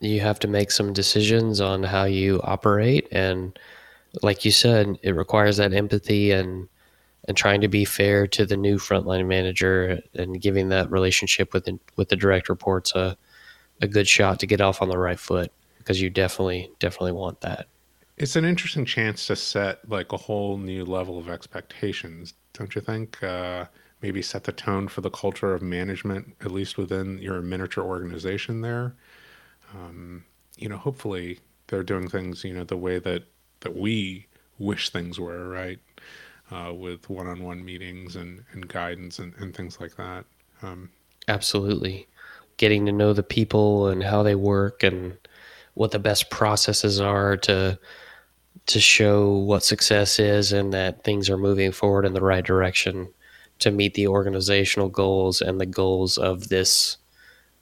you 0.00 0.20
have 0.20 0.38
to 0.40 0.48
make 0.48 0.70
some 0.70 0.92
decisions 0.92 1.60
on 1.60 1.82
how 1.82 2.04
you 2.04 2.40
operate 2.42 3.08
and 3.10 3.58
like 4.22 4.44
you 4.44 4.52
said, 4.52 4.98
it 5.02 5.12
requires 5.12 5.56
that 5.56 5.72
empathy 5.72 6.30
and 6.30 6.68
and 7.26 7.36
trying 7.36 7.62
to 7.62 7.68
be 7.68 7.86
fair 7.86 8.26
to 8.26 8.44
the 8.44 8.56
new 8.56 8.76
frontline 8.76 9.26
manager 9.26 10.00
and 10.14 10.42
giving 10.42 10.68
that 10.68 10.90
relationship 10.90 11.54
with 11.54 11.64
the, 11.64 11.78
with 11.96 12.10
the 12.10 12.16
direct 12.16 12.48
reports 12.48 12.94
a 12.94 13.16
a 13.82 13.88
good 13.88 14.06
shot 14.06 14.38
to 14.38 14.46
get 14.46 14.60
off 14.60 14.80
on 14.80 14.88
the 14.88 14.98
right 14.98 15.18
foot 15.18 15.50
because 15.78 16.00
you 16.00 16.10
definitely 16.10 16.70
definitely 16.78 17.12
want 17.12 17.40
that. 17.40 17.66
It's 18.16 18.36
an 18.36 18.44
interesting 18.44 18.84
chance 18.84 19.26
to 19.26 19.36
set 19.36 19.88
like 19.88 20.12
a 20.12 20.16
whole 20.16 20.56
new 20.56 20.84
level 20.84 21.18
of 21.18 21.28
expectations, 21.28 22.34
don't 22.52 22.74
you 22.74 22.80
think? 22.80 23.20
Uh, 23.22 23.66
maybe 24.02 24.22
set 24.22 24.44
the 24.44 24.52
tone 24.52 24.86
for 24.86 25.00
the 25.00 25.10
culture 25.10 25.54
of 25.54 25.62
management, 25.62 26.36
at 26.42 26.52
least 26.52 26.78
within 26.78 27.18
your 27.18 27.40
miniature 27.42 27.84
organization 27.84 28.60
there. 28.60 28.94
Um, 29.74 30.24
you 30.56 30.68
know, 30.68 30.76
hopefully 30.76 31.40
they're 31.66 31.82
doing 31.82 32.08
things, 32.08 32.44
you 32.44 32.54
know, 32.54 32.64
the 32.64 32.76
way 32.76 32.98
that 33.00 33.24
that 33.60 33.76
we 33.76 34.26
wish 34.58 34.90
things 34.90 35.18
were, 35.18 35.48
right? 35.48 35.78
Uh, 36.52 36.72
with 36.74 37.08
one-on-one 37.08 37.64
meetings 37.64 38.14
and, 38.16 38.44
and 38.52 38.68
guidance 38.68 39.18
and, 39.18 39.32
and 39.38 39.56
things 39.56 39.80
like 39.80 39.96
that. 39.96 40.26
Um, 40.62 40.90
Absolutely. 41.26 42.06
Getting 42.58 42.84
to 42.86 42.92
know 42.92 43.14
the 43.14 43.22
people 43.22 43.88
and 43.88 44.02
how 44.02 44.22
they 44.22 44.34
work 44.34 44.82
and 44.82 45.16
what 45.72 45.90
the 45.90 45.98
best 45.98 46.30
processes 46.30 47.00
are 47.00 47.36
to 47.38 47.78
to 48.66 48.80
show 48.80 49.30
what 49.30 49.62
success 49.62 50.18
is 50.18 50.52
and 50.52 50.72
that 50.72 51.04
things 51.04 51.28
are 51.28 51.36
moving 51.36 51.72
forward 51.72 52.06
in 52.06 52.14
the 52.14 52.22
right 52.22 52.44
direction 52.44 53.08
to 53.58 53.70
meet 53.70 53.94
the 53.94 54.08
organizational 54.08 54.88
goals 54.88 55.40
and 55.40 55.60
the 55.60 55.66
goals 55.66 56.18
of 56.18 56.48
this 56.48 56.96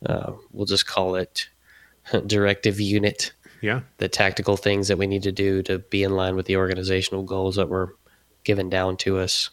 uh, 0.07 0.33
we'll 0.53 0.67
just 0.67 0.87
call 0.87 1.15
it 1.15 1.49
directive 2.27 2.81
unit 2.81 3.33
yeah, 3.61 3.83
the 3.99 4.09
tactical 4.09 4.57
things 4.57 4.89
that 4.89 4.99
we 4.99 5.07
need 5.07 5.23
to 5.23 5.31
do 5.31 5.63
to 5.63 5.79
be 5.79 6.03
in 6.03 6.17
line 6.17 6.35
with 6.35 6.47
the 6.47 6.57
organizational 6.57 7.23
goals 7.23 7.55
that 7.57 7.69
were 7.69 7.95
given 8.43 8.69
down 8.69 8.97
to 8.97 9.19
us 9.19 9.51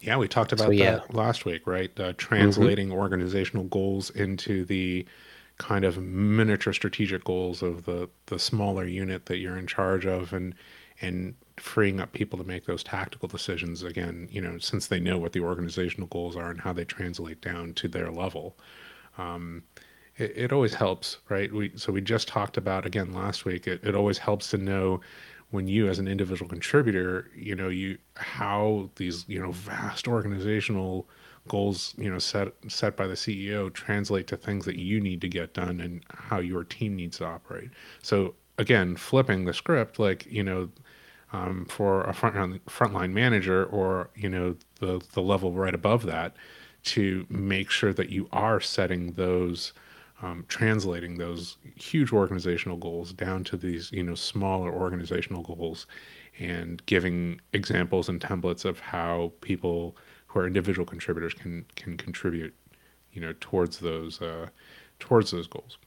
Yeah, 0.00 0.16
we 0.16 0.28
talked 0.28 0.52
about 0.52 0.66
So, 0.66 0.70
yeah. 0.70 0.96
that 0.96 1.14
last 1.14 1.44
week, 1.44 1.66
right? 1.66 1.90
Uh, 1.98 2.12
translating 2.16 2.92
organizational 2.92 3.64
goals 3.64 4.10
into 4.10 4.64
the 4.64 5.04
kind 5.58 5.84
of 5.84 5.98
miniature 5.98 6.72
strategic 6.72 7.24
goals 7.24 7.62
of 7.62 7.84
the 7.84 8.08
the 8.26 8.38
smaller 8.38 8.86
unit 8.86 9.26
that 9.26 9.38
you're 9.38 9.56
in 9.56 9.66
charge 9.66 10.06
of, 10.06 10.32
and 10.32 10.54
and 11.00 11.34
freeing 11.58 12.00
up 12.00 12.12
people 12.12 12.38
to 12.38 12.44
make 12.44 12.66
those 12.66 12.82
tactical 12.82 13.28
decisions 13.28 13.82
again. 13.82 14.28
You 14.30 14.40
know, 14.40 14.58
since 14.58 14.86
they 14.86 15.00
know 15.00 15.18
what 15.18 15.32
the 15.32 15.40
organizational 15.40 16.08
goals 16.08 16.36
are 16.36 16.50
and 16.50 16.60
how 16.60 16.72
they 16.72 16.84
translate 16.84 17.40
down 17.40 17.74
to 17.74 17.88
their 17.88 18.10
level. 18.10 18.56
Um, 19.18 19.62
it, 20.16 20.32
it 20.36 20.52
always 20.52 20.74
helps, 20.74 21.18
right? 21.28 21.52
We 21.52 21.72
so 21.76 21.92
we 21.92 22.00
just 22.00 22.28
talked 22.28 22.56
about 22.56 22.86
again 22.86 23.12
last 23.12 23.44
week. 23.44 23.66
It, 23.66 23.82
it 23.84 23.94
always 23.94 24.18
helps 24.18 24.50
to 24.50 24.58
know 24.58 25.00
when 25.50 25.68
you 25.68 25.88
as 25.88 25.98
an 25.98 26.08
individual 26.08 26.48
contributor 26.48 27.30
you 27.34 27.54
know 27.54 27.68
you 27.68 27.96
how 28.14 28.90
these 28.96 29.24
you 29.28 29.40
know 29.40 29.52
vast 29.52 30.08
organizational 30.08 31.08
goals 31.48 31.94
you 31.98 32.10
know 32.10 32.18
set 32.18 32.48
set 32.68 32.96
by 32.96 33.06
the 33.06 33.14
ceo 33.14 33.72
translate 33.72 34.26
to 34.26 34.36
things 34.36 34.64
that 34.64 34.76
you 34.76 35.00
need 35.00 35.20
to 35.20 35.28
get 35.28 35.54
done 35.54 35.80
and 35.80 36.02
how 36.10 36.38
your 36.38 36.64
team 36.64 36.96
needs 36.96 37.18
to 37.18 37.26
operate. 37.26 37.70
So 38.02 38.34
again 38.58 38.96
flipping 38.96 39.44
the 39.44 39.52
script 39.52 39.98
like 39.98 40.26
you 40.26 40.42
know 40.42 40.68
um, 41.32 41.66
for 41.66 42.02
a 42.04 42.14
front 42.14 42.64
frontline 42.66 43.12
manager 43.12 43.64
or 43.66 44.10
you 44.14 44.28
know 44.28 44.56
the 44.80 45.00
the 45.12 45.22
level 45.22 45.52
right 45.52 45.74
above 45.74 46.04
that 46.06 46.34
to 46.84 47.26
make 47.28 47.70
sure 47.70 47.92
that 47.92 48.10
you 48.10 48.28
are 48.32 48.60
setting 48.60 49.12
those 49.12 49.72
um, 50.22 50.44
translating 50.48 51.18
those 51.18 51.58
huge 51.74 52.12
organizational 52.12 52.76
goals 52.76 53.12
down 53.12 53.44
to 53.44 53.56
these 53.56 53.90
you 53.92 54.02
know 54.02 54.14
smaller 54.14 54.72
organizational 54.72 55.42
goals 55.42 55.86
and 56.38 56.84
giving 56.86 57.40
examples 57.52 58.08
and 58.08 58.20
templates 58.20 58.64
of 58.64 58.78
how 58.78 59.32
people 59.40 59.96
who 60.36 60.44
are 60.44 60.46
individual 60.46 60.86
contributors 60.86 61.34
can 61.34 61.64
can 61.74 61.96
contribute 61.96 62.54
you 63.12 63.20
know 63.20 63.34
towards 63.40 63.78
those 63.78 64.20
uh, 64.22 64.46
towards 64.98 65.30
those 65.30 65.46
goals 65.46 65.78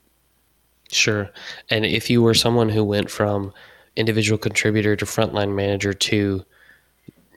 Sure. 0.92 1.30
And 1.68 1.86
if 1.86 2.10
you 2.10 2.22
were 2.22 2.34
someone 2.34 2.68
who 2.68 2.84
went 2.84 3.10
from 3.10 3.52
individual 3.96 4.38
contributor 4.38 4.96
to 4.96 5.04
frontline 5.04 5.54
manager 5.54 5.92
to, 5.92 6.44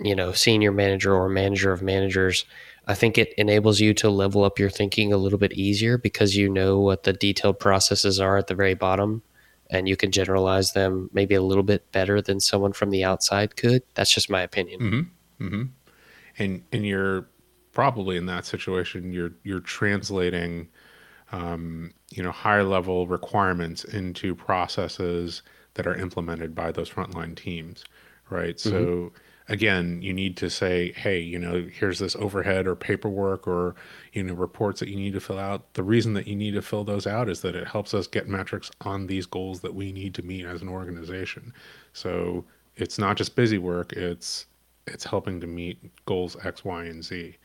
you 0.02 0.16
know, 0.16 0.32
senior 0.32 0.72
manager 0.72 1.14
or 1.14 1.30
manager 1.30 1.72
of 1.72 1.82
managers, 1.82 2.46
I 2.88 2.96
think 2.96 3.18
it 3.18 3.34
enables 3.38 3.80
you 3.80 3.94
to 3.96 4.10
level 4.10 4.44
up 4.44 4.60
your 4.60 4.70
thinking 4.70 5.14
a 5.14 5.18
little 5.18 5.40
bit 5.40 5.54
easier 5.54 5.98
because 5.98 6.36
you 6.36 6.50
know 6.50 6.80
what 6.80 7.04
the 7.04 7.14
detailed 7.14 7.60
processes 7.60 8.20
are 8.20 8.38
at 8.38 8.48
the 8.48 8.56
very 8.56 8.74
bottom 8.74 9.22
and 9.70 9.88
you 9.88 9.96
can 9.96 10.12
generalize 10.12 10.74
them 10.74 11.10
maybe 11.14 11.36
a 11.36 11.42
little 11.42 11.64
bit 11.64 11.90
better 11.92 12.22
than 12.22 12.40
someone 12.40 12.74
from 12.74 12.90
the 12.90 13.04
outside 13.04 13.56
could. 13.56 13.84
That's 13.94 14.14
just 14.14 14.30
my 14.30 14.42
opinion. 14.42 14.80
Mm-hmm. 14.82 15.46
Mm-hmm. 15.46 15.64
And 16.40 16.64
and 16.72 16.86
you're 16.86 17.28
probably 17.72 18.18
in 18.18 18.26
that 18.28 18.46
situation. 18.46 19.12
You're 19.12 19.32
you're 19.44 19.60
translating, 19.60 20.70
um, 21.32 21.94
you 22.12 22.24
know, 22.24 22.32
higher 22.32 22.64
level 22.64 23.08
requirements 23.08 23.84
into 23.84 24.36
processes 24.36 25.42
that 25.74 25.88
are 25.88 25.96
implemented 25.96 26.54
by 26.54 26.72
those 26.72 26.90
frontline 26.90 27.36
teams, 27.36 27.84
right? 28.30 28.60
So 28.60 29.12
again, 29.50 30.02
you 30.02 30.14
need 30.14 30.38
to 30.38 30.50
say, 30.50 30.92
hey, 30.94 31.20
you 31.20 31.38
know, 31.38 31.68
here's 31.72 32.00
this 32.00 32.16
overhead 32.16 32.68
or 32.68 32.76
paperwork 32.76 33.48
or, 33.48 33.76
you 34.14 34.24
know, 34.24 34.34
reports 34.34 34.80
that 34.80 34.90
you 34.90 34.96
need 34.96 35.14
to 35.14 35.20
fill 35.20 35.40
out. 35.40 35.74
The 35.74 35.84
reason 35.84 36.14
that 36.14 36.28
you 36.28 36.36
need 36.36 36.54
to 36.54 36.62
fill 36.62 36.84
those 36.84 37.08
out 37.08 37.30
is 37.30 37.42
that 37.42 37.56
it 37.56 37.68
helps 37.68 37.94
us 37.94 38.08
get 38.08 38.28
metrics 38.28 38.72
on 38.82 39.08
these 39.08 39.26
goals 39.26 39.62
that 39.62 39.76
we 39.76 39.92
need 39.92 40.14
to 40.16 40.22
meet 40.22 40.46
as 40.46 40.62
an 40.62 40.70
organization. 40.70 41.54
So 41.94 42.46
it's 42.76 42.98
not 42.98 43.18
just 43.18 43.36
busy 43.36 43.58
work, 43.58 43.94
it's 43.94 44.46
it's 44.88 45.04
helping 45.04 45.40
to 45.42 45.48
meet 45.48 45.80
goals 46.06 46.36
X, 46.44 46.66
Y, 46.66 46.86
and 46.86 47.04
Z. 47.04 47.38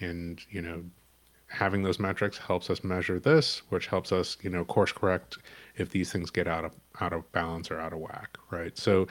And, 0.00 0.40
you 0.50 0.62
know, 0.62 0.82
having 1.50 1.82
those 1.82 1.98
metrics 1.98 2.38
helps 2.38 2.70
us 2.70 2.84
measure 2.84 3.18
this, 3.18 3.62
which 3.70 3.86
helps 3.88 4.12
us, 4.12 4.36
you 4.40 4.50
know, 4.50 4.64
course 4.64 4.92
correct 4.92 5.38
if 5.76 5.90
these 5.90 6.12
things 6.12 6.30
get 6.30 6.46
out 6.46 6.64
of 6.64 6.72
out 7.00 7.12
of 7.12 7.30
balance 7.32 7.70
or 7.70 7.80
out 7.80 7.92
of 7.92 7.98
whack, 7.98 8.38
right? 8.50 8.76
So 8.78 9.08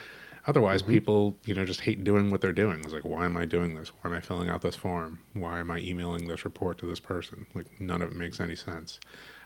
otherwise 0.48 0.82
mm-hmm. 0.82 0.94
people, 0.94 1.38
you 1.46 1.54
know, 1.54 1.66
just 1.66 1.82
hate 1.82 2.04
doing 2.04 2.32
what 2.32 2.42
they're 2.42 2.54
doing. 2.54 2.80
It's 2.80 2.94
like, 2.94 3.06
why 3.06 3.26
am 3.26 3.36
I 3.38 3.46
doing 3.46 3.76
this? 3.76 3.90
Why 3.90 4.10
am 4.10 4.16
I 4.16 4.22
filling 4.22 4.50
out 4.50 4.62
this 4.62 4.76
form? 4.76 5.20
Why 5.34 5.60
am 5.60 5.70
I 5.70 5.80
emailing 5.80 6.28
this 6.28 6.46
report 6.46 6.78
to 6.80 6.86
this 6.86 7.00
person? 7.00 7.46
Like 7.54 7.68
none 7.80 8.02
of 8.02 8.12
it 8.12 8.18
makes 8.18 8.40
any 8.40 8.56
sense. 8.56 9.00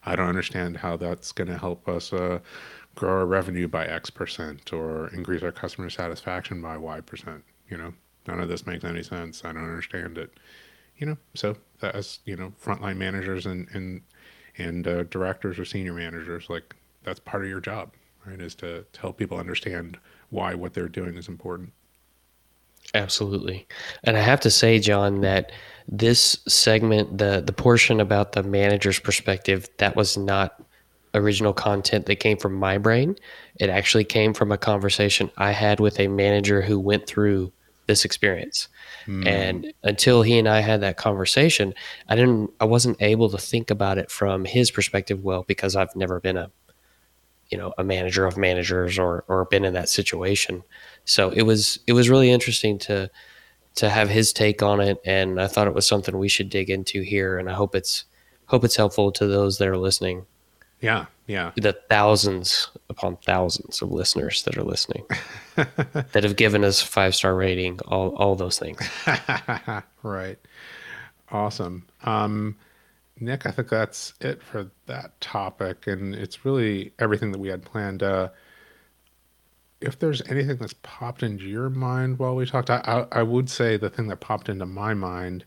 I 0.05 0.15
don't 0.15 0.29
understand 0.29 0.77
how 0.77 0.97
that's 0.97 1.31
going 1.31 1.47
to 1.47 1.57
help 1.57 1.87
us 1.87 2.13
uh, 2.13 2.39
grow 2.95 3.19
our 3.19 3.25
revenue 3.25 3.67
by 3.67 3.85
X 3.85 4.09
percent 4.09 4.71
or 4.71 5.07
increase 5.09 5.43
our 5.43 5.51
customer 5.51 5.89
satisfaction 5.89 6.61
by 6.61 6.77
Y 6.77 7.01
percent. 7.01 7.43
You 7.69 7.77
know, 7.77 7.93
none 8.27 8.39
of 8.39 8.49
this 8.49 8.65
makes 8.65 8.83
any 8.83 9.03
sense. 9.03 9.43
I 9.43 9.53
don't 9.53 9.63
understand 9.63 10.17
it 10.17 10.37
you 10.97 11.07
know, 11.07 11.17
so 11.33 11.57
as 11.81 12.19
you 12.25 12.35
know, 12.35 12.53
frontline 12.63 12.97
managers 12.97 13.45
and 13.45 13.67
and 13.73 14.01
and 14.57 14.87
uh, 14.87 15.03
directors 15.03 15.57
or 15.57 15.65
senior 15.65 15.93
managers, 15.93 16.49
like 16.49 16.75
that's 17.03 17.19
part 17.19 17.43
of 17.43 17.49
your 17.49 17.59
job, 17.59 17.91
right? 18.25 18.39
Is 18.39 18.55
to, 18.55 18.85
to 18.91 19.01
help 19.01 19.17
people 19.17 19.37
understand 19.37 19.97
why 20.29 20.53
what 20.53 20.73
they're 20.73 20.87
doing 20.87 21.17
is 21.17 21.27
important. 21.27 21.73
Absolutely, 22.93 23.67
and 24.03 24.17
I 24.17 24.21
have 24.21 24.39
to 24.41 24.51
say, 24.51 24.77
John, 24.79 25.21
that 25.21 25.51
this 25.87 26.37
segment, 26.47 27.17
the 27.17 27.41
the 27.45 27.53
portion 27.53 27.99
about 27.99 28.33
the 28.33 28.43
manager's 28.43 28.99
perspective, 28.99 29.67
that 29.79 29.95
was 29.95 30.17
not 30.17 30.61
original 31.15 31.53
content 31.53 32.05
that 32.05 32.15
came 32.15 32.37
from 32.37 32.53
my 32.53 32.77
brain. 32.77 33.15
It 33.55 33.69
actually 33.69 34.03
came 34.03 34.33
from 34.33 34.51
a 34.51 34.57
conversation 34.57 35.31
I 35.37 35.51
had 35.51 35.79
with 35.79 35.99
a 35.99 36.07
manager 36.07 36.61
who 36.61 36.79
went 36.79 37.07
through 37.07 37.51
this 37.87 38.05
experience. 38.05 38.67
Mm. 39.05 39.27
And 39.27 39.73
until 39.83 40.21
he 40.21 40.37
and 40.37 40.47
I 40.47 40.59
had 40.59 40.81
that 40.81 40.97
conversation, 40.97 41.73
I 42.07 42.15
didn't 42.15 42.51
I 42.59 42.65
wasn't 42.65 43.01
able 43.01 43.29
to 43.29 43.37
think 43.37 43.69
about 43.69 43.97
it 43.97 44.09
from 44.09 44.45
his 44.45 44.71
perspective 44.71 45.23
well 45.23 45.43
because 45.43 45.75
I've 45.75 45.95
never 45.95 46.19
been 46.19 46.37
a 46.37 46.51
you 47.49 47.57
know, 47.57 47.71
a 47.77 47.83
manager 47.83 48.25
of 48.25 48.37
managers 48.37 48.97
or 48.97 49.25
or 49.27 49.45
been 49.45 49.65
in 49.65 49.73
that 49.73 49.89
situation. 49.89 50.63
So 51.05 51.29
it 51.29 51.43
was 51.43 51.79
it 51.85 51.93
was 51.93 52.09
really 52.09 52.31
interesting 52.31 52.79
to 52.79 53.11
to 53.75 53.89
have 53.89 54.09
his 54.09 54.33
take 54.33 54.63
on 54.63 54.79
it 54.79 54.99
and 55.05 55.39
I 55.39 55.47
thought 55.47 55.67
it 55.67 55.73
was 55.73 55.85
something 55.85 56.17
we 56.17 56.29
should 56.29 56.49
dig 56.49 56.69
into 56.69 57.01
here 57.01 57.37
and 57.37 57.49
I 57.49 57.53
hope 57.53 57.75
it's 57.75 58.05
hope 58.47 58.63
it's 58.63 58.75
helpful 58.75 59.11
to 59.11 59.27
those 59.27 59.57
that 59.57 59.67
are 59.67 59.77
listening. 59.77 60.25
Yeah, 60.83 61.05
yeah. 61.27 61.51
The 61.55 61.71
thousands 61.71 62.69
upon 62.89 63.15
thousands 63.25 63.81
of 63.81 63.89
listeners 63.89 64.43
that 64.43 64.57
are 64.57 64.63
listening 64.63 65.05
that 65.55 66.23
have 66.23 66.35
given 66.35 66.65
us 66.65 66.81
five 66.81 67.15
star 67.15 67.33
rating, 67.33 67.79
all 67.87 68.13
all 68.17 68.35
those 68.35 68.59
things. 68.59 68.81
right. 70.03 70.37
Awesome. 71.31 71.87
Um, 72.03 72.57
Nick, 73.17 73.45
I 73.45 73.51
think 73.51 73.69
that's 73.69 74.13
it 74.19 74.43
for 74.43 74.69
that 74.87 75.19
topic, 75.21 75.87
and 75.87 76.13
it's 76.13 76.43
really 76.43 76.91
everything 76.99 77.31
that 77.31 77.39
we 77.39 77.47
had 77.47 77.63
planned. 77.63 78.03
Uh, 78.03 78.29
if 79.79 79.97
there's 79.97 80.21
anything 80.29 80.57
that's 80.57 80.75
popped 80.83 81.23
into 81.23 81.45
your 81.45 81.69
mind 81.69 82.19
while 82.19 82.35
we 82.35 82.45
talked, 82.45 82.69
I, 82.69 82.81
I, 83.11 83.19
I 83.19 83.23
would 83.23 83.49
say 83.49 83.77
the 83.77 83.89
thing 83.89 84.07
that 84.07 84.19
popped 84.19 84.49
into 84.49 84.65
my 84.65 84.93
mind 84.93 85.45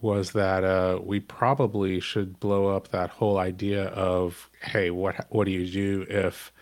was 0.00 0.32
that 0.32 0.64
uh, 0.64 0.98
we 1.02 1.20
probably 1.20 2.00
should 2.00 2.38
blow 2.40 2.68
up 2.68 2.88
that 2.88 3.10
whole 3.10 3.38
idea 3.38 3.86
of 3.86 4.48
hey 4.62 4.90
what 4.90 5.26
what 5.30 5.44
do 5.44 5.50
you 5.50 5.66
do 5.66 6.06
if 6.08 6.52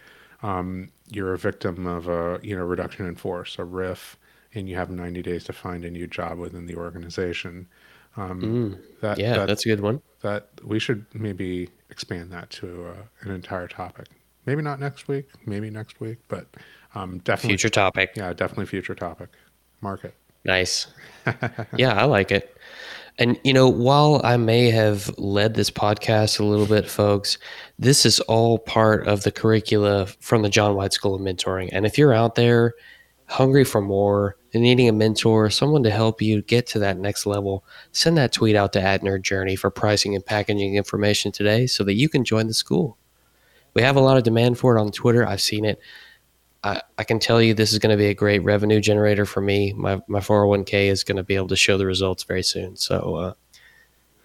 um, 0.43 0.91
you're 1.09 1.34
a 1.34 1.39
victim 1.39 1.87
of 1.87 2.09
a 2.09 2.41
you 2.43 2.57
know 2.57 2.64
reduction 2.64 3.07
in 3.07 3.14
force 3.14 3.59
a 3.59 3.64
RIF 3.64 4.16
and 4.55 4.68
you 4.68 4.76
have 4.76 4.91
90 4.91 5.22
days 5.22 5.45
to 5.45 5.53
find 5.53 5.84
a 5.84 5.91
new 5.91 6.07
job 6.07 6.39
within 6.39 6.66
the 6.66 6.76
organization? 6.76 7.66
Um, 8.16 8.41
mm, 8.41 9.01
that, 9.03 9.18
yeah 9.18 9.34
that, 9.34 9.49
that's 9.49 9.66
a 9.66 9.68
good 9.68 9.80
one. 9.80 10.01
that 10.22 10.49
we 10.64 10.78
should 10.78 11.05
maybe 11.12 11.68
expand 11.91 12.32
that 12.32 12.49
to 12.51 12.87
uh, 12.89 13.03
an 13.22 13.30
entire 13.32 13.68
topic. 13.68 14.07
Maybe 14.47 14.62
not 14.62 14.80
next 14.80 15.09
week 15.09 15.28
maybe 15.45 15.68
next 15.68 16.01
week 16.01 16.18
but 16.28 16.47
um, 16.95 17.18
definitely 17.18 17.51
future 17.51 17.68
topic. 17.68 18.12
Yeah 18.14 18.32
definitely 18.32 18.66
future 18.66 18.95
topic. 18.95 19.28
Market 19.82 20.14
nice. 20.45 20.87
Yeah 21.76 22.01
i 22.01 22.05
like 22.05 22.30
it 22.30 22.57
and, 23.19 23.41
you 23.45 23.53
know, 23.53 23.69
while 23.69 24.21
I 24.25 24.37
may 24.37 24.71
have 24.71 25.17
led 25.19 25.55
this 25.55 25.71
podcast 25.71 26.39
a 26.39 26.45
little 26.45 26.67
bit, 26.67 26.89
folks, 26.89 27.39
this 27.79 28.05
is 28.05 28.21
all 28.21 28.59
part 28.59 29.07
of 29.09 29.23
the 29.23 29.33
curricula 29.33 30.07
from 30.21 30.43
the 30.43 30.51
John 30.51 30.75
White 30.75 30.93
School 30.93 31.14
of 31.14 31.23
Mentoring. 31.23 31.71
And 31.73 31.87
if 31.87 31.97
you're 31.97 32.12
out 32.12 32.35
there 32.35 32.75
hungry 33.29 33.64
for 33.64 33.81
more 33.81 34.37
and 34.53 34.62
needing 34.62 34.89
a 34.89 34.93
mentor, 34.93 35.49
someone 35.49 35.83
to 35.83 35.91
help 35.91 36.21
you 36.21 36.43
get 36.43 36.67
to 36.69 36.79
that 36.81 36.99
next 36.99 37.25
level, 37.25 37.64
send 37.93 38.19
that 38.19 38.33
tweet 38.33 38.55
out 38.55 38.75
to 38.75 38.83
at 38.83 39.03
Journey 39.23 39.57
for 39.57 39.71
pricing 39.71 40.14
and 40.14 40.25
packaging 40.25 40.77
information 40.77 41.33
today 41.33 41.67
so 41.67 41.85
that 41.85 41.95
you 41.95 42.11
can 42.11 42.23
join 42.23 42.47
the 42.47 42.55
school. 42.55 42.99
We 43.75 43.83
have 43.83 43.97
a 43.97 44.01
lot 44.01 44.17
of 44.17 44.25
demand 44.25 44.59
for 44.59 44.77
it 44.77 44.81
on 44.81 44.91
Twitter. 44.91 45.27
I've 45.27 45.41
seen 45.41 45.64
it. 45.64 45.81
I, 46.67 46.83
I 46.99 47.05
can 47.05 47.21
tell 47.21 47.41
you 47.41 47.55
this 47.55 47.73
is 47.73 47.79
going 47.79 47.93
to 47.93 47.97
be 47.97 48.09
a 48.09 48.14
great 48.14 48.41
revenue 48.41 48.81
generator 48.81 49.25
for 49.25 49.41
me. 49.41 49.73
My 49.75 50.03
my 50.09 50.19
401k 50.19 50.89
is 50.89 51.05
going 51.05 51.17
to 51.17 51.23
be 51.23 51.37
able 51.37 51.47
to 51.49 51.57
show 51.57 51.79
the 51.79 51.87
results 51.87 52.25
very 52.25 52.43
soon. 52.43 52.77
So 52.77 53.14
uh, 53.14 53.35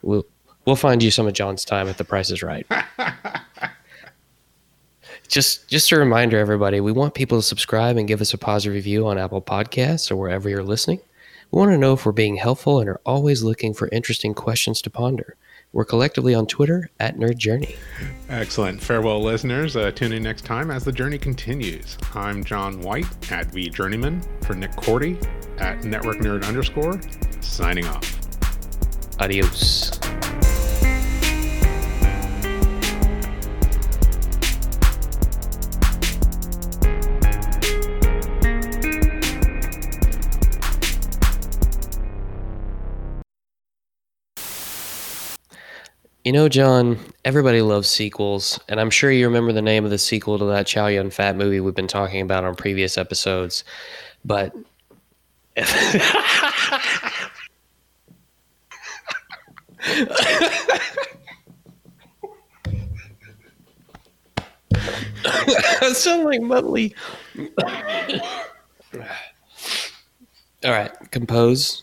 we'll 0.02 0.26
we'll 0.66 0.76
find 0.76 1.04
you 1.04 1.12
some 1.12 1.28
of 1.28 1.34
John's 1.34 1.64
time 1.64 1.88
if 1.88 1.98
the 1.98 2.04
price 2.04 2.32
is 2.32 2.42
right. 2.42 2.66
just 5.28 5.70
just 5.70 5.92
a 5.92 6.00
reminder, 6.00 6.40
everybody, 6.40 6.80
we 6.80 6.92
want 6.92 7.14
people 7.14 7.38
to 7.38 7.44
subscribe 7.44 7.98
and 7.98 8.08
give 8.08 8.22
us 8.22 8.34
a 8.34 8.40
positive 8.40 8.74
review 8.74 9.06
on 9.06 9.20
Apple 9.20 9.42
Podcasts 9.42 10.10
or 10.10 10.16
wherever 10.16 10.50
you're 10.50 10.64
listening. 10.64 11.00
We 11.52 11.60
want 11.60 11.72
to 11.72 11.78
know 11.78 11.94
if 11.94 12.08
we're 12.08 12.12
being 12.12 12.38
helpful 12.38 12.80
and 12.80 12.90
are 12.90 13.02
always 13.06 13.44
looking 13.44 13.76
for 13.76 13.88
interesting 13.90 14.34
questions 14.34 14.82
to 14.82 14.90
ponder. 14.90 15.38
We're 15.74 15.86
collectively 15.86 16.36
on 16.36 16.48
Twitter 16.48 16.90
at 17.00 17.16
Nerd 17.16 17.38
Journey. 17.38 17.76
Excellent. 18.28 18.82
Farewell, 18.82 19.24
listeners. 19.24 19.78
Uh, 19.78 19.90
tune 19.92 20.12
in 20.12 20.22
next 20.22 20.44
time 20.44 20.70
as 20.70 20.84
the 20.84 20.92
journey 20.92 21.18
continues. 21.18 21.98
I'm 22.14 22.44
John 22.44 22.82
White 22.82 23.32
at 23.32 23.48
V 23.52 23.70
Journeyman 23.70 24.22
for 24.42 24.54
Nick 24.54 24.72
Korte 24.72 25.18
at 25.60 25.84
Network 25.86 26.18
Nerd 26.18 26.46
underscore, 26.46 27.00
signing 27.40 27.88
off. 27.88 28.20
Adios. 29.20 29.98
You 46.24 46.32
know, 46.32 46.48
John, 46.50 47.00
everybody 47.26 47.64
loves 47.64 47.90
sequels, 47.90 48.60
and 48.70 48.80
I'm 48.80 48.92
sure 48.92 49.10
you 49.10 49.26
remember 49.26 49.54
the 49.54 49.62
name 49.62 49.86
of 49.86 49.90
the 49.90 49.98
sequel 49.98 50.38
to 50.38 50.46
that 50.46 50.68
Chow 50.68 50.86
Yun 50.86 51.10
Fat 51.10 51.36
movie 51.36 51.60
we've 51.60 51.74
been 51.74 51.88
talking 51.88 52.22
about 52.22 52.44
on 52.44 52.54
previous 52.54 52.96
episodes. 52.96 53.64
But 54.24 54.54
I 55.58 55.62
sound 65.94 66.26
like 66.26 66.42
Muttley. 66.42 66.94
All 70.64 70.70
right, 70.70 70.92
compose. 71.10 71.80